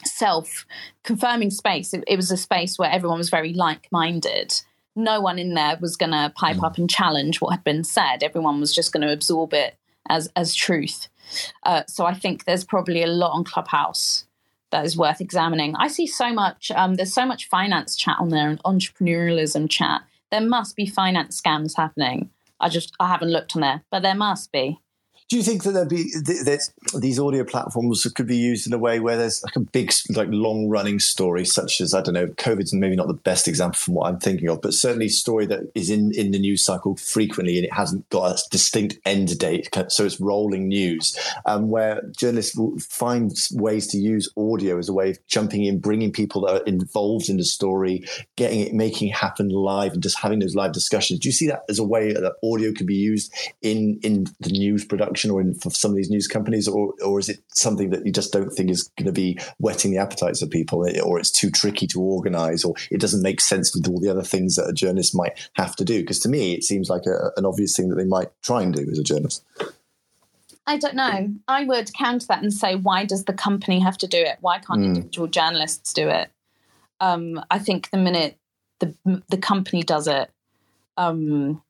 self 0.05 0.65
confirming 1.03 1.51
space, 1.51 1.93
it, 1.93 2.05
it, 2.07 2.17
was 2.17 2.31
a 2.31 2.37
space 2.37 2.79
where 2.79 2.91
everyone 2.91 3.19
was 3.19 3.31
very 3.31 3.53
like 3.53 3.89
minded. 3.91 4.55
No 4.97 5.21
one 5.21 5.39
in 5.39 5.55
there 5.55 5.77
was 5.81 5.97
going 5.97 6.13
to 6.13 6.33
pipe 6.37 6.63
up 6.63 6.79
and 6.79 6.89
challenge 6.89 7.41
what 7.41 7.51
had 7.51 7.65
been 7.65 7.83
said. 7.83 8.23
Everyone 8.23 8.61
was 8.61 8.73
just 8.73 8.93
going 8.93 9.07
to 9.07 9.13
absorb 9.13 9.53
it 9.53 9.77
as 10.09 10.31
as 10.37 10.55
truth. 10.55 11.09
Uh, 11.65 11.83
so 11.89 12.05
I 12.05 12.15
think 12.15 12.45
there's 12.45 12.65
probably 12.65 13.03
a 13.03 13.09
lot 13.09 13.33
on 13.33 13.45
Clubhouse 13.45 14.27
that 14.71 14.85
is 14.85 14.97
worth 14.97 15.21
examining. 15.21 15.75
I 15.77 15.89
see 15.89 16.07
so 16.07 16.33
much. 16.33 16.71
Um, 16.73 16.95
there's 16.95 17.13
so 17.13 17.27
much 17.27 17.49
finance 17.49 17.97
chat 17.97 18.17
on 18.19 18.29
there 18.29 18.49
and 18.49 18.63
entrepreneurialism 18.65 19.71
chat. 19.71 20.03
There 20.31 20.41
must 20.41 20.77
be 20.77 20.87
finance 20.87 21.41
scams 21.41 21.77
happening. 21.77 22.31
I 22.61 22.69
just 22.69 22.95
I 23.01 23.09
haven't 23.09 23.31
looked 23.31 23.57
on 23.57 23.63
there, 23.63 23.85
but 23.91 24.03
there 24.03 24.15
must 24.15 24.53
be. 24.53 24.81
Do 25.31 25.39
you 25.39 25.43
think 25.43 25.63
that 25.63 25.73
there'd 25.73 25.89
be 25.89 26.11
that 26.13 26.69
these 27.01 27.19
audio 27.19 27.45
platforms 27.45 28.05
could 28.15 28.27
be 28.27 28.37
used 28.37 28.67
in 28.67 28.75
a 28.75 28.79
way 28.79 29.01
where 29.01 29.17
there's 29.17 29.43
like 29.43 29.57
a 29.57 29.61
big, 29.61 29.91
like 30.11 30.29
long 30.31 30.69
running 30.69 31.01
story, 31.01 31.47
such 31.47 31.81
as 31.81 31.95
I 31.95 32.03
don't 32.03 32.13
know, 32.13 32.27
COVID's 32.27 32.75
maybe 32.75 32.95
not 32.95 33.09
the 33.09 33.15
best 33.15 33.49
example 33.49 33.79
from 33.79 33.95
what 33.95 34.09
I'm 34.09 34.21
thinking 34.21 34.51
of, 34.51 34.61
but 34.61 34.75
certainly 34.75 35.07
a 35.07 35.11
story 35.11 35.47
that 35.47 35.73
is 35.75 35.89
in 35.89 36.13
in 36.13 36.33
the 36.33 36.39
news 36.39 36.63
cycle 36.63 36.97
frequently 36.97 37.57
and 37.57 37.65
it 37.65 37.73
hasn't 37.73 38.09
got 38.11 38.39
a 38.39 38.43
distinct 38.51 38.99
end 39.07 39.39
date, 39.39 39.71
so 39.89 40.05
it's 40.05 40.21
rolling 40.21 40.69
news, 40.69 41.19
um, 41.47 41.71
where 41.71 42.03
journalists 42.15 42.55
will 42.55 42.79
find 42.79 43.33
ways 43.53 43.87
to 43.89 43.97
use 43.97 44.29
audio 44.37 44.79
as 44.79 44.91
a 44.91 44.93
way 44.93 45.11
of 45.11 45.27
jumping 45.27 45.65
in, 45.65 45.81
bringing 45.81 46.13
people 46.13 46.43
that 46.43 46.61
are 46.61 46.65
involved 46.65 47.31
in 47.31 47.39
the 47.39 47.45
story, 47.45 48.05
getting 48.37 48.61
it, 48.61 48.75
making 48.75 49.09
it 49.09 49.17
happen 49.17 49.49
live, 49.49 49.95
and 49.95 50.03
just 50.03 50.19
having 50.19 50.41
those 50.41 50.55
live 50.55 50.73
discussions. 50.73 51.19
Do 51.21 51.29
you 51.29 51.33
see 51.33 51.47
that 51.47 51.65
as 51.71 51.79
a 51.79 51.85
way 51.85 52.13
that 52.13 52.35
audio 52.45 52.73
could 52.75 52.87
be 52.87 52.95
used 52.95 53.33
in 53.63 53.99
in 54.03 54.27
the 54.41 54.51
news 54.51 54.85
production? 54.85 55.14
Production 55.15 55.31
or 55.31 55.41
in 55.41 55.55
for 55.55 55.71
some 55.71 55.91
of 55.91 55.97
these 55.97 56.11
news 56.11 56.27
companies, 56.27 56.67
or 56.69 56.95
or 57.05 57.19
is 57.19 57.29
it 57.29 57.41
something 57.55 57.91
that 57.91 58.05
you 58.05 58.13
just 58.13 58.33
don't 58.33 58.51
think 58.51 58.71
is 58.71 58.91
going 58.99 59.07
to 59.07 59.13
be 59.13 59.39
whetting 59.59 59.93
the 59.93 59.99
appetites 59.99 60.43
of 60.43 60.51
people, 60.51 60.87
or 61.05 61.19
it's 61.19 61.31
too 61.31 61.51
tricky 61.51 61.87
to 61.87 62.01
organise, 62.01 62.65
or 62.65 62.75
it 62.91 63.01
doesn't 63.01 63.23
make 63.23 63.41
sense 63.41 63.75
with 63.75 63.89
all 63.89 64.01
the 64.01 64.11
other 64.11 64.23
things 64.23 64.57
that 64.57 64.69
a 64.69 64.73
journalist 64.73 65.15
might 65.15 65.49
have 65.55 65.77
to 65.77 65.85
do? 65.85 66.01
Because 66.01 66.21
to 66.21 66.29
me, 66.29 66.55
it 66.55 66.65
seems 66.65 66.89
like 66.89 67.07
a, 67.07 67.31
an 67.37 67.47
obvious 67.47 67.77
thing 67.77 67.89
that 67.89 67.97
they 67.97 68.05
might 68.05 68.31
try 68.43 68.63
and 68.63 68.75
do 68.75 68.89
as 68.91 68.99
a 68.99 69.05
journalist. 69.05 69.45
I 70.67 70.79
don't 70.79 70.95
know. 70.97 71.35
I 71.47 71.65
would 71.65 71.93
counter 71.93 72.27
that 72.29 72.43
and 72.43 72.53
say, 72.53 72.75
why 72.75 73.05
does 73.05 73.25
the 73.25 73.35
company 73.35 73.81
have 73.81 73.99
to 73.99 74.07
do 74.07 74.19
it? 74.19 74.39
Why 74.41 74.59
can't 74.59 74.81
mm. 74.81 74.87
individual 74.87 75.29
journalists 75.29 75.93
do 75.93 76.09
it? 76.09 76.31
Um, 77.01 77.45
I 77.51 77.59
think 77.59 77.91
the 77.91 77.99
minute 77.99 78.39
the 78.81 78.95
the 79.29 79.37
company 79.37 79.83
does 79.83 80.09
it, 80.09 80.31
um, 80.97 81.63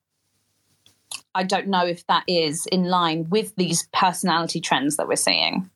I 1.35 1.43
don't 1.43 1.67
know 1.67 1.85
if 1.85 2.07
that 2.07 2.23
is 2.27 2.65
in 2.67 2.85
line 2.85 3.29
with 3.29 3.53
these 3.57 3.87
personality 3.93 4.61
trends 4.61 4.95
that 4.95 5.07
we're 5.07 5.17
seeing. 5.17 5.69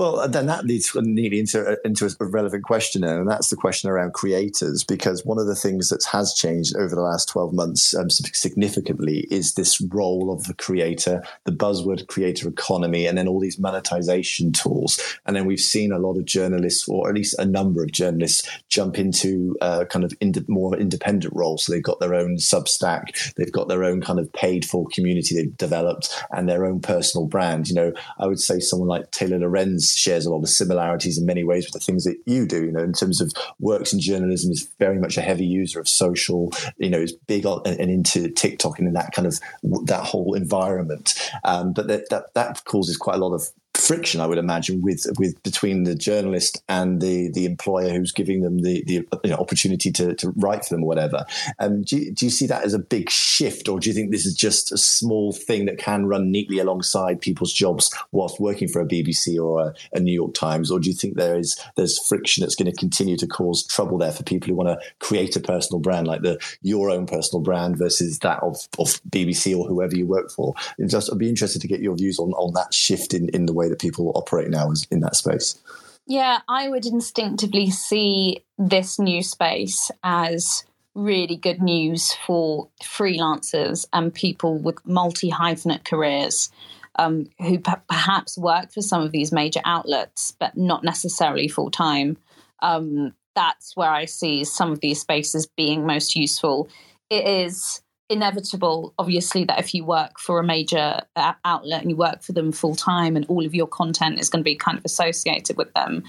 Well, 0.00 0.26
then 0.26 0.46
that 0.46 0.64
leads 0.64 0.94
neatly 0.94 1.40
into 1.40 1.76
into 1.84 2.08
a 2.18 2.24
relevant 2.24 2.64
question, 2.64 3.04
and 3.04 3.30
that's 3.30 3.50
the 3.50 3.56
question 3.56 3.90
around 3.90 4.14
creators. 4.14 4.82
Because 4.82 5.26
one 5.26 5.38
of 5.38 5.46
the 5.46 5.54
things 5.54 5.90
that 5.90 6.02
has 6.10 6.32
changed 6.32 6.74
over 6.74 6.94
the 6.94 7.02
last 7.02 7.28
twelve 7.28 7.52
months 7.52 7.94
um, 7.94 8.08
significantly 8.08 9.26
is 9.30 9.52
this 9.52 9.78
role 9.92 10.32
of 10.32 10.44
the 10.44 10.54
creator, 10.54 11.22
the 11.44 11.52
buzzword 11.52 12.06
creator 12.06 12.48
economy, 12.48 13.04
and 13.04 13.18
then 13.18 13.28
all 13.28 13.38
these 13.38 13.58
monetization 13.58 14.52
tools. 14.52 14.98
And 15.26 15.36
then 15.36 15.44
we've 15.44 15.60
seen 15.60 15.92
a 15.92 15.98
lot 15.98 16.16
of 16.16 16.24
journalists, 16.24 16.88
or 16.88 17.10
at 17.10 17.14
least 17.14 17.38
a 17.38 17.44
number 17.44 17.82
of 17.82 17.92
journalists, 17.92 18.48
jump 18.70 18.98
into 18.98 19.54
uh, 19.60 19.84
kind 19.84 20.06
of 20.06 20.14
ind- 20.22 20.48
more 20.48 20.78
independent 20.78 21.34
roles. 21.36 21.66
So 21.66 21.72
they've 21.72 21.82
got 21.82 22.00
their 22.00 22.14
own 22.14 22.36
Substack, 22.36 23.34
they've 23.34 23.52
got 23.52 23.68
their 23.68 23.84
own 23.84 24.00
kind 24.00 24.18
of 24.18 24.32
paid 24.32 24.64
for 24.64 24.86
community 24.94 25.34
they've 25.36 25.58
developed, 25.58 26.24
and 26.30 26.48
their 26.48 26.64
own 26.64 26.80
personal 26.80 27.26
brand. 27.26 27.68
You 27.68 27.74
know, 27.74 27.92
I 28.18 28.26
would 28.26 28.40
say 28.40 28.60
someone 28.60 28.88
like 28.88 29.10
Taylor 29.10 29.38
Lorenz 29.38 29.89
shares 29.96 30.26
a 30.26 30.30
lot 30.30 30.42
of 30.42 30.48
similarities 30.48 31.18
in 31.18 31.26
many 31.26 31.44
ways 31.44 31.66
with 31.66 31.74
the 31.74 31.80
things 31.80 32.04
that 32.04 32.18
you 32.26 32.46
do. 32.46 32.64
You 32.64 32.72
know, 32.72 32.82
in 32.82 32.92
terms 32.92 33.20
of 33.20 33.32
works 33.58 33.92
in 33.92 34.00
journalism, 34.00 34.50
is 34.50 34.68
very 34.78 34.98
much 34.98 35.16
a 35.16 35.22
heavy 35.22 35.46
user 35.46 35.80
of 35.80 35.88
social. 35.88 36.52
You 36.78 36.90
know, 36.90 36.98
is 36.98 37.12
big 37.12 37.46
on 37.46 37.62
and, 37.64 37.80
and 37.80 37.90
into 37.90 38.28
TikTok 38.30 38.78
and 38.78 38.88
in 38.88 38.94
that 38.94 39.12
kind 39.12 39.26
of 39.26 39.38
that 39.86 40.04
whole 40.04 40.34
environment. 40.34 41.14
Um, 41.44 41.72
but 41.72 41.88
that, 41.88 42.08
that 42.10 42.34
that 42.34 42.64
causes 42.64 42.96
quite 42.96 43.16
a 43.16 43.24
lot 43.24 43.34
of 43.34 43.48
friction, 43.80 44.20
I 44.20 44.26
would 44.26 44.38
imagine, 44.38 44.82
with 44.82 45.06
with 45.18 45.42
between 45.42 45.84
the 45.84 45.94
journalist 45.94 46.62
and 46.68 47.00
the 47.00 47.30
the 47.30 47.46
employer 47.46 47.90
who's 47.90 48.12
giving 48.12 48.42
them 48.42 48.58
the 48.58 48.84
the 48.86 48.94
you 49.24 49.30
know, 49.30 49.36
opportunity 49.36 49.90
to, 49.92 50.14
to 50.14 50.30
write 50.36 50.64
for 50.64 50.74
them 50.74 50.84
or 50.84 50.86
whatever. 50.86 51.24
Um, 51.58 51.82
do, 51.82 51.96
you, 51.96 52.12
do 52.12 52.26
you 52.26 52.30
see 52.30 52.46
that 52.46 52.64
as 52.64 52.74
a 52.74 52.78
big 52.78 53.10
shift, 53.10 53.68
or 53.68 53.80
do 53.80 53.88
you 53.88 53.94
think 53.94 54.10
this 54.10 54.26
is 54.26 54.34
just 54.34 54.72
a 54.72 54.78
small 54.78 55.32
thing 55.32 55.66
that 55.66 55.78
can 55.78 56.06
run 56.06 56.30
neatly 56.30 56.58
alongside 56.58 57.20
people's 57.20 57.52
jobs 57.52 57.94
whilst 58.12 58.40
working 58.40 58.68
for 58.68 58.80
a 58.80 58.86
BBC 58.86 59.42
or 59.42 59.68
a, 59.68 59.74
a 59.96 60.00
New 60.00 60.12
York 60.12 60.34
Times, 60.34 60.70
or 60.70 60.78
do 60.78 60.88
you 60.88 60.94
think 60.94 61.16
there 61.16 61.38
is 61.38 61.58
there's 61.76 61.98
friction 62.06 62.42
that's 62.42 62.54
going 62.54 62.70
to 62.70 62.78
continue 62.78 63.16
to 63.16 63.26
cause 63.26 63.66
trouble 63.66 63.98
there 63.98 64.12
for 64.12 64.22
people 64.22 64.48
who 64.48 64.54
want 64.54 64.68
to 64.68 64.86
create 64.98 65.34
a 65.36 65.40
personal 65.40 65.80
brand, 65.80 66.06
like 66.06 66.22
the 66.22 66.38
your 66.62 66.90
own 66.90 67.06
personal 67.06 67.42
brand 67.42 67.78
versus 67.78 68.18
that 68.18 68.42
of, 68.42 68.56
of 68.78 69.00
BBC 69.08 69.56
or 69.56 69.66
whoever 69.66 69.96
you 69.96 70.06
work 70.06 70.30
for? 70.30 70.54
just, 70.86 71.10
I'd 71.10 71.18
be 71.18 71.28
interested 71.28 71.62
to 71.62 71.68
get 71.68 71.80
your 71.80 71.96
views 71.96 72.18
on, 72.18 72.32
on 72.32 72.52
that 72.54 72.74
shift 72.74 73.14
in, 73.14 73.28
in 73.30 73.46
the 73.46 73.52
way 73.52 73.68
that 73.70 73.80
people 73.80 74.12
operate 74.14 74.50
now 74.50 74.70
is 74.70 74.86
in 74.90 75.00
that 75.00 75.16
space? 75.16 75.60
Yeah, 76.06 76.40
I 76.48 76.68
would 76.68 76.86
instinctively 76.86 77.70
see 77.70 78.44
this 78.58 78.98
new 78.98 79.22
space 79.22 79.90
as 80.02 80.64
really 80.94 81.36
good 81.36 81.62
news 81.62 82.14
for 82.26 82.68
freelancers 82.82 83.86
and 83.92 84.12
people 84.12 84.58
with 84.58 84.84
multi 84.86 85.30
hyphenate 85.30 85.84
careers 85.84 86.50
um, 86.96 87.26
who 87.38 87.58
p- 87.58 87.72
perhaps 87.88 88.36
work 88.36 88.72
for 88.72 88.82
some 88.82 89.02
of 89.02 89.12
these 89.12 89.32
major 89.32 89.60
outlets, 89.64 90.34
but 90.38 90.56
not 90.56 90.84
necessarily 90.84 91.48
full 91.48 91.70
time. 91.70 92.16
Um, 92.60 93.14
that's 93.34 93.76
where 93.76 93.90
I 93.90 94.04
see 94.04 94.44
some 94.44 94.72
of 94.72 94.80
these 94.80 95.00
spaces 95.00 95.48
being 95.56 95.86
most 95.86 96.16
useful. 96.16 96.68
It 97.08 97.26
is 97.26 97.80
inevitable, 98.10 98.92
obviously, 98.98 99.44
that 99.44 99.58
if 99.58 99.72
you 99.72 99.84
work 99.84 100.18
for 100.18 100.40
a 100.40 100.44
major 100.44 101.00
uh, 101.16 101.32
outlet 101.44 101.80
and 101.80 101.90
you 101.90 101.96
work 101.96 102.22
for 102.22 102.32
them 102.32 102.52
full 102.52 102.74
time 102.74 103.16
and 103.16 103.24
all 103.26 103.46
of 103.46 103.54
your 103.54 103.66
content 103.66 104.18
is 104.18 104.28
going 104.28 104.40
to 104.40 104.44
be 104.44 104.56
kind 104.56 104.76
of 104.76 104.84
associated 104.84 105.56
with 105.56 105.72
them, 105.74 106.02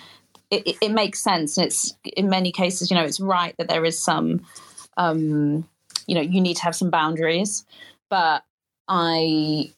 it, 0.49 0.67
it, 0.67 0.75
it, 0.81 0.91
makes 0.91 1.19
sense. 1.23 1.57
And 1.57 1.67
it's 1.67 1.93
in 2.17 2.29
many 2.29 2.51
cases, 2.51 2.91
you 2.91 2.97
know, 2.97 3.03
it's 3.03 3.19
right 3.19 3.55
that 3.57 3.69
there 3.69 3.85
is 3.85 4.03
some, 4.03 4.45
um, 4.97 5.67
you 6.07 6.15
know, 6.15 6.21
you 6.21 6.41
need 6.41 6.57
to 6.57 6.63
have 6.63 6.75
some 6.75 6.89
boundaries. 6.89 7.65
But 8.09 8.43
I, 8.87 9.71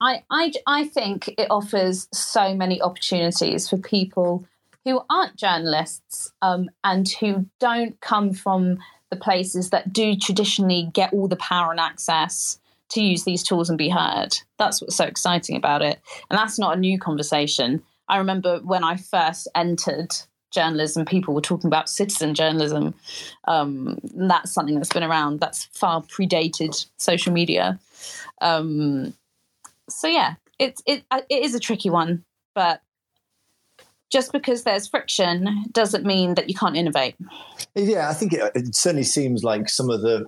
I, 0.00 0.22
I, 0.30 0.52
I 0.66 0.84
think 0.84 1.28
it 1.28 1.46
offers 1.48 2.08
so 2.12 2.54
many 2.54 2.82
opportunities 2.82 3.68
for 3.68 3.78
people 3.78 4.44
who 4.84 5.00
aren't 5.08 5.36
journalists 5.36 6.32
um, 6.42 6.68
and 6.82 7.08
who 7.20 7.46
don't 7.60 8.00
come 8.00 8.32
from 8.32 8.78
the 9.10 9.16
places 9.16 9.70
that 9.70 9.92
do 9.92 10.16
traditionally 10.16 10.90
get 10.92 11.12
all 11.12 11.28
the 11.28 11.36
power 11.36 11.70
and 11.70 11.80
access 11.80 12.58
to 12.90 13.02
use 13.02 13.24
these 13.24 13.42
tools 13.42 13.68
and 13.68 13.78
be 13.78 13.88
heard. 13.88 14.36
That's 14.58 14.80
what's 14.80 14.96
so 14.96 15.04
exciting 15.04 15.56
about 15.56 15.82
it. 15.82 16.00
And 16.30 16.38
that's 16.38 16.58
not 16.58 16.76
a 16.76 16.80
new 16.80 16.98
conversation. 16.98 17.82
I 18.08 18.18
remember 18.18 18.60
when 18.60 18.84
I 18.84 18.96
first 18.96 19.48
entered 19.54 20.14
journalism, 20.50 21.04
people 21.04 21.34
were 21.34 21.42
talking 21.42 21.68
about 21.68 21.90
citizen 21.90 22.34
journalism. 22.34 22.94
Um, 23.46 23.98
that's 24.14 24.52
something 24.52 24.76
that's 24.76 24.92
been 24.92 25.02
around, 25.02 25.40
that's 25.40 25.64
far 25.66 26.02
predated 26.02 26.86
social 26.96 27.32
media. 27.32 27.78
Um, 28.40 29.12
so, 29.88 30.08
yeah, 30.08 30.34
it, 30.58 30.80
it, 30.86 31.04
it 31.10 31.42
is 31.42 31.54
a 31.54 31.60
tricky 31.60 31.90
one, 31.90 32.24
but 32.54 32.80
just 34.10 34.32
because 34.32 34.62
there's 34.62 34.86
friction 34.86 35.64
doesn't 35.72 36.04
mean 36.04 36.34
that 36.34 36.48
you 36.48 36.54
can't 36.54 36.76
innovate. 36.76 37.14
Yeah, 37.74 38.08
I 38.08 38.14
think 38.14 38.32
it, 38.32 38.52
it 38.54 38.74
certainly 38.74 39.04
seems 39.04 39.44
like 39.44 39.68
some 39.68 39.90
of 39.90 40.00
the 40.00 40.26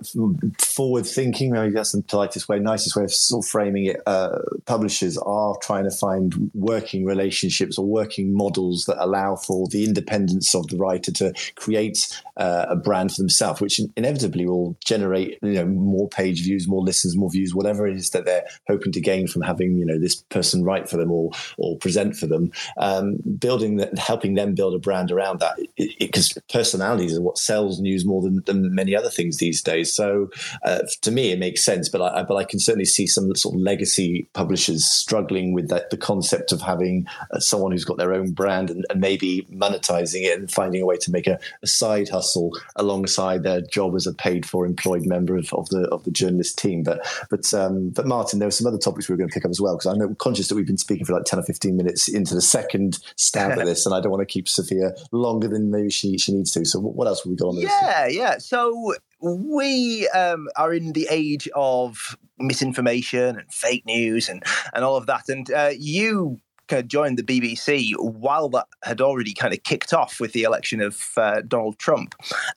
forward 0.59 1.05
thinking, 1.05 1.51
maybe 1.51 1.73
that's 1.73 1.91
the 1.91 2.03
politest 2.03 2.47
way, 2.47 2.59
nicest 2.59 2.95
way 2.95 3.03
of 3.03 3.13
sort 3.13 3.45
of 3.45 3.49
framing 3.49 3.85
it, 3.85 4.01
uh, 4.05 4.39
publishers 4.65 5.17
are 5.17 5.55
trying 5.61 5.83
to 5.85 5.91
find 5.91 6.51
working 6.53 7.05
relationships 7.05 7.77
or 7.77 7.85
working 7.85 8.33
models 8.33 8.85
that 8.85 9.03
allow 9.03 9.35
for 9.35 9.67
the 9.67 9.83
independence 9.83 10.53
of 10.53 10.67
the 10.67 10.77
writer 10.77 11.11
to 11.11 11.33
create 11.55 12.21
uh, 12.37 12.65
a 12.69 12.75
brand 12.75 13.11
for 13.11 13.21
themselves, 13.21 13.61
which 13.61 13.79
inevitably 13.95 14.45
will 14.45 14.75
generate 14.83 15.37
you 15.41 15.53
know 15.53 15.65
more 15.65 16.07
page 16.09 16.43
views, 16.43 16.67
more 16.67 16.81
listens, 16.81 17.15
more 17.15 17.29
views, 17.29 17.53
whatever 17.53 17.87
it 17.87 17.95
is 17.95 18.11
that 18.11 18.25
they're 18.25 18.45
hoping 18.67 18.91
to 18.91 19.01
gain 19.01 19.27
from 19.27 19.41
having 19.41 19.77
you 19.77 19.85
know 19.85 19.99
this 19.99 20.15
person 20.29 20.63
write 20.63 20.89
for 20.89 20.97
them 20.97 21.11
or 21.11 21.31
or 21.57 21.77
present 21.77 22.15
for 22.15 22.27
them. 22.27 22.51
Um, 22.77 23.17
building 23.39 23.70
building 23.75 23.95
that, 23.95 24.01
helping 24.01 24.35
them 24.35 24.55
build 24.55 24.73
a 24.73 24.79
brand 24.79 25.11
around 25.11 25.39
that, 25.39 25.57
because 25.99 26.37
personalities 26.51 27.17
are 27.17 27.21
what 27.21 27.37
sells 27.37 27.79
news 27.79 28.05
more 28.05 28.21
than, 28.21 28.41
than 28.45 28.73
many 28.73 28.95
other 28.95 29.09
things 29.09 29.37
these 29.37 29.61
days. 29.61 29.93
So 29.93 30.29
uh, 30.63 30.79
to 31.01 31.11
me, 31.11 31.31
it 31.31 31.39
makes 31.39 31.63
sense. 31.63 31.89
But 31.89 32.01
I, 32.01 32.23
but 32.23 32.35
I 32.35 32.43
can 32.43 32.59
certainly 32.59 32.85
see 32.85 33.07
some 33.07 33.33
sort 33.35 33.55
of 33.55 33.61
legacy 33.61 34.27
publishers 34.33 34.85
struggling 34.85 35.53
with 35.53 35.69
that, 35.69 35.89
the 35.89 35.97
concept 35.97 36.51
of 36.51 36.61
having 36.61 37.07
uh, 37.31 37.39
someone 37.39 37.71
who's 37.71 37.85
got 37.85 37.97
their 37.97 38.13
own 38.13 38.31
brand 38.31 38.69
and, 38.69 38.85
and, 38.89 39.01
maybe 39.01 39.47
monetizing 39.51 40.21
it 40.21 40.37
and 40.37 40.51
finding 40.51 40.79
a 40.79 40.85
way 40.85 40.95
to 40.95 41.09
make 41.09 41.25
a, 41.25 41.39
a, 41.63 41.67
side 41.67 42.07
hustle 42.07 42.51
alongside 42.75 43.41
their 43.41 43.61
job 43.61 43.95
as 43.95 44.05
a 44.05 44.13
paid 44.13 44.45
for 44.45 44.63
employed 44.63 45.07
member 45.07 45.35
of, 45.35 45.51
of 45.53 45.67
the 45.69 45.87
of 45.89 46.03
the 46.03 46.11
journalist 46.11 46.59
team. 46.59 46.83
But 46.83 47.01
but 47.31 47.51
um, 47.53 47.89
but 47.89 48.05
Martin, 48.05 48.37
there 48.37 48.45
were 48.45 48.51
some 48.51 48.67
other 48.67 48.77
topics 48.77 49.09
we 49.09 49.13
were 49.13 49.17
going 49.17 49.29
to 49.29 49.33
pick 49.33 49.43
up 49.43 49.49
as 49.49 49.59
well 49.59 49.75
because 49.75 49.87
I 49.87 49.97
know 49.97 50.13
conscious 50.19 50.49
that 50.49 50.55
we've 50.55 50.67
been 50.67 50.77
speaking 50.77 51.05
for 51.05 51.13
like 51.13 51.25
ten 51.25 51.39
or 51.39 51.43
fifteen 51.43 51.75
minutes 51.77 52.07
into 52.07 52.35
the 52.35 52.41
second 52.41 52.99
stab 53.15 53.57
this, 53.65 53.85
and 53.85 53.95
I 53.95 53.99
don't 53.99 54.11
want 54.11 54.21
to 54.21 54.31
keep 54.31 54.47
Sophia 54.47 54.91
longer 55.11 55.47
than 55.47 55.71
maybe 55.71 55.89
she 55.89 56.17
she 56.17 56.33
needs 56.33 56.51
to. 56.51 56.65
So 56.65 56.79
what 56.79 57.07
else 57.07 57.23
have 57.23 57.29
we 57.29 57.35
got 57.35 57.47
on 57.47 57.55
this? 57.55 57.65
Yeah, 57.65 58.07
yeah. 58.07 58.37
So 58.37 58.93
we 59.21 60.07
um, 60.09 60.47
are 60.55 60.73
in 60.73 60.93
the 60.93 61.07
age 61.09 61.47
of 61.55 62.17
misinformation 62.39 63.37
and 63.37 63.51
fake 63.51 63.85
news 63.85 64.29
and 64.29 64.43
and 64.73 64.83
all 64.83 64.95
of 64.95 65.05
that, 65.07 65.29
and 65.29 65.51
uh, 65.51 65.71
you 65.77 66.39
of 66.79 66.87
joined 66.87 67.17
the 67.17 67.23
BBC 67.23 67.93
while 67.97 68.49
that 68.49 68.67
had 68.83 69.01
already 69.01 69.33
kind 69.33 69.53
of 69.53 69.63
kicked 69.63 69.93
off 69.93 70.19
with 70.19 70.33
the 70.33 70.43
election 70.43 70.81
of 70.81 71.11
uh, 71.17 71.41
Donald 71.47 71.77
Trump. 71.79 72.15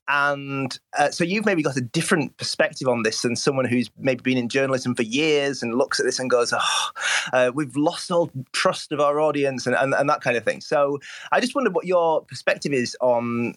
And 0.09 0.79
uh, 0.99 1.11
so 1.11 1.25
you've 1.25 1.47
maybe 1.47 1.63
got 1.63 1.77
a 1.77 1.81
different 1.81 2.37
perspective 2.37 2.89
on 2.89 3.03
this 3.03 3.23
than 3.23 3.37
someone 3.37 3.65
who's 3.65 3.91
maybe 3.99 4.23
been 4.23 4.39
in 4.39 4.49
journalism 4.49 4.95
for 4.95 5.03
years 5.03 5.63
and 5.63 5.75
looks 5.75 6.01
at 6.01 6.07
this 6.07 6.19
and 6.19 6.31
goes, 6.31 6.53
oh, 6.57 6.91
uh, 7.33 7.53
we've 7.55 7.77
lost 7.77 8.11
all 8.11 8.31
trust 8.53 8.93
of 8.93 9.01
our 9.01 9.21
audience 9.21 9.67
and, 9.67 9.77
and, 9.77 9.95
and 9.95 10.09
that 10.09 10.21
kind 10.21 10.37
of 10.37 10.45
thing. 10.45 10.61
So 10.61 10.99
I 11.33 11.41
just 11.41 11.55
wondered 11.55 11.75
what 11.75 11.87
your 11.87 12.23
perspective 12.23 12.73
is 12.73 12.97
on 13.01 13.55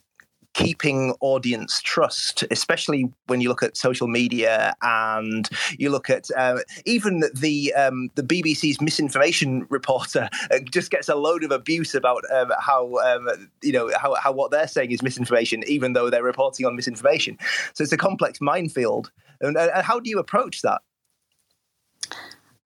keeping 0.57 1.13
audience 1.21 1.81
trust, 1.81 2.43
especially 2.49 3.13
when 3.27 3.41
you 3.41 3.47
look 3.47 3.61
at 3.61 3.77
social 3.77 4.07
media 4.07 4.73
and 4.81 5.47
you 5.77 5.91
look 5.91 6.09
at 6.09 6.29
uh, 6.35 6.57
even 6.85 7.23
the 7.35 7.71
um, 7.75 8.09
the 8.15 8.23
BBC's 8.23 8.81
misinformation 8.81 9.67
reporter 9.69 10.27
uh, 10.49 10.57
just 10.71 10.89
gets 10.89 11.07
a 11.07 11.15
load 11.15 11.43
of 11.43 11.51
abuse 11.51 11.93
about 11.93 12.23
um, 12.33 12.51
how 12.59 12.97
um, 12.97 13.29
you 13.61 13.71
know 13.71 13.91
how, 13.97 14.15
how 14.15 14.31
what 14.31 14.49
they're 14.49 14.67
saying 14.67 14.89
is 14.89 15.03
misinformation, 15.03 15.63
even 15.67 15.93
though 15.93 16.09
they're 16.09 16.23
reporting 16.23 16.65
on 16.65 16.75
misinformation. 16.75 17.37
So 17.73 17.83
it's 17.83 17.93
a 17.93 17.97
complex 17.97 18.41
minefield. 18.41 19.11
And, 19.39 19.55
and 19.55 19.83
how 19.83 19.99
do 19.99 20.09
you 20.09 20.17
approach 20.17 20.63
that? 20.63 20.81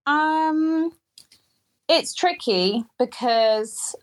Um, 0.05 0.93
it's 1.89 2.13
tricky 2.13 2.85
because 2.97 3.93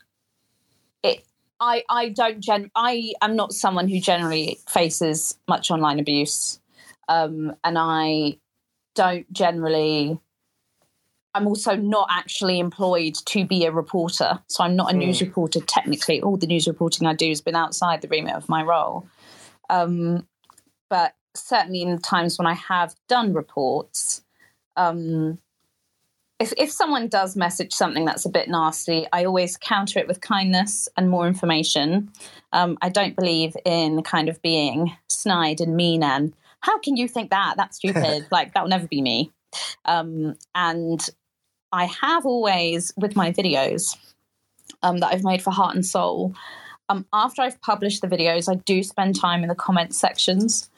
I 1.60 1.84
I 1.88 2.10
don't 2.10 2.40
gen 2.40 2.70
I 2.74 3.14
am 3.20 3.36
not 3.36 3.52
someone 3.52 3.88
who 3.88 4.00
generally 4.00 4.58
faces 4.68 5.36
much 5.48 5.70
online 5.70 5.98
abuse, 5.98 6.60
um, 7.08 7.54
and 7.64 7.76
I 7.78 8.38
don't 8.94 9.30
generally. 9.32 10.18
I'm 11.34 11.46
also 11.46 11.76
not 11.76 12.08
actually 12.10 12.58
employed 12.58 13.14
to 13.26 13.44
be 13.44 13.64
a 13.64 13.70
reporter, 13.70 14.40
so 14.48 14.64
I'm 14.64 14.74
not 14.74 14.90
a 14.90 14.94
mm. 14.94 14.98
news 14.98 15.20
reporter 15.20 15.60
technically. 15.60 16.20
All 16.22 16.36
the 16.36 16.46
news 16.46 16.66
reporting 16.66 17.06
I 17.06 17.14
do 17.14 17.28
has 17.28 17.40
been 17.40 17.54
outside 17.54 18.00
the 18.00 18.08
remit 18.08 18.34
of 18.34 18.48
my 18.48 18.62
role, 18.62 19.06
um, 19.68 20.26
but 20.88 21.14
certainly 21.34 21.82
in 21.82 21.98
times 21.98 22.38
when 22.38 22.46
I 22.46 22.54
have 22.54 22.94
done 23.08 23.34
reports, 23.34 24.22
um, 24.76 25.38
if 26.38 26.52
if 26.56 26.70
someone 26.70 27.08
does 27.08 27.36
message 27.36 27.72
something 27.72 28.04
that's 28.04 28.24
a 28.24 28.30
bit 28.30 28.48
nasty, 28.48 29.06
I 29.12 29.24
always 29.24 29.56
counter 29.56 29.98
it 29.98 30.06
with 30.06 30.20
kindness 30.20 30.88
and 30.96 31.10
more 31.10 31.26
information. 31.26 32.10
Um, 32.52 32.78
I 32.80 32.88
don't 32.88 33.16
believe 33.16 33.56
in 33.64 34.02
kind 34.02 34.28
of 34.28 34.40
being 34.42 34.96
snide 35.08 35.60
and 35.60 35.76
mean 35.76 36.02
and 36.02 36.32
how 36.60 36.78
can 36.78 36.96
you 36.96 37.08
think 37.08 37.30
that? 37.30 37.54
That's 37.56 37.76
stupid. 37.76 38.26
like 38.30 38.54
that 38.54 38.62
will 38.62 38.70
never 38.70 38.86
be 38.86 39.02
me. 39.02 39.32
Um, 39.84 40.36
and 40.54 41.08
I 41.72 41.86
have 41.86 42.24
always 42.24 42.92
with 42.96 43.16
my 43.16 43.32
videos 43.32 43.96
um, 44.82 44.98
that 44.98 45.12
I've 45.12 45.24
made 45.24 45.42
for 45.42 45.50
Heart 45.50 45.74
and 45.74 45.86
Soul. 45.86 46.34
Um, 46.88 47.06
after 47.12 47.42
I've 47.42 47.60
published 47.60 48.00
the 48.00 48.08
videos, 48.08 48.50
I 48.50 48.56
do 48.56 48.82
spend 48.82 49.18
time 49.18 49.42
in 49.42 49.48
the 49.48 49.54
comment 49.54 49.94
sections 49.94 50.70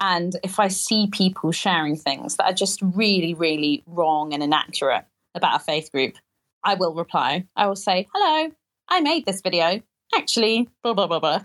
and 0.00 0.34
if 0.42 0.58
I 0.58 0.68
see 0.68 1.08
people 1.10 1.52
sharing 1.52 1.96
things 1.96 2.36
that 2.36 2.44
are 2.44 2.54
just 2.54 2.80
really, 2.82 3.34
really 3.34 3.82
wrong 3.86 4.32
and 4.32 4.42
inaccurate 4.42 5.04
about 5.34 5.60
a 5.60 5.64
faith 5.64 5.90
group, 5.92 6.14
I 6.62 6.74
will 6.74 6.94
reply. 6.94 7.46
I 7.56 7.66
will 7.66 7.76
say, 7.76 8.08
hello, 8.14 8.50
I 8.88 9.00
made 9.00 9.26
this 9.26 9.40
video. 9.40 9.80
Actually, 10.14 10.68
blah, 10.82 10.94
blah, 10.94 11.06
blah, 11.06 11.20
blah. 11.20 11.44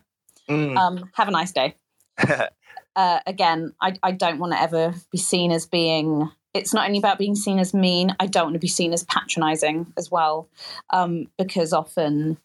Mm. 0.49 0.77
Um, 0.77 1.09
have 1.13 1.27
a 1.27 1.31
nice 1.31 1.51
day. 1.51 1.75
uh, 2.95 3.19
again, 3.25 3.73
I, 3.81 3.95
I 4.01 4.11
don't 4.11 4.39
want 4.39 4.53
to 4.53 4.61
ever 4.61 4.93
be 5.11 5.17
seen 5.17 5.51
as 5.51 5.65
being 5.65 6.29
it's 6.53 6.73
not 6.73 6.87
only 6.87 6.97
about 6.97 7.19
being 7.19 7.35
seen 7.35 7.59
as 7.59 7.73
mean. 7.73 8.15
I 8.19 8.25
don't 8.25 8.45
want 8.45 8.53
to 8.55 8.59
be 8.59 8.67
seen 8.67 8.91
as 8.91 9.03
patronizing 9.03 9.93
as 9.97 10.09
well, 10.09 10.49
um, 10.89 11.27
because 11.37 11.73
often 11.73 12.37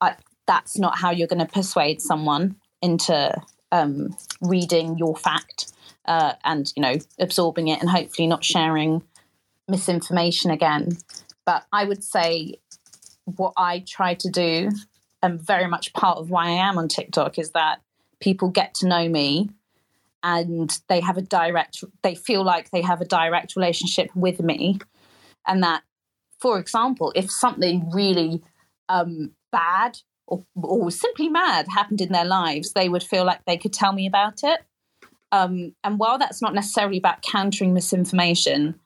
I, 0.00 0.16
that's 0.46 0.76
not 0.76 0.98
how 0.98 1.10
you're 1.10 1.28
going 1.28 1.46
to 1.46 1.52
persuade 1.52 2.00
someone 2.02 2.56
into 2.82 3.32
um, 3.72 4.16
reading 4.40 4.96
your 4.98 5.16
fact 5.16 5.72
uh, 6.06 6.34
and 6.44 6.72
you 6.76 6.82
know 6.82 6.96
absorbing 7.18 7.68
it 7.68 7.80
and 7.80 7.90
hopefully 7.90 8.26
not 8.26 8.44
sharing 8.44 9.02
misinformation 9.68 10.50
again. 10.50 10.96
But 11.44 11.64
I 11.72 11.84
would 11.84 12.02
say 12.02 12.56
what 13.24 13.52
I 13.56 13.80
try 13.86 14.14
to 14.14 14.30
do, 14.30 14.70
and 15.22 15.40
very 15.40 15.66
much 15.66 15.92
part 15.92 16.18
of 16.18 16.30
why 16.30 16.46
I 16.46 16.68
am 16.68 16.78
on 16.78 16.88
TikTok, 16.88 17.38
is 17.38 17.50
that 17.52 17.80
people 18.20 18.48
get 18.48 18.74
to 18.76 18.88
know 18.88 19.08
me 19.08 19.50
and 20.22 20.80
they 20.88 21.00
have 21.00 21.16
a 21.16 21.22
direct 21.22 21.84
they 22.02 22.14
feel 22.14 22.44
like 22.44 22.70
they 22.70 22.82
have 22.82 23.00
a 23.00 23.04
direct 23.04 23.54
relationship 23.54 24.10
with 24.14 24.40
me 24.40 24.78
and 25.46 25.62
that 25.62 25.82
for 26.40 26.58
example 26.58 27.12
if 27.14 27.30
something 27.30 27.88
really 27.92 28.42
um, 28.88 29.32
bad 29.52 29.98
or, 30.26 30.44
or 30.54 30.90
simply 30.90 31.28
mad 31.28 31.66
happened 31.68 32.00
in 32.00 32.12
their 32.12 32.24
lives, 32.24 32.72
they 32.72 32.88
would 32.88 33.02
feel 33.02 33.24
like 33.24 33.44
they 33.44 33.56
could 33.56 33.72
tell 33.72 33.92
me 33.92 34.06
about 34.06 34.42
it. 34.42 34.60
Um, 35.32 35.74
and 35.82 35.98
while 35.98 36.18
that's 36.18 36.42
not 36.42 36.54
necessarily 36.54 36.98
about 36.98 37.22
countering 37.22 37.74
misinformation, 37.74 38.78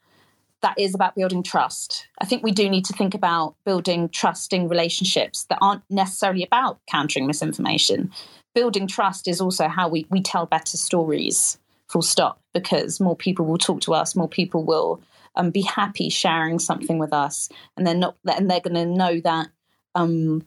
that 0.62 0.78
is 0.78 0.94
about 0.94 1.14
building 1.14 1.42
trust. 1.42 2.06
I 2.20 2.24
think 2.26 2.42
we 2.42 2.52
do 2.52 2.68
need 2.68 2.84
to 2.86 2.92
think 2.92 3.14
about 3.14 3.54
building 3.64 4.08
trusting 4.08 4.68
relationships 4.68 5.44
that 5.48 5.58
aren't 5.62 5.82
necessarily 5.88 6.44
about 6.44 6.80
countering 6.90 7.26
misinformation. 7.26 8.10
Building 8.54 8.86
trust 8.86 9.28
is 9.28 9.40
also 9.40 9.68
how 9.68 9.88
we, 9.88 10.06
we 10.10 10.20
tell 10.20 10.46
better 10.46 10.76
stories, 10.76 11.58
full 11.88 12.02
stop, 12.02 12.40
because 12.52 13.00
more 13.00 13.16
people 13.16 13.46
will 13.46 13.58
talk 13.58 13.80
to 13.82 13.94
us, 13.94 14.16
more 14.16 14.28
people 14.28 14.64
will 14.64 15.02
um, 15.36 15.50
be 15.50 15.62
happy 15.62 16.10
sharing 16.10 16.58
something 16.58 16.98
with 16.98 17.12
us, 17.12 17.48
and 17.76 17.86
they're 17.86 17.94
not, 17.94 18.16
and 18.26 18.50
they're 18.50 18.60
going 18.60 18.74
to 18.74 18.86
know 18.86 19.20
that 19.20 19.48
um, 19.94 20.42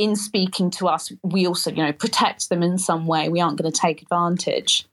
in 0.00 0.16
speaking 0.16 0.70
to 0.70 0.88
us, 0.88 1.12
we 1.22 1.46
also, 1.46 1.70
you 1.70 1.84
know, 1.84 1.92
protect 1.92 2.48
them 2.48 2.62
in 2.62 2.78
some 2.78 3.06
way. 3.06 3.28
We 3.28 3.42
aren't 3.42 3.60
going 3.60 3.70
to 3.70 3.78
take 3.78 4.00
advantage. 4.00 4.86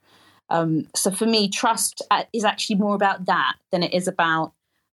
Um, 0.49 0.87
so 0.95 1.11
for 1.11 1.25
me, 1.25 1.47
trust 1.47 2.01
uh, 2.11 2.23
is 2.33 2.43
actually 2.43 2.75
more 2.75 2.93
about 2.93 3.25
that 3.27 3.53
than 3.71 3.83
it 3.83 3.93
is 3.93 4.09
about 4.09 4.51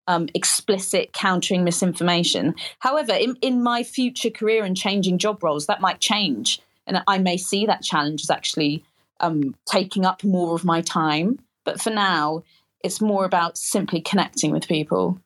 um, 0.06 0.28
explicit 0.34 1.14
countering 1.14 1.64
misinformation. 1.64 2.54
However, 2.80 3.14
in, 3.14 3.36
in 3.40 3.62
my 3.62 3.82
future 3.82 4.28
career 4.28 4.64
and 4.64 4.76
changing 4.76 5.16
job 5.16 5.42
roles, 5.42 5.66
that 5.66 5.80
might 5.80 5.98
change. 5.98 6.60
And 6.86 7.02
I 7.06 7.16
may 7.16 7.38
see 7.38 7.64
that 7.64 7.82
challenge 7.82 8.20
as 8.22 8.30
actually 8.30 8.84
um, 9.20 9.54
taking 9.66 10.04
up 10.04 10.22
more 10.22 10.54
of 10.54 10.62
my 10.62 10.82
time. 10.82 11.38
But 11.64 11.80
for 11.80 11.88
now, 11.88 12.42
it's 12.84 13.00
more 13.00 13.24
about 13.24 13.56
simply 13.56 14.02
connecting 14.02 14.50
with 14.50 14.68
people. 14.68 15.18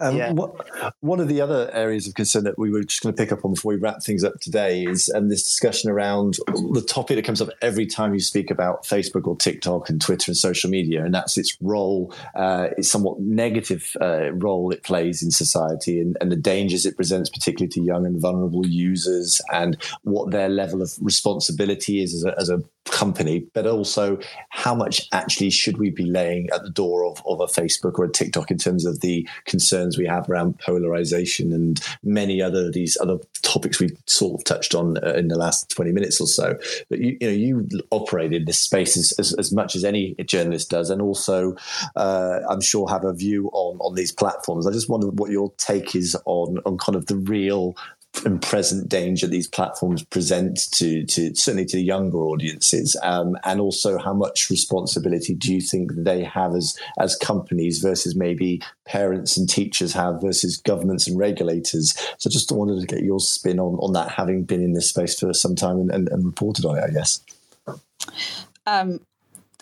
Um, 0.00 0.16
yeah. 0.16 0.32
what, 0.32 0.66
one 1.00 1.20
of 1.20 1.28
the 1.28 1.40
other 1.40 1.70
areas 1.72 2.08
of 2.08 2.14
concern 2.14 2.44
that 2.44 2.58
we 2.58 2.70
were 2.70 2.82
just 2.82 3.02
going 3.02 3.14
to 3.14 3.22
pick 3.22 3.32
up 3.32 3.44
on 3.44 3.54
before 3.54 3.74
we 3.74 3.78
wrap 3.78 4.02
things 4.02 4.24
up 4.24 4.40
today 4.40 4.84
is 4.84 5.10
um, 5.14 5.28
this 5.28 5.42
discussion 5.42 5.90
around 5.90 6.38
the 6.46 6.84
topic 6.86 7.16
that 7.16 7.24
comes 7.24 7.42
up 7.42 7.50
every 7.60 7.86
time 7.86 8.14
you 8.14 8.20
speak 8.20 8.50
about 8.50 8.84
Facebook 8.84 9.26
or 9.26 9.36
TikTok 9.36 9.90
and 9.90 10.00
Twitter 10.00 10.30
and 10.30 10.36
social 10.36 10.70
media, 10.70 11.04
and 11.04 11.14
that's 11.14 11.36
its 11.36 11.56
role, 11.60 12.14
uh, 12.34 12.68
its 12.78 12.90
somewhat 12.90 13.20
negative 13.20 13.96
uh, 14.00 14.32
role 14.32 14.70
it 14.72 14.82
plays 14.82 15.22
in 15.22 15.30
society 15.30 16.00
and, 16.00 16.16
and 16.20 16.32
the 16.32 16.36
dangers 16.36 16.86
it 16.86 16.96
presents, 16.96 17.28
particularly 17.28 17.68
to 17.68 17.82
young 17.82 18.06
and 18.06 18.20
vulnerable 18.20 18.66
users, 18.66 19.40
and 19.52 19.76
what 20.02 20.30
their 20.30 20.48
level 20.48 20.80
of 20.80 20.94
responsibility 21.00 22.02
is 22.02 22.14
as 22.14 22.24
a, 22.24 22.38
as 22.38 22.48
a 22.48 22.62
company, 22.86 23.46
but 23.54 23.66
also 23.66 24.18
how 24.50 24.74
much 24.74 25.08
actually 25.12 25.50
should 25.50 25.78
we 25.78 25.90
be 25.90 26.04
laying 26.04 26.48
at 26.50 26.62
the 26.62 26.70
door 26.70 27.04
of, 27.04 27.22
of 27.26 27.40
a 27.40 27.46
Facebook 27.46 27.98
or 27.98 28.04
a 28.04 28.12
TikTok 28.12 28.50
in 28.50 28.58
terms 28.58 28.84
of 28.84 29.00
the 29.00 29.28
concerns 29.44 29.89
we 29.98 30.06
have 30.06 30.28
around 30.28 30.58
polarization 30.58 31.52
and 31.52 31.80
many 32.02 32.42
other 32.42 32.70
these 32.70 32.96
other 33.00 33.18
topics 33.42 33.80
we've 33.80 33.96
sort 34.06 34.40
of 34.40 34.44
touched 34.44 34.74
on 34.74 34.96
uh, 35.04 35.12
in 35.12 35.28
the 35.28 35.36
last 35.36 35.70
20 35.70 35.92
minutes 35.92 36.20
or 36.20 36.26
so. 36.26 36.58
But 36.88 37.00
you, 37.00 37.16
you 37.20 37.26
know, 37.26 37.34
you 37.34 37.68
operate 37.90 38.32
in 38.32 38.44
this 38.44 38.60
space 38.60 38.96
as, 38.96 39.12
as, 39.18 39.32
as, 39.34 39.52
much 39.52 39.74
as 39.74 39.84
any 39.84 40.14
journalist 40.24 40.70
does, 40.70 40.90
and 40.90 41.02
also 41.02 41.56
uh, 41.96 42.40
I'm 42.48 42.60
sure 42.60 42.88
have 42.88 43.04
a 43.04 43.12
view 43.12 43.48
on, 43.52 43.78
on 43.78 43.94
these 43.94 44.12
platforms. 44.12 44.66
I 44.66 44.72
just 44.72 44.88
wonder 44.88 45.08
what 45.08 45.30
your 45.30 45.52
take 45.56 45.96
is 45.96 46.16
on, 46.24 46.58
on 46.64 46.78
kind 46.78 46.96
of 46.96 47.06
the 47.06 47.16
real 47.16 47.74
and 48.24 48.42
present 48.42 48.88
danger 48.88 49.26
these 49.26 49.48
platforms 49.48 50.04
present 50.04 50.58
to, 50.72 51.04
to 51.06 51.34
certainly 51.34 51.64
to 51.66 51.80
younger 51.80 52.18
audiences, 52.18 52.96
um, 53.02 53.36
and 53.44 53.60
also 53.60 53.98
how 53.98 54.12
much 54.12 54.50
responsibility 54.50 55.34
do 55.34 55.54
you 55.54 55.60
think 55.60 55.90
they 55.94 56.22
have 56.22 56.54
as 56.54 56.76
as 56.98 57.16
companies 57.16 57.78
versus 57.78 58.14
maybe 58.14 58.60
parents 58.84 59.36
and 59.36 59.48
teachers 59.48 59.92
have 59.92 60.20
versus 60.20 60.56
governments 60.56 61.08
and 61.08 61.18
regulators? 61.18 61.94
So 62.18 62.28
just 62.28 62.52
wanted 62.52 62.80
to 62.80 62.86
get 62.86 63.04
your 63.04 63.20
spin 63.20 63.58
on 63.58 63.76
on 63.76 63.92
that, 63.94 64.10
having 64.10 64.44
been 64.44 64.62
in 64.62 64.72
this 64.72 64.88
space 64.88 65.18
for 65.18 65.32
some 65.32 65.54
time 65.54 65.78
and, 65.78 65.90
and, 65.90 66.08
and 66.08 66.24
reported 66.24 66.64
on 66.64 66.78
it, 66.78 66.84
I 66.84 66.90
guess. 66.90 67.20
Um, 68.66 69.00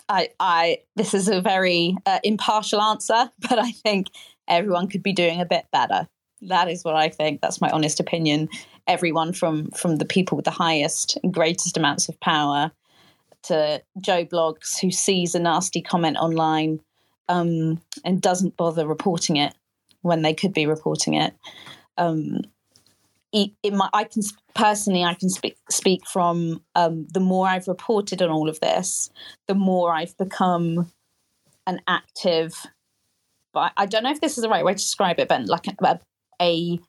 I, 0.09 0.29
I, 0.39 0.79
this 0.95 1.13
is 1.13 1.27
a 1.27 1.39
very 1.39 1.95
uh, 2.05 2.19
impartial 2.23 2.81
answer, 2.81 3.31
but 3.49 3.59
I 3.59 3.71
think 3.71 4.07
everyone 4.47 4.87
could 4.87 5.03
be 5.03 5.13
doing 5.13 5.39
a 5.39 5.45
bit 5.45 5.65
better. 5.71 6.07
That 6.41 6.69
is 6.69 6.83
what 6.83 6.95
I 6.95 7.09
think. 7.09 7.41
That's 7.41 7.61
my 7.61 7.69
honest 7.69 7.99
opinion. 7.99 8.49
Everyone 8.87 9.33
from 9.33 9.69
from 9.71 9.97
the 9.97 10.05
people 10.05 10.35
with 10.35 10.45
the 10.45 10.51
highest 10.51 11.17
and 11.23 11.33
greatest 11.33 11.77
amounts 11.77 12.09
of 12.09 12.19
power 12.19 12.71
to 13.43 13.81
Joe 14.01 14.25
Bloggs, 14.25 14.79
who 14.81 14.91
sees 14.91 15.35
a 15.35 15.39
nasty 15.39 15.81
comment 15.81 16.17
online 16.17 16.79
um, 17.27 17.81
and 18.03 18.21
doesn't 18.21 18.57
bother 18.57 18.87
reporting 18.87 19.37
it 19.37 19.53
when 20.01 20.21
they 20.21 20.33
could 20.33 20.53
be 20.53 20.65
reporting 20.65 21.13
it. 21.13 21.33
Um, 21.97 22.41
my, 23.33 23.89
I 23.93 24.05
can 24.05 24.23
personally, 24.55 25.03
I 25.03 25.13
can 25.13 25.29
speak 25.29 25.57
speak 25.69 26.07
from 26.07 26.61
um, 26.75 27.07
the 27.13 27.19
more 27.19 27.47
I've 27.47 27.67
reported 27.67 28.21
on 28.21 28.29
all 28.29 28.49
of 28.49 28.59
this, 28.59 29.09
the 29.47 29.55
more 29.55 29.93
I've 29.93 30.17
become 30.17 30.91
an 31.67 31.81
active. 31.87 32.53
But 33.53 33.73
I 33.77 33.85
don't 33.85 34.03
know 34.03 34.11
if 34.11 34.21
this 34.21 34.37
is 34.37 34.43
the 34.43 34.49
right 34.49 34.65
way 34.65 34.73
to 34.73 34.77
describe 34.77 35.19
it, 35.19 35.27
but 35.27 35.47
like 35.47 35.67
a, 35.67 35.99
a 36.41 36.79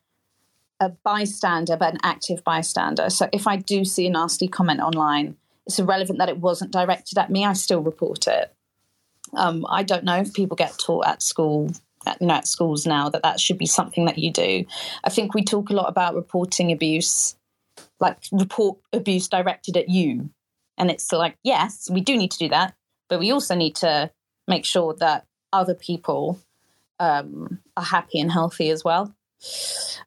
a 0.83 0.89
bystander, 1.05 1.77
but 1.77 1.93
an 1.93 2.01
active 2.03 2.43
bystander. 2.43 3.11
So 3.11 3.29
if 3.33 3.47
I 3.47 3.57
do 3.57 3.85
see 3.85 4.07
a 4.07 4.11
nasty 4.11 4.49
comment 4.49 4.81
online, 4.81 5.37
it's 5.67 5.79
irrelevant 5.79 6.19
that 6.19 6.31
it 6.31 6.39
wasn't 6.39 6.71
directed 6.71 7.19
at 7.19 7.31
me. 7.31 7.45
I 7.45 7.53
still 7.53 7.83
report 7.83 8.27
it. 8.27 8.55
Um, 9.35 9.67
I 9.69 9.83
don't 9.83 10.05
know 10.05 10.17
if 10.17 10.33
people 10.33 10.57
get 10.57 10.79
taught 10.79 11.07
at 11.07 11.23
school 11.23 11.71
you 12.21 12.27
know, 12.27 12.35
at 12.35 12.49
schools 12.49 12.87
now 12.87 13.09
that 13.11 13.23
that 13.23 13.39
should 13.41 13.59
be 13.59 13.67
something 13.67 14.07
that 14.07 14.19
you 14.19 14.33
do. 14.33 14.65
I 15.05 15.11
think 15.11 15.35
we 15.35 15.45
talk 15.45 15.71
a 15.71 15.75
lot 15.75 15.89
about 15.89 16.15
reporting 16.15 16.73
abuse, 16.73 17.37
like 17.99 18.19
report 18.33 18.79
abuse 18.93 19.29
directed 19.29 19.77
at 19.77 19.89
you. 19.89 20.31
And 20.79 20.91
it's 20.91 21.13
like, 21.13 21.37
yes, 21.43 21.91
we 21.91 22.01
do 22.01 22.17
need 22.17 22.31
to 22.31 22.39
do 22.39 22.49
that, 22.49 22.75
but 23.09 23.21
we 23.21 23.31
also 23.31 23.55
need 23.55 23.77
to 23.77 24.11
make 24.49 24.65
sure 24.65 24.95
that 24.95 25.27
other 25.53 25.75
people 25.75 26.41
um, 26.99 27.61
are 27.77 27.85
happy 27.85 28.19
and 28.19 28.33
healthy 28.33 28.71
as 28.71 28.83
well. 28.83 29.15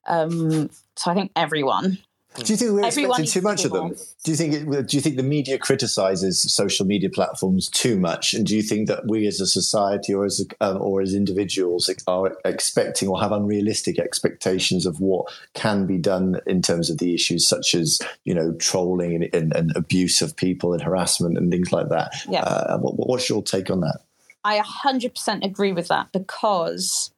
Um, 0.07 0.69
so 0.95 1.11
I 1.11 1.13
think 1.13 1.31
everyone 1.36 1.99
do 2.36 2.51
you 2.51 2.57
think 2.57 2.71
we're 2.71 2.86
expecting 2.86 3.25
too 3.25 3.41
much 3.41 3.63
of 3.63 3.71
them? 3.71 3.95
Do 4.23 4.31
you 4.31 4.38
think 4.38 4.53
it, 4.53 4.88
do 4.88 4.97
you 4.97 5.01
think 5.01 5.17
the 5.17 5.23
media 5.23 5.59
criticizes 5.59 6.41
social 6.41 6.86
media 6.86 7.09
platforms 7.09 7.69
too 7.69 7.99
much, 7.99 8.34
and 8.34 8.45
do 8.45 8.55
you 8.55 8.63
think 8.63 8.88
that 8.88 9.07
we 9.07 9.27
as 9.27 9.39
a 9.39 9.45
society 9.45 10.13
or 10.13 10.25
as 10.25 10.41
a, 10.41 10.65
um, 10.65 10.81
or 10.81 11.01
as 11.01 11.13
individuals 11.13 11.89
are 12.07 12.36
expecting 12.43 13.07
or 13.07 13.21
have 13.21 13.31
unrealistic 13.31 13.99
expectations 13.99 14.86
of 14.86 14.99
what 14.99 15.31
can 15.53 15.86
be 15.86 15.97
done 15.97 16.39
in 16.47 16.61
terms 16.61 16.89
of 16.89 16.97
the 16.97 17.13
issues 17.13 17.47
such 17.47 17.75
as 17.75 17.99
you 18.23 18.34
know 18.34 18.53
trolling 18.53 19.15
and, 19.15 19.36
and, 19.36 19.55
and 19.55 19.75
abuse 19.75 20.21
of 20.21 20.36
people 20.36 20.73
and 20.73 20.81
harassment 20.81 21.38
and 21.38 21.51
things 21.51 21.71
like 21.71 21.89
that? 21.89 22.13
Yeah. 22.27 22.41
Uh, 22.41 22.79
what, 22.79 22.95
what's 22.95 23.29
your 23.29 23.43
take 23.43 23.69
on 23.69 23.81
that? 23.81 23.99
I 24.43 24.59
100% 24.59 25.45
agree 25.45 25.71
with 25.71 25.88
that 25.88 26.11
because 26.11 27.13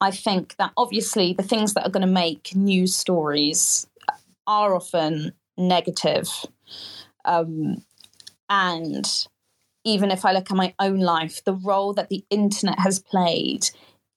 I 0.00 0.10
think 0.10 0.56
that 0.56 0.72
obviously 0.76 1.34
the 1.34 1.42
things 1.42 1.74
that 1.74 1.86
are 1.86 1.90
going 1.90 2.06
to 2.06 2.12
make 2.12 2.54
news 2.54 2.96
stories 2.96 3.86
are 4.46 4.74
often 4.74 5.32
negative. 5.56 6.28
Um, 7.24 7.84
and 8.48 9.06
even 9.84 10.10
if 10.10 10.24
I 10.24 10.32
look 10.32 10.50
at 10.50 10.56
my 10.56 10.74
own 10.78 11.00
life, 11.00 11.44
the 11.44 11.54
role 11.54 11.92
that 11.94 12.08
the 12.08 12.24
internet 12.30 12.78
has 12.78 12.98
played 12.98 13.70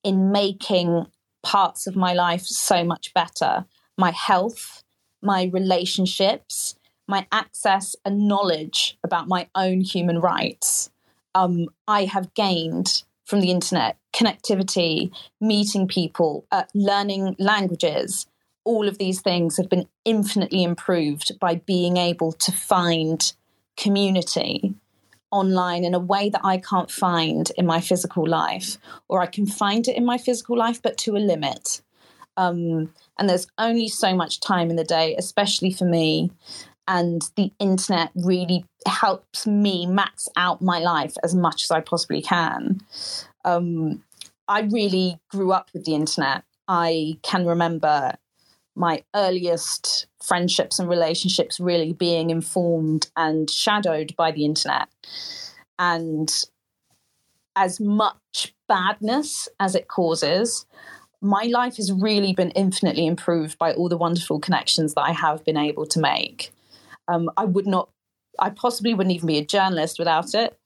in 0.03 0.31
making 0.31 1.07
parts 1.43 1.87
of 1.87 1.95
my 1.95 2.13
life 2.13 2.45
so 2.45 2.83
much 2.83 3.13
better 3.13 3.65
my 3.95 4.11
health, 4.11 4.83
my 5.21 5.49
relationships, 5.53 6.75
my 7.07 7.27
access 7.31 7.95
and 8.03 8.27
knowledge 8.27 8.97
about 9.03 9.27
my 9.27 9.47
own 9.53 9.81
human 9.81 10.19
rights. 10.19 10.89
Um, 11.35 11.67
I 11.87 12.05
have 12.05 12.33
gained 12.33 13.03
from 13.23 13.41
the 13.41 13.51
internet 13.51 13.97
connectivity, 14.13 15.11
meeting 15.41 15.87
people, 15.87 16.45
uh, 16.51 16.63
learning 16.73 17.35
languages, 17.39 18.27
all 18.63 18.87
of 18.87 18.97
these 18.97 19.21
things 19.21 19.57
have 19.57 19.69
been 19.69 19.87
infinitely 20.05 20.63
improved 20.63 21.37
by 21.39 21.55
being 21.55 21.97
able 21.97 22.31
to 22.31 22.51
find 22.51 23.33
community 23.75 24.73
online 25.31 25.83
in 25.83 25.95
a 25.95 25.99
way 25.99 26.29
that 26.29 26.41
I 26.43 26.57
can't 26.57 26.91
find 26.91 27.51
in 27.57 27.65
my 27.65 27.81
physical 27.81 28.27
life, 28.27 28.77
or 29.09 29.21
I 29.21 29.25
can 29.25 29.47
find 29.47 29.87
it 29.87 29.97
in 29.97 30.05
my 30.05 30.17
physical 30.17 30.55
life, 30.55 30.81
but 30.81 30.97
to 30.99 31.17
a 31.17 31.17
limit. 31.17 31.81
Um, 32.37 32.93
and 33.17 33.29
there's 33.29 33.47
only 33.57 33.87
so 33.87 34.15
much 34.15 34.39
time 34.39 34.69
in 34.69 34.75
the 34.75 34.83
day, 34.83 35.15
especially 35.17 35.71
for 35.71 35.85
me. 35.85 36.31
And 36.87 37.21
the 37.35 37.51
internet 37.59 38.11
really 38.15 38.65
helps 38.85 39.47
me 39.47 39.85
max 39.85 40.27
out 40.35 40.61
my 40.61 40.79
life 40.79 41.15
as 41.23 41.33
much 41.33 41.63
as 41.63 41.71
I 41.71 41.79
possibly 41.79 42.21
can. 42.21 42.81
Um, 43.45 44.03
I 44.47 44.61
really 44.61 45.19
grew 45.29 45.51
up 45.51 45.69
with 45.73 45.85
the 45.85 45.95
internet. 45.95 46.43
I 46.67 47.17
can 47.23 47.45
remember 47.45 48.15
my 48.75 49.03
earliest 49.15 50.07
friendships 50.21 50.79
and 50.79 50.89
relationships 50.89 51.59
really 51.59 51.93
being 51.93 52.29
informed 52.29 53.09
and 53.15 53.49
shadowed 53.49 54.15
by 54.15 54.31
the 54.31 54.45
internet. 54.45 54.87
And 55.77 56.31
as 57.55 57.79
much 57.79 58.55
badness 58.67 59.47
as 59.59 59.75
it 59.75 59.87
causes, 59.87 60.65
my 61.21 61.43
life 61.43 61.77
has 61.77 61.91
really 61.91 62.33
been 62.33 62.51
infinitely 62.51 63.05
improved 63.05 63.57
by 63.57 63.73
all 63.73 63.89
the 63.89 63.97
wonderful 63.97 64.39
connections 64.39 64.93
that 64.95 65.01
I 65.01 65.11
have 65.11 65.45
been 65.45 65.57
able 65.57 65.85
to 65.87 65.99
make. 65.99 66.51
Um, 67.07 67.29
I 67.37 67.45
would 67.45 67.67
not, 67.67 67.89
I 68.39 68.49
possibly 68.49 68.93
wouldn't 68.93 69.15
even 69.15 69.27
be 69.27 69.37
a 69.37 69.45
journalist 69.45 69.99
without 69.99 70.33
it. 70.33 70.57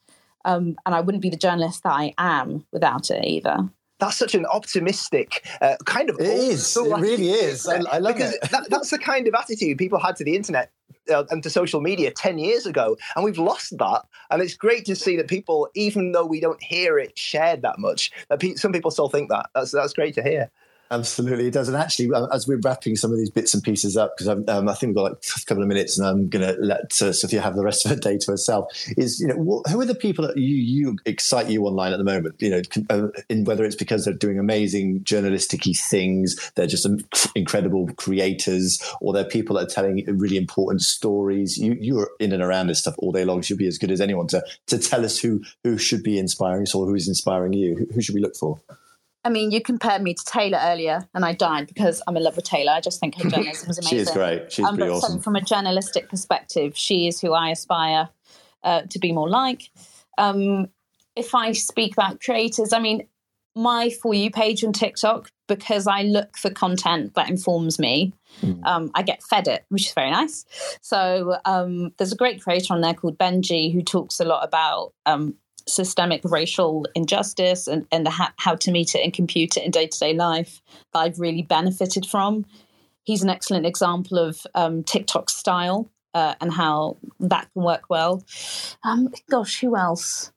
Um, 0.47 0.77
and 0.85 0.95
I 0.95 1.01
wouldn't 1.01 1.21
be 1.21 1.29
the 1.29 1.37
journalist 1.37 1.83
that 1.83 1.91
I 1.91 2.13
am 2.17 2.65
without 2.71 3.11
it 3.11 3.23
either 3.25 3.69
that's 3.99 4.17
such 4.17 4.35
an 4.35 4.45
optimistic 4.45 5.43
uh, 5.61 5.75
kind 5.85 6.09
of. 6.09 6.19
It 6.19 6.27
is. 6.27 6.77
It 6.77 6.81
really 6.99 7.29
is. 7.29 7.67
I, 7.67 7.81
I 7.91 7.97
love 7.97 8.15
because 8.15 8.33
it. 8.33 8.51
That, 8.51 8.69
that's 8.69 8.91
the 8.91 8.99
kind 8.99 9.27
of 9.27 9.33
attitude 9.33 9.77
people 9.77 9.99
had 9.99 10.15
to 10.17 10.23
the 10.23 10.35
internet 10.35 10.71
uh, 11.13 11.23
and 11.29 11.41
to 11.43 11.49
social 11.49 11.81
media 11.81 12.11
10 12.11 12.37
years 12.37 12.65
ago 12.65 12.97
and 13.15 13.23
we've 13.23 13.37
lost 13.37 13.77
that 13.77 14.03
and 14.29 14.41
it's 14.41 14.55
great 14.55 14.85
to 14.85 14.95
see 14.95 15.15
that 15.17 15.27
people 15.27 15.69
even 15.75 16.11
though 16.11 16.25
we 16.25 16.39
don't 16.39 16.61
hear 16.61 16.99
it 16.99 17.17
shared 17.17 17.61
that 17.61 17.79
much 17.79 18.11
that 18.29 18.39
pe- 18.39 18.55
some 18.55 18.71
people 18.71 18.91
still 18.91 19.09
think 19.09 19.29
that 19.29 19.49
that's 19.55 19.71
that's 19.71 19.93
great 19.93 20.13
to 20.13 20.23
hear 20.23 20.51
Absolutely, 20.89 21.47
it 21.47 21.53
does. 21.53 21.67
And 21.67 21.75
actually, 21.75 22.11
uh, 22.13 22.27
as 22.27 22.47
we're 22.47 22.59
wrapping 22.63 22.95
some 22.95 23.11
of 23.11 23.17
these 23.17 23.29
bits 23.29 23.53
and 23.53 23.61
pieces 23.61 23.97
up, 23.97 24.15
because 24.17 24.27
um, 24.27 24.69
I 24.69 24.73
think 24.73 24.89
we've 24.89 24.95
got 24.95 25.03
like 25.03 25.13
a 25.13 25.45
couple 25.45 25.61
of 25.61 25.67
minutes, 25.67 25.97
and 25.97 26.07
I'm 26.07 26.29
going 26.29 26.47
to 26.47 26.59
let 26.61 27.01
uh, 27.01 27.11
Sophia 27.11 27.41
have 27.41 27.55
the 27.55 27.63
rest 27.63 27.85
of 27.85 27.91
her 27.91 27.97
day 27.97 28.17
to 28.17 28.31
herself. 28.31 28.71
Is 28.95 29.19
you 29.19 29.27
know 29.27 29.35
what, 29.35 29.67
who 29.67 29.81
are 29.81 29.85
the 29.85 29.95
people 29.95 30.25
that 30.25 30.37
you 30.37 30.55
you 30.55 30.97
excite 31.05 31.49
you 31.49 31.65
online 31.65 31.91
at 31.91 31.97
the 31.97 32.05
moment? 32.05 32.35
You 32.39 32.49
know, 32.51 32.61
uh, 32.89 33.07
in 33.29 33.43
whether 33.43 33.65
it's 33.65 33.75
because 33.75 34.05
they're 34.05 34.13
doing 34.13 34.39
amazing 34.39 35.03
journalistic 35.03 35.63
things, 35.89 36.51
they're 36.55 36.67
just 36.67 36.87
incredible 37.35 37.89
creators, 37.97 38.81
or 39.01 39.11
they're 39.11 39.25
people 39.25 39.57
that 39.57 39.63
are 39.63 39.73
telling 39.73 40.05
really 40.17 40.37
important 40.37 40.81
stories. 40.81 41.57
You 41.57 41.75
you're 41.79 42.11
in 42.19 42.31
and 42.31 42.41
around 42.41 42.67
this 42.67 42.79
stuff 42.79 42.95
all 42.99 43.11
day 43.11 43.25
long. 43.25 43.43
You'll 43.45 43.57
be 43.57 43.67
as 43.67 43.77
good 43.77 43.91
as 43.91 43.99
anyone 43.99 44.27
to 44.27 44.41
to 44.67 44.77
tell 44.77 45.03
us 45.03 45.19
who 45.19 45.43
who 45.65 45.77
should 45.77 46.03
be 46.03 46.17
inspiring 46.17 46.63
us 46.63 46.73
or 46.73 46.85
who 46.85 46.95
is 46.95 47.09
inspiring 47.09 47.51
you. 47.51 47.75
Who, 47.75 47.85
who 47.93 48.01
should 48.01 48.15
we 48.15 48.21
look 48.21 48.35
for? 48.37 48.61
I 49.27 49.29
mean, 49.29 49.51
you 49.51 49.59
compared 49.59 50.01
me 50.01 50.13
to 50.13 50.23
Taylor 50.23 50.57
earlier, 50.61 51.05
and 51.13 51.25
I 51.25 51.33
died 51.33 51.67
because 51.67 52.01
I'm 52.07 52.15
in 52.15 52.23
love 52.23 52.37
with 52.37 52.45
Taylor. 52.45 52.71
I 52.71 52.79
just 52.79 53.01
think 53.01 53.21
her 53.21 53.29
journalism 53.29 53.69
is 53.69 53.77
amazing. 53.77 53.89
she 53.97 53.97
is 53.97 54.09
great. 54.09 54.49
She's 54.53 54.65
um, 54.65 54.77
pretty 54.77 54.89
awesome. 54.89 55.19
From 55.19 55.35
a 55.35 55.41
journalistic 55.41 56.09
perspective, 56.09 56.77
she 56.77 57.09
is 57.09 57.19
who 57.19 57.33
I 57.33 57.49
aspire 57.49 58.07
uh, 58.63 58.83
to 58.83 58.99
be 58.99 59.11
more 59.11 59.27
like. 59.27 59.69
Um, 60.17 60.69
if 61.17 61.35
I 61.35 61.51
speak 61.51 61.91
about 61.91 62.21
creators, 62.21 62.71
I 62.71 62.79
mean, 62.79 63.05
my 63.53 63.89
For 63.89 64.13
You 64.13 64.31
page 64.31 64.63
on 64.63 64.71
TikTok, 64.71 65.29
because 65.49 65.87
I 65.87 66.03
look 66.03 66.37
for 66.37 66.49
content 66.49 67.15
that 67.15 67.29
informs 67.29 67.79
me, 67.79 68.13
mm. 68.41 68.65
um, 68.65 68.91
I 68.95 69.01
get 69.01 69.23
fed 69.23 69.49
it, 69.49 69.65
which 69.67 69.87
is 69.87 69.93
very 69.93 70.09
nice. 70.09 70.45
So 70.81 71.37
um, 71.43 71.91
there's 71.97 72.13
a 72.13 72.17
great 72.17 72.41
creator 72.41 72.73
on 72.73 72.79
there 72.79 72.93
called 72.93 73.17
Benji 73.17 73.73
who 73.73 73.81
talks 73.81 74.21
a 74.21 74.25
lot 74.25 74.47
about 74.47 74.93
um, 75.05 75.35
systemic 75.67 76.21
racial 76.23 76.85
injustice 76.95 77.67
and, 77.67 77.85
and 77.91 78.05
the 78.05 78.09
ha- 78.09 78.33
how 78.37 78.55
to 78.55 78.71
meet 78.71 78.95
it 78.95 79.03
and 79.03 79.13
compute 79.13 79.57
it 79.57 79.63
in 79.63 79.71
day 79.71 79.87
to 79.87 79.99
day 79.99 80.13
life 80.13 80.61
that 80.93 80.99
I've 80.99 81.19
really 81.19 81.41
benefited 81.43 82.05
from. 82.05 82.45
He's 83.03 83.23
an 83.23 83.29
excellent 83.29 83.65
example 83.65 84.17
of 84.17 84.45
um, 84.55 84.83
TikTok 84.83 85.29
style 85.29 85.89
uh, 86.13 86.35
and 86.41 86.51
how 86.51 86.97
that 87.19 87.47
can 87.53 87.63
work 87.63 87.83
well. 87.89 88.23
Um, 88.83 89.09
gosh, 89.29 89.61
who 89.61 89.75
else? 89.77 90.31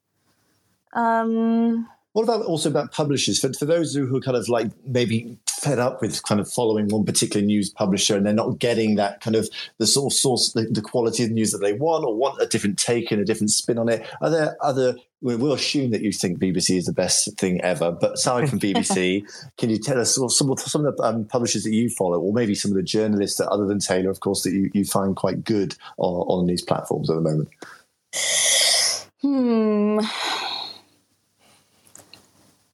Um, 0.93 1.89
What 2.12 2.24
about 2.24 2.45
also 2.45 2.68
about 2.68 2.93
publishers? 2.93 3.41
For, 3.41 3.53
for 3.53 3.64
those 3.64 3.95
who 3.95 4.16
are 4.16 4.20
kind 4.20 4.37
of 4.37 4.49
like 4.49 4.70
maybe 4.85 5.39
fed 5.61 5.78
up 5.78 6.00
with 6.00 6.22
kind 6.22 6.40
of 6.40 6.50
following 6.50 6.88
one 6.88 7.04
particular 7.04 7.44
news 7.44 7.70
publisher 7.70 8.16
and 8.16 8.24
they're 8.24 8.32
not 8.32 8.58
getting 8.58 8.96
that 8.96 9.20
kind 9.20 9.36
of 9.36 9.48
the 9.78 9.86
sort 9.86 10.12
of 10.12 10.16
source, 10.16 10.52
the, 10.52 10.62
the 10.70 10.80
quality 10.80 11.24
of 11.24 11.30
news 11.30 11.52
that 11.52 11.58
they 11.58 11.74
want 11.74 12.04
or 12.04 12.14
want 12.14 12.40
a 12.40 12.46
different 12.46 12.78
take 12.78 13.11
and 13.11 13.20
a 13.20 13.24
different 13.24 13.50
spin 13.50 13.78
on 13.78 13.88
it. 13.88 14.06
Are 14.20 14.30
there 14.30 14.56
other 14.61 14.96
we'll 15.22 15.52
assume 15.52 15.90
that 15.90 16.00
you 16.00 16.12
think 16.12 16.38
BBC 16.38 16.78
is 16.78 16.86
the 16.86 16.92
best 16.92 17.36
thing 17.38 17.61
ever. 17.61 17.92
But 17.92 18.14
aside 18.14 18.48
from 18.48 18.58
BBC, 18.61 19.22
can 19.58 19.70
you 19.70 19.78
tell 19.78 20.00
us 20.00 20.14
some, 20.14 20.30
some 20.30 20.50
of 20.86 20.96
the 20.96 21.02
um, 21.02 21.24
publishers 21.26 21.64
that 21.64 21.74
you 21.74 21.90
follow, 21.90 22.18
or 22.18 22.32
maybe 22.32 22.54
some 22.54 22.70
of 22.70 22.76
the 22.76 22.82
journalists 22.82 23.38
that, 23.38 23.48
other 23.48 23.66
than 23.66 23.80
Taylor, 23.80 24.11
of 24.11 24.20
course, 24.20 24.42
that 24.42 24.52
you, 24.52 24.70
you 24.72 24.84
find 24.84 25.16
quite 25.16 25.44
good 25.44 25.74
on, 25.98 26.40
on 26.40 26.46
these 26.46 26.62
platforms 26.62 27.11
at 27.11 27.16
the 27.16 27.20
moment? 27.20 27.48
Hmm. 29.20 30.00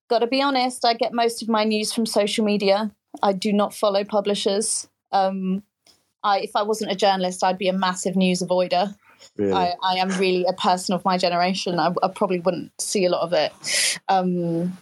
Got 0.09 0.21
to 0.21 0.27
be 0.27 0.41
honest, 0.41 0.85
I 0.85 0.95
get 0.95 1.13
most 1.13 1.43
of 1.43 1.49
my 1.49 1.65
news 1.65 1.93
from 1.93 2.07
social 2.07 2.45
media. 2.45 2.93
I 3.23 3.33
do 3.33 3.53
not 3.53 3.75
follow 3.75 4.05
publishers. 4.05 4.89
Um, 5.11 5.63
I, 6.23 6.41
if 6.41 6.55
I 6.55 6.63
wasn't 6.63 6.93
a 6.93 6.97
journalist, 6.97 7.43
I'd 7.43 7.59
be 7.59 7.69
a 7.69 7.73
massive 7.73 8.17
news 8.17 8.43
avoider. 8.43 8.95
Really? 9.37 9.53
I, 9.53 9.75
I, 9.83 9.95
am 9.97 10.09
really 10.19 10.45
a 10.45 10.53
person 10.53 10.95
of 10.95 11.05
my 11.05 11.19
generation. 11.19 11.79
I, 11.79 11.93
I 12.03 12.09
probably 12.09 12.41
wouldn't 12.41 12.73
see 12.81 13.05
a 13.05 13.11
lot 13.11 13.23
of 13.23 13.33
it. 13.33 13.53
Um, 14.09 14.77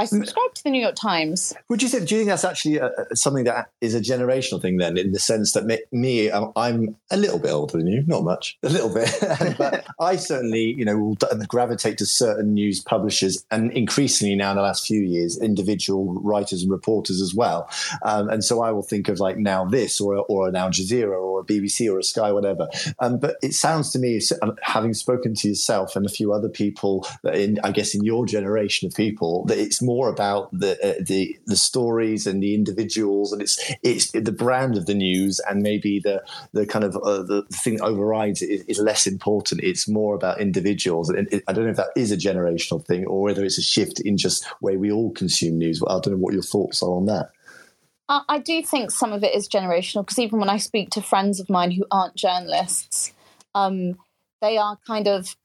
I 0.00 0.06
subscribe 0.06 0.54
to 0.54 0.64
the 0.64 0.70
New 0.70 0.80
York 0.80 0.94
Times. 0.94 1.52
Would 1.68 1.82
you 1.82 1.88
say? 1.88 2.02
Do 2.02 2.14
you 2.14 2.20
think 2.20 2.30
that's 2.30 2.44
actually 2.44 2.78
a, 2.78 2.90
something 3.12 3.44
that 3.44 3.70
is 3.82 3.94
a 3.94 4.00
generational 4.00 4.62
thing 4.62 4.78
then, 4.78 4.96
in 4.96 5.12
the 5.12 5.18
sense 5.18 5.52
that 5.52 5.66
me, 5.66 5.78
me 5.92 6.32
I'm 6.32 6.96
a 7.10 7.18
little 7.18 7.38
bit 7.38 7.50
older 7.50 7.76
than 7.76 7.86
you, 7.86 8.02
not 8.06 8.24
much, 8.24 8.56
a 8.62 8.70
little 8.70 8.88
bit, 8.88 9.14
but 9.58 9.86
I 10.00 10.16
certainly, 10.16 10.74
you 10.74 10.86
know, 10.86 10.96
will 10.96 11.18
gravitate 11.48 11.98
to 11.98 12.06
certain 12.06 12.54
news 12.54 12.80
publishers, 12.80 13.44
and 13.50 13.70
increasingly 13.72 14.34
now 14.36 14.52
in 14.52 14.56
the 14.56 14.62
last 14.62 14.86
few 14.86 15.02
years, 15.02 15.38
individual 15.38 16.14
writers 16.22 16.62
and 16.62 16.72
reporters 16.72 17.20
as 17.20 17.34
well. 17.34 17.68
Um, 18.02 18.30
and 18.30 18.42
so 18.42 18.62
I 18.62 18.72
will 18.72 18.82
think 18.82 19.10
of 19.10 19.20
like 19.20 19.36
NowThis, 19.36 20.00
or 20.00 20.24
or 20.30 20.48
an 20.48 20.56
Al 20.56 20.70
Jazeera, 20.70 21.20
or 21.20 21.40
a 21.40 21.44
BBC, 21.44 21.92
or 21.92 21.98
a 21.98 22.02
Sky, 22.02 22.32
whatever. 22.32 22.68
Um, 23.00 23.18
but 23.18 23.36
it 23.42 23.52
sounds 23.52 23.90
to 23.92 23.98
me, 23.98 24.18
uh, 24.40 24.52
having 24.62 24.94
spoken 24.94 25.34
to 25.34 25.48
yourself 25.48 25.94
and 25.94 26.06
a 26.06 26.10
few 26.10 26.32
other 26.32 26.48
people, 26.48 27.06
in 27.34 27.60
I 27.62 27.70
guess 27.70 27.94
in 27.94 28.02
your 28.02 28.24
generation 28.24 28.88
of 28.88 28.94
people, 28.94 29.44
that 29.44 29.58
it's 29.58 29.82
more 29.82 29.89
about 30.08 30.50
the 30.52 30.72
uh, 30.82 31.02
the 31.04 31.38
the 31.46 31.56
stories 31.56 32.26
and 32.26 32.42
the 32.42 32.54
individuals, 32.54 33.32
and 33.32 33.42
it's 33.42 33.58
it's 33.82 34.10
the 34.12 34.32
brand 34.32 34.76
of 34.76 34.86
the 34.86 34.94
news, 34.94 35.40
and 35.48 35.62
maybe 35.62 36.00
the 36.00 36.22
the 36.52 36.66
kind 36.66 36.84
of 36.84 36.96
uh, 36.96 37.22
the 37.22 37.42
thing 37.52 37.76
that 37.76 37.84
overrides 37.84 38.42
it 38.42 38.50
is, 38.50 38.62
is, 38.62 38.78
less 38.78 39.06
important. 39.06 39.62
It's 39.62 39.88
more 39.88 40.14
about 40.14 40.40
individuals, 40.40 41.08
and 41.10 41.28
it, 41.32 41.42
I 41.48 41.52
don't 41.52 41.64
know 41.64 41.70
if 41.70 41.76
that 41.76 41.92
is 41.96 42.12
a 42.12 42.16
generational 42.16 42.84
thing 42.84 43.06
or 43.06 43.22
whether 43.22 43.44
it's 43.44 43.58
a 43.58 43.62
shift 43.62 44.00
in 44.00 44.16
just 44.16 44.46
way 44.60 44.76
we 44.76 44.92
all 44.92 45.12
consume 45.12 45.58
news. 45.58 45.82
I 45.86 45.94
don't 46.00 46.10
know 46.10 46.16
what 46.16 46.34
your 46.34 46.42
thoughts 46.42 46.82
are 46.82 46.90
on 46.90 47.06
that. 47.06 47.30
I 48.28 48.40
do 48.40 48.60
think 48.60 48.90
some 48.90 49.12
of 49.12 49.22
it 49.22 49.36
is 49.36 49.48
generational 49.48 50.02
because 50.02 50.18
even 50.18 50.40
when 50.40 50.50
I 50.50 50.56
speak 50.56 50.90
to 50.90 51.00
friends 51.00 51.38
of 51.38 51.48
mine 51.48 51.70
who 51.70 51.86
aren't 51.92 52.16
journalists, 52.16 53.12
um, 53.54 53.98
they 54.40 54.58
are 54.58 54.78
kind 54.84 55.06
of 55.06 55.36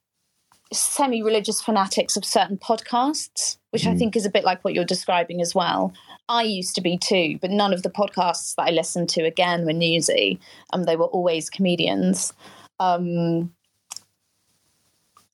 semi 0.72 1.22
religious 1.22 1.60
fanatics 1.60 2.16
of 2.16 2.24
certain 2.24 2.58
podcasts, 2.58 3.58
which 3.76 3.84
mm. 3.84 3.92
I 3.92 3.96
think 3.98 4.16
is 4.16 4.24
a 4.24 4.30
bit 4.30 4.42
like 4.42 4.64
what 4.64 4.72
you're 4.72 4.86
describing 4.86 5.42
as 5.42 5.54
well. 5.54 5.92
I 6.30 6.44
used 6.44 6.74
to 6.76 6.80
be 6.80 6.96
too, 6.96 7.38
but 7.42 7.50
none 7.50 7.74
of 7.74 7.82
the 7.82 7.90
podcasts 7.90 8.54
that 8.54 8.68
I 8.68 8.70
listened 8.70 9.10
to 9.10 9.20
again 9.26 9.66
were 9.66 9.74
newsy. 9.74 10.40
Um, 10.72 10.84
they 10.84 10.96
were 10.96 11.04
always 11.04 11.50
comedians. 11.50 12.32
Um, 12.80 13.52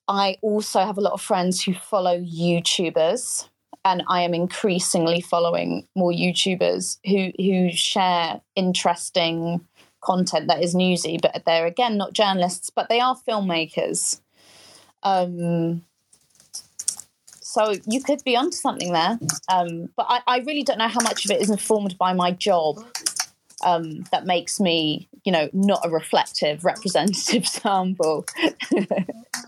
I 0.08 0.38
also 0.42 0.80
have 0.80 0.98
a 0.98 1.00
lot 1.00 1.12
of 1.12 1.22
friends 1.22 1.62
who 1.62 1.72
follow 1.72 2.18
YouTubers, 2.18 3.48
and 3.84 4.02
I 4.08 4.22
am 4.22 4.34
increasingly 4.34 5.20
following 5.20 5.86
more 5.94 6.10
YouTubers 6.10 6.98
who 7.06 7.30
who 7.40 7.70
share 7.70 8.40
interesting 8.56 9.64
content 10.00 10.48
that 10.48 10.64
is 10.64 10.74
newsy, 10.74 11.16
but 11.22 11.44
they're 11.46 11.66
again 11.66 11.96
not 11.96 12.12
journalists, 12.12 12.70
but 12.70 12.88
they 12.88 12.98
are 12.98 13.14
filmmakers. 13.14 14.20
Um, 15.04 15.84
so 17.52 17.74
you 17.86 18.02
could 18.02 18.24
be 18.24 18.34
onto 18.34 18.56
something 18.56 18.92
there. 18.92 19.18
Um, 19.48 19.90
but 19.94 20.06
I, 20.08 20.20
I, 20.26 20.38
really 20.38 20.62
don't 20.62 20.78
know 20.78 20.88
how 20.88 21.02
much 21.02 21.26
of 21.26 21.30
it 21.30 21.42
is 21.42 21.50
informed 21.50 21.98
by 21.98 22.14
my 22.14 22.30
job 22.30 22.82
um, 23.62 24.04
that 24.10 24.26
makes 24.26 24.60
me, 24.60 25.08
you 25.24 25.32
know, 25.32 25.48
not 25.52 25.80
a 25.84 25.90
reflective 25.90 26.64
representative 26.64 27.46
sample. 27.46 28.24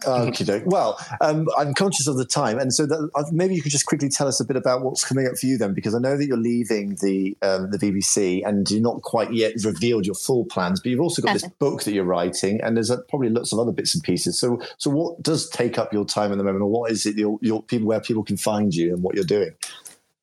okay, 0.06 0.62
well, 0.66 0.98
um, 1.20 1.46
I'm 1.56 1.74
conscious 1.74 2.06
of 2.06 2.16
the 2.16 2.24
time, 2.24 2.58
and 2.58 2.72
so 2.72 2.86
that, 2.86 3.10
uh, 3.14 3.24
maybe 3.32 3.54
you 3.54 3.62
could 3.62 3.72
just 3.72 3.86
quickly 3.86 4.08
tell 4.08 4.26
us 4.26 4.40
a 4.40 4.44
bit 4.44 4.56
about 4.56 4.82
what's 4.82 5.04
coming 5.04 5.26
up 5.26 5.36
for 5.36 5.46
you 5.46 5.58
then, 5.58 5.74
because 5.74 5.94
I 5.94 5.98
know 5.98 6.16
that 6.16 6.26
you're 6.26 6.36
leaving 6.36 6.96
the 7.00 7.36
um, 7.42 7.70
the 7.70 7.78
BBC 7.78 8.46
and 8.46 8.70
you're 8.70 8.80
not 8.80 9.02
quite 9.02 9.32
yet 9.32 9.52
revealed 9.64 10.06
your 10.06 10.14
full 10.14 10.44
plans, 10.44 10.80
but 10.80 10.90
you've 10.90 11.00
also 11.00 11.22
got 11.22 11.32
this 11.32 11.48
book 11.58 11.84
that 11.84 11.92
you're 11.92 12.04
writing, 12.04 12.60
and 12.62 12.76
there's 12.76 12.90
uh, 12.90 12.98
probably 13.08 13.30
lots 13.30 13.52
of 13.52 13.58
other 13.58 13.72
bits 13.72 13.94
and 13.94 14.02
pieces. 14.02 14.38
So, 14.38 14.60
so 14.78 14.90
what 14.90 15.22
does 15.22 15.48
take 15.50 15.78
up 15.78 15.92
your 15.92 16.04
time 16.04 16.32
at 16.32 16.38
the 16.38 16.44
moment, 16.44 16.62
or 16.62 16.70
what 16.70 16.90
is 16.90 17.06
it 17.06 17.16
your, 17.16 17.38
your 17.40 17.62
people 17.62 17.86
where 17.86 18.00
people 18.00 18.24
can 18.24 18.36
find 18.36 18.74
you 18.74 18.94
and 18.94 19.02
what 19.02 19.14
you're 19.14 19.24
doing? 19.24 19.52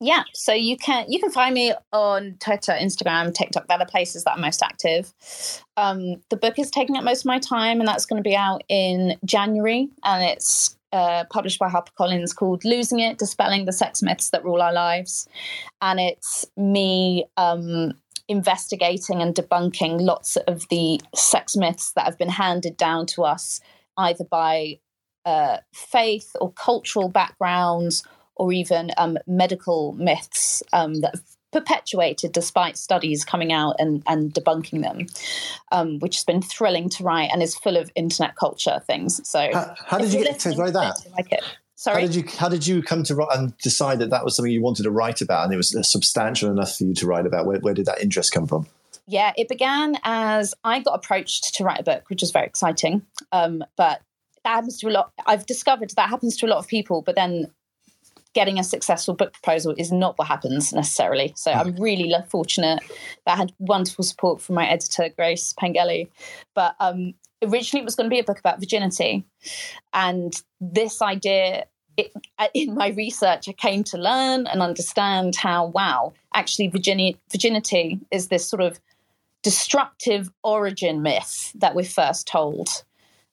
Yeah 0.02 0.24
so 0.34 0.52
you 0.52 0.76
can 0.76 1.06
you 1.08 1.18
can 1.18 1.30
find 1.30 1.54
me 1.54 1.72
on 1.92 2.36
twitter 2.40 2.72
instagram 2.72 3.32
tiktok. 3.32 3.68
They're 3.68 3.78
the 3.78 3.86
places 3.86 4.24
that 4.24 4.34
i'm 4.34 4.40
most 4.40 4.62
active. 4.62 5.12
Um, 5.76 6.22
the 6.28 6.36
book 6.36 6.58
is 6.58 6.70
taking 6.70 6.96
up 6.96 7.04
most 7.04 7.20
of 7.20 7.26
my 7.26 7.38
time 7.38 7.80
and 7.80 7.88
that's 7.88 8.06
going 8.06 8.22
to 8.22 8.28
be 8.28 8.36
out 8.36 8.62
in 8.68 9.16
january 9.24 9.88
and 10.04 10.24
it's 10.24 10.76
uh, 10.92 11.24
published 11.30 11.58
by 11.58 11.70
harpercollins 11.70 12.36
called 12.36 12.64
losing 12.64 13.00
it 13.00 13.16
dispelling 13.16 13.64
the 13.64 13.72
sex 13.72 14.02
myths 14.02 14.28
that 14.30 14.44
rule 14.44 14.60
our 14.60 14.72
lives. 14.74 15.26
And 15.80 15.98
it's 15.98 16.44
me 16.56 17.24
um, 17.38 17.94
investigating 18.28 19.22
and 19.22 19.34
debunking 19.34 20.00
lots 20.00 20.36
of 20.36 20.68
the 20.68 21.00
sex 21.14 21.56
myths 21.56 21.92
that 21.92 22.04
have 22.04 22.18
been 22.18 22.28
handed 22.28 22.76
down 22.76 23.06
to 23.06 23.22
us 23.24 23.60
either 23.96 24.24
by 24.24 24.78
uh, 25.24 25.58
faith 25.72 26.30
or 26.40 26.52
cultural 26.52 27.08
backgrounds 27.08 28.02
or 28.42 28.52
even 28.52 28.90
um, 28.98 29.16
medical 29.24 29.92
myths 29.92 30.64
um, 30.72 30.94
that 31.00 31.14
have 31.14 31.22
perpetuated 31.52 32.32
despite 32.32 32.76
studies 32.76 33.24
coming 33.24 33.52
out 33.52 33.76
and, 33.78 34.02
and 34.08 34.34
debunking 34.34 34.82
them, 34.82 35.06
um, 35.70 36.00
which 36.00 36.16
has 36.16 36.24
been 36.24 36.42
thrilling 36.42 36.88
to 36.88 37.04
write 37.04 37.30
and 37.32 37.40
is 37.40 37.54
full 37.54 37.76
of 37.76 37.92
internet 37.94 38.34
culture 38.34 38.82
things. 38.84 39.20
So, 39.28 39.48
how, 39.52 39.76
how 39.86 39.98
did 39.98 40.12
you 40.12 40.24
get 40.24 40.40
to 40.40 40.50
write 40.56 40.72
that? 40.72 40.96
Like 41.16 41.30
it. 41.30 41.44
Sorry? 41.76 42.00
How 42.00 42.06
did 42.08 42.16
you 42.16 42.24
how 42.36 42.48
did 42.48 42.66
you 42.66 42.82
come 42.82 43.04
to 43.04 43.14
write 43.14 43.38
and 43.38 43.56
decide 43.58 44.00
that 44.00 44.10
that 44.10 44.24
was 44.24 44.34
something 44.34 44.52
you 44.52 44.60
wanted 44.60 44.82
to 44.82 44.90
write 44.90 45.20
about 45.20 45.44
and 45.44 45.54
it 45.54 45.56
was 45.56 45.76
substantial 45.88 46.50
enough 46.50 46.76
for 46.76 46.82
you 46.82 46.94
to 46.94 47.06
write 47.06 47.26
about? 47.26 47.46
Where, 47.46 47.60
where 47.60 47.74
did 47.74 47.86
that 47.86 48.02
interest 48.02 48.32
come 48.32 48.48
from? 48.48 48.66
Yeah, 49.06 49.32
it 49.36 49.48
began 49.48 49.98
as 50.02 50.52
I 50.64 50.80
got 50.80 50.94
approached 50.94 51.54
to 51.54 51.62
write 51.62 51.78
a 51.78 51.84
book, 51.84 52.10
which 52.10 52.22
was 52.22 52.32
very 52.32 52.46
exciting. 52.46 53.02
Um, 53.30 53.62
but 53.76 54.02
that 54.42 54.54
happens 54.54 54.78
to 54.78 54.88
a 54.88 54.90
lot. 54.90 55.12
I've 55.26 55.46
discovered 55.46 55.92
that 55.94 56.08
happens 56.08 56.36
to 56.38 56.46
a 56.46 56.48
lot 56.48 56.58
of 56.58 56.66
people, 56.66 57.02
but 57.02 57.14
then 57.14 57.52
getting 58.34 58.58
a 58.58 58.64
successful 58.64 59.14
book 59.14 59.32
proposal 59.32 59.74
is 59.76 59.92
not 59.92 60.18
what 60.18 60.28
happens 60.28 60.72
necessarily. 60.72 61.32
So 61.36 61.52
I'm 61.52 61.76
really 61.76 62.12
fortunate 62.28 62.82
that 63.26 63.32
I 63.32 63.36
had 63.36 63.52
wonderful 63.58 64.04
support 64.04 64.40
from 64.40 64.54
my 64.54 64.66
editor, 64.66 65.08
Grace 65.16 65.52
Pengelly. 65.52 66.10
But 66.54 66.74
um, 66.80 67.14
originally 67.42 67.82
it 67.82 67.84
was 67.84 67.94
going 67.94 68.08
to 68.08 68.14
be 68.14 68.20
a 68.20 68.24
book 68.24 68.38
about 68.38 68.60
virginity. 68.60 69.24
And 69.92 70.34
this 70.60 71.02
idea, 71.02 71.66
it, 71.96 72.12
uh, 72.38 72.48
in 72.54 72.74
my 72.74 72.88
research, 72.88 73.48
I 73.48 73.52
came 73.52 73.84
to 73.84 73.98
learn 73.98 74.46
and 74.46 74.62
understand 74.62 75.36
how, 75.36 75.66
wow, 75.66 76.14
actually 76.34 76.68
virginity, 76.68 77.18
virginity 77.30 78.00
is 78.10 78.28
this 78.28 78.48
sort 78.48 78.62
of 78.62 78.80
destructive 79.42 80.30
origin 80.42 81.02
myth 81.02 81.52
that 81.56 81.74
we're 81.74 81.84
first 81.84 82.26
told 82.26 82.84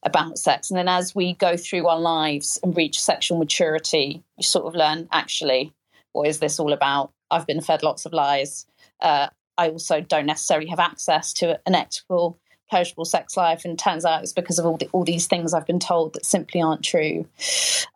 about 0.03 0.37
sex. 0.37 0.69
And 0.69 0.77
then 0.77 0.87
as 0.87 1.13
we 1.13 1.33
go 1.33 1.57
through 1.57 1.87
our 1.87 1.99
lives 1.99 2.59
and 2.63 2.75
reach 2.75 3.01
sexual 3.01 3.37
maturity, 3.37 4.23
you 4.37 4.43
sort 4.43 4.65
of 4.65 4.75
learn 4.75 5.07
actually, 5.11 5.73
what 6.13 6.27
is 6.27 6.39
this 6.39 6.59
all 6.59 6.73
about? 6.73 7.11
I've 7.29 7.47
been 7.47 7.61
fed 7.61 7.83
lots 7.83 8.05
of 8.05 8.13
lies. 8.13 8.65
Uh, 9.01 9.27
I 9.57 9.69
also 9.69 10.01
don't 10.01 10.25
necessarily 10.25 10.67
have 10.67 10.79
access 10.79 11.33
to 11.33 11.59
an 11.65 11.75
ethical, 11.75 12.39
pleasurable 12.69 13.05
sex 13.05 13.35
life. 13.35 13.65
And 13.65 13.77
turns 13.77 14.05
out 14.05 14.23
it's 14.23 14.33
because 14.33 14.57
of 14.57 14.65
all, 14.65 14.77
the, 14.77 14.87
all 14.93 15.03
these 15.03 15.27
things 15.27 15.53
I've 15.53 15.67
been 15.67 15.79
told 15.79 16.13
that 16.13 16.25
simply 16.25 16.61
aren't 16.61 16.83
true. 16.83 17.27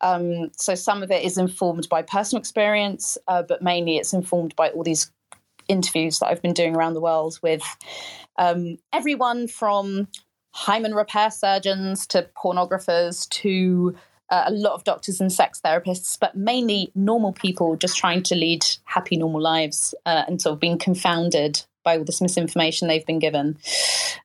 Um, 0.02 0.52
so 0.58 0.76
some 0.76 1.04
of 1.04 1.12
it 1.12 1.24
is 1.24 1.38
informed 1.38 1.88
by 1.90 2.02
personal 2.02 2.42
experience, 2.42 3.18
uh, 3.28 3.44
but 3.44 3.62
mainly 3.62 3.98
it's 3.98 4.14
informed 4.14 4.56
by 4.56 4.70
all 4.70 4.84
these 4.84 5.10
interviews 5.70 6.20
that 6.20 6.28
I've 6.28 6.42
been 6.42 6.54
doing 6.54 6.76
around 6.76 6.96
the 6.96 7.02
world 7.02 7.40
with 7.42 7.64
um, 8.38 8.78
everyone 8.92 9.48
from 9.48 10.10
hymen 10.54 10.94
repair 10.94 11.32
surgeons 11.32 12.08
to 12.08 12.30
pornographers 12.38 13.28
to 13.30 13.96
uh, 14.30 14.44
a 14.48 14.52
lot 14.52 14.74
of 14.74 14.84
doctors 14.84 15.20
and 15.20 15.32
sex 15.32 15.60
therapists, 15.64 16.18
but 16.20 16.36
mainly 16.36 16.92
normal 16.96 17.34
people 17.34 17.76
just 17.76 17.98
trying 17.98 18.24
to 18.24 18.36
lead 18.36 18.66
happy, 18.86 19.18
normal 19.18 19.42
lives 19.42 19.94
uh, 20.06 20.24
and 20.28 20.42
sort 20.42 20.54
of 20.54 20.60
being 20.60 20.78
confounded 20.78 21.64
by 21.84 21.98
all 21.98 22.04
this 22.04 22.22
misinformation 22.22 22.88
they've 22.88 23.06
been 23.06 23.20
given. 23.20 23.58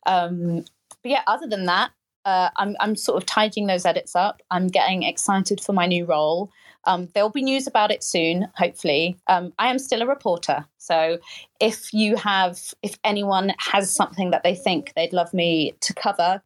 Um, 0.06 0.64
but 1.02 1.10
yeah, 1.10 1.22
other 1.26 1.46
than 1.46 1.66
that, 1.66 1.90
uh, 2.24 2.50
I'm, 2.56 2.76
I'm 2.80 2.96
sort 2.96 3.22
of 3.22 3.26
tidying 3.26 3.66
those 3.66 3.84
edits 3.84 4.14
up. 4.14 4.42
I'm 4.50 4.68
getting 4.68 5.02
excited 5.02 5.60
for 5.60 5.72
my 5.72 5.86
new 5.86 6.04
role. 6.04 6.50
Um, 6.84 7.08
there'll 7.14 7.30
be 7.30 7.42
news 7.42 7.66
about 7.66 7.90
it 7.90 8.02
soon, 8.02 8.48
hopefully. 8.56 9.18
Um, 9.26 9.52
I 9.58 9.68
am 9.68 9.78
still 9.78 10.00
a 10.00 10.06
reporter. 10.06 10.64
So 10.78 11.18
if 11.60 11.92
you 11.92 12.16
have, 12.16 12.58
if 12.82 12.98
anyone 13.04 13.52
has 13.58 13.94
something 13.94 14.30
that 14.30 14.42
they 14.42 14.54
think 14.54 14.92
they'd 14.94 15.12
love 15.12 15.34
me 15.34 15.74
to 15.80 15.92
cover, 15.92 16.42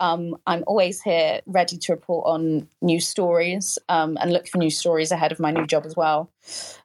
um, 0.00 0.36
I'm 0.46 0.62
always 0.66 1.00
here 1.00 1.40
ready 1.46 1.78
to 1.78 1.92
report 1.92 2.26
on 2.26 2.68
new 2.82 3.00
stories 3.00 3.78
um, 3.88 4.18
and 4.20 4.32
look 4.32 4.46
for 4.46 4.58
new 4.58 4.70
stories 4.70 5.10
ahead 5.10 5.32
of 5.32 5.40
my 5.40 5.52
new 5.52 5.66
job 5.66 5.86
as 5.86 5.96
well. 5.96 6.30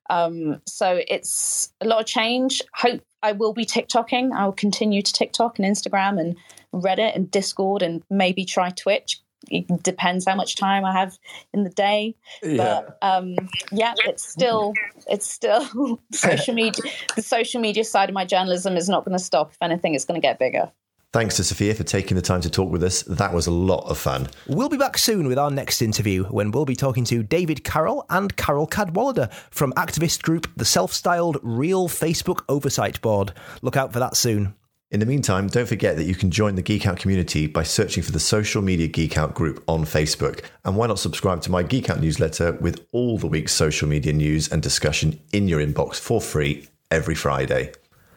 Um, 0.09 0.61
so 0.65 1.01
it's 1.07 1.73
a 1.81 1.85
lot 1.85 1.99
of 1.99 2.05
change. 2.05 2.61
Hope 2.73 3.01
I 3.21 3.33
will 3.33 3.53
be 3.53 3.65
TikToking. 3.65 4.31
I 4.31 4.45
will 4.45 4.53
continue 4.53 5.01
to 5.01 5.13
TikTok 5.13 5.59
and 5.59 5.67
Instagram 5.67 6.19
and 6.19 6.37
Reddit 6.73 7.15
and 7.15 7.29
Discord 7.29 7.81
and 7.81 8.03
maybe 8.09 8.45
try 8.45 8.71
Twitch 8.71 9.21
it 9.49 9.83
depends 9.83 10.25
how 10.25 10.35
much 10.35 10.55
time 10.55 10.85
I 10.85 10.93
have 10.93 11.17
in 11.53 11.63
the 11.63 11.69
day. 11.69 12.15
Yeah. 12.41 12.81
But 12.85 12.97
um, 13.01 13.35
yeah, 13.71 13.93
it's 14.05 14.27
still 14.27 14.73
it's 15.07 15.29
still 15.29 15.99
social 16.11 16.53
media. 16.53 16.83
The 17.15 17.21
social 17.21 17.61
media 17.61 17.83
side 17.83 18.09
of 18.09 18.15
my 18.15 18.25
journalism 18.25 18.77
is 18.77 18.89
not 18.89 19.05
going 19.05 19.17
to 19.17 19.23
stop. 19.23 19.51
If 19.51 19.57
anything, 19.61 19.95
it's 19.95 20.05
going 20.05 20.19
to 20.19 20.25
get 20.25 20.39
bigger. 20.39 20.71
Thanks 21.11 21.35
to 21.35 21.43
Sophia 21.43 21.75
for 21.75 21.83
taking 21.83 22.15
the 22.15 22.23
time 22.23 22.41
to 22.41 22.49
talk 22.49 22.71
with 22.71 22.81
us. 22.81 23.03
That 23.03 23.35
was 23.35 23.45
a 23.45 23.51
lot 23.51 23.87
of 23.87 23.99
fun. 23.99 24.29
We'll 24.47 24.69
be 24.69 24.77
back 24.77 24.97
soon 24.97 25.27
with 25.27 25.37
our 25.37 25.51
next 25.51 25.83
interview 25.83 26.23
when 26.23 26.49
we'll 26.49 26.65
be 26.65 26.75
talking 26.75 27.05
to 27.05 27.21
David 27.21 27.63
Carroll 27.63 28.03
and 28.09 28.35
Carole 28.35 28.65
Cadwalladr 28.65 29.31
from 29.51 29.73
activist 29.73 30.23
group 30.23 30.47
the 30.55 30.65
self 30.65 30.91
styled 30.91 31.37
Real 31.43 31.87
Facebook 31.87 32.43
Oversight 32.49 32.99
Board. 33.01 33.31
Look 33.61 33.77
out 33.77 33.93
for 33.93 33.99
that 33.99 34.17
soon. 34.17 34.55
In 34.93 34.99
the 34.99 35.07
meantime, 35.07 35.47
don't 35.47 35.67
forget 35.67 35.95
that 35.95 36.03
you 36.03 36.13
can 36.13 36.29
join 36.29 36.53
the 36.53 36.61
Geek 36.61 36.85
Out 36.85 36.99
community 36.99 37.47
by 37.47 37.63
searching 37.63 38.03
for 38.03 38.11
the 38.11 38.19
Social 38.19 38.61
Media 38.61 38.85
Geek 38.85 39.17
Out 39.17 39.33
group 39.33 39.63
on 39.67 39.85
Facebook. 39.85 40.45
And 40.65 40.75
why 40.75 40.85
not 40.85 40.99
subscribe 40.99 41.41
to 41.41 41.51
my 41.51 41.63
Geek 41.63 41.89
Out 41.89 41.99
newsletter 41.99 42.51
with 42.61 42.85
all 42.91 43.17
the 43.17 43.25
week's 43.25 43.53
social 43.53 43.87
media 43.87 44.13
news 44.13 44.51
and 44.51 44.61
discussion 44.61 45.19
in 45.31 45.47
your 45.47 45.65
inbox 45.65 45.95
for 45.95 46.21
free 46.21 46.67
every 46.91 47.15
Friday? 47.15 47.71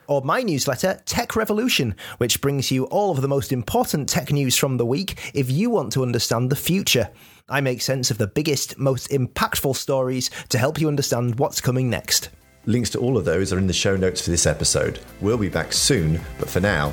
Or 0.06 0.20
my 0.20 0.42
newsletter, 0.42 1.00
Tech 1.06 1.34
Revolution, 1.34 1.96
which 2.18 2.42
brings 2.42 2.70
you 2.70 2.84
all 2.88 3.10
of 3.10 3.22
the 3.22 3.26
most 3.26 3.52
important 3.52 4.06
tech 4.06 4.30
news 4.30 4.54
from 4.54 4.76
the 4.76 4.84
week 4.84 5.32
if 5.32 5.50
you 5.50 5.70
want 5.70 5.94
to 5.94 6.02
understand 6.02 6.50
the 6.50 6.56
future. 6.56 7.08
I 7.48 7.62
make 7.62 7.80
sense 7.80 8.10
of 8.10 8.18
the 8.18 8.26
biggest, 8.26 8.78
most 8.78 9.08
impactful 9.08 9.76
stories 9.76 10.30
to 10.50 10.58
help 10.58 10.78
you 10.78 10.88
understand 10.88 11.38
what's 11.38 11.62
coming 11.62 11.88
next. 11.88 12.28
Links 12.66 12.90
to 12.90 12.98
all 12.98 13.16
of 13.16 13.24
those 13.24 13.52
are 13.52 13.58
in 13.58 13.68
the 13.68 13.72
show 13.72 13.96
notes 13.96 14.20
for 14.20 14.30
this 14.30 14.44
episode. 14.44 14.98
We'll 15.20 15.38
be 15.38 15.48
back 15.48 15.72
soon, 15.72 16.20
but 16.38 16.50
for 16.50 16.60
now, 16.60 16.92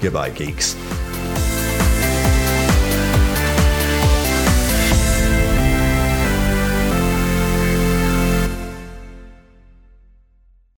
goodbye, 0.00 0.30
geeks. 0.30 0.74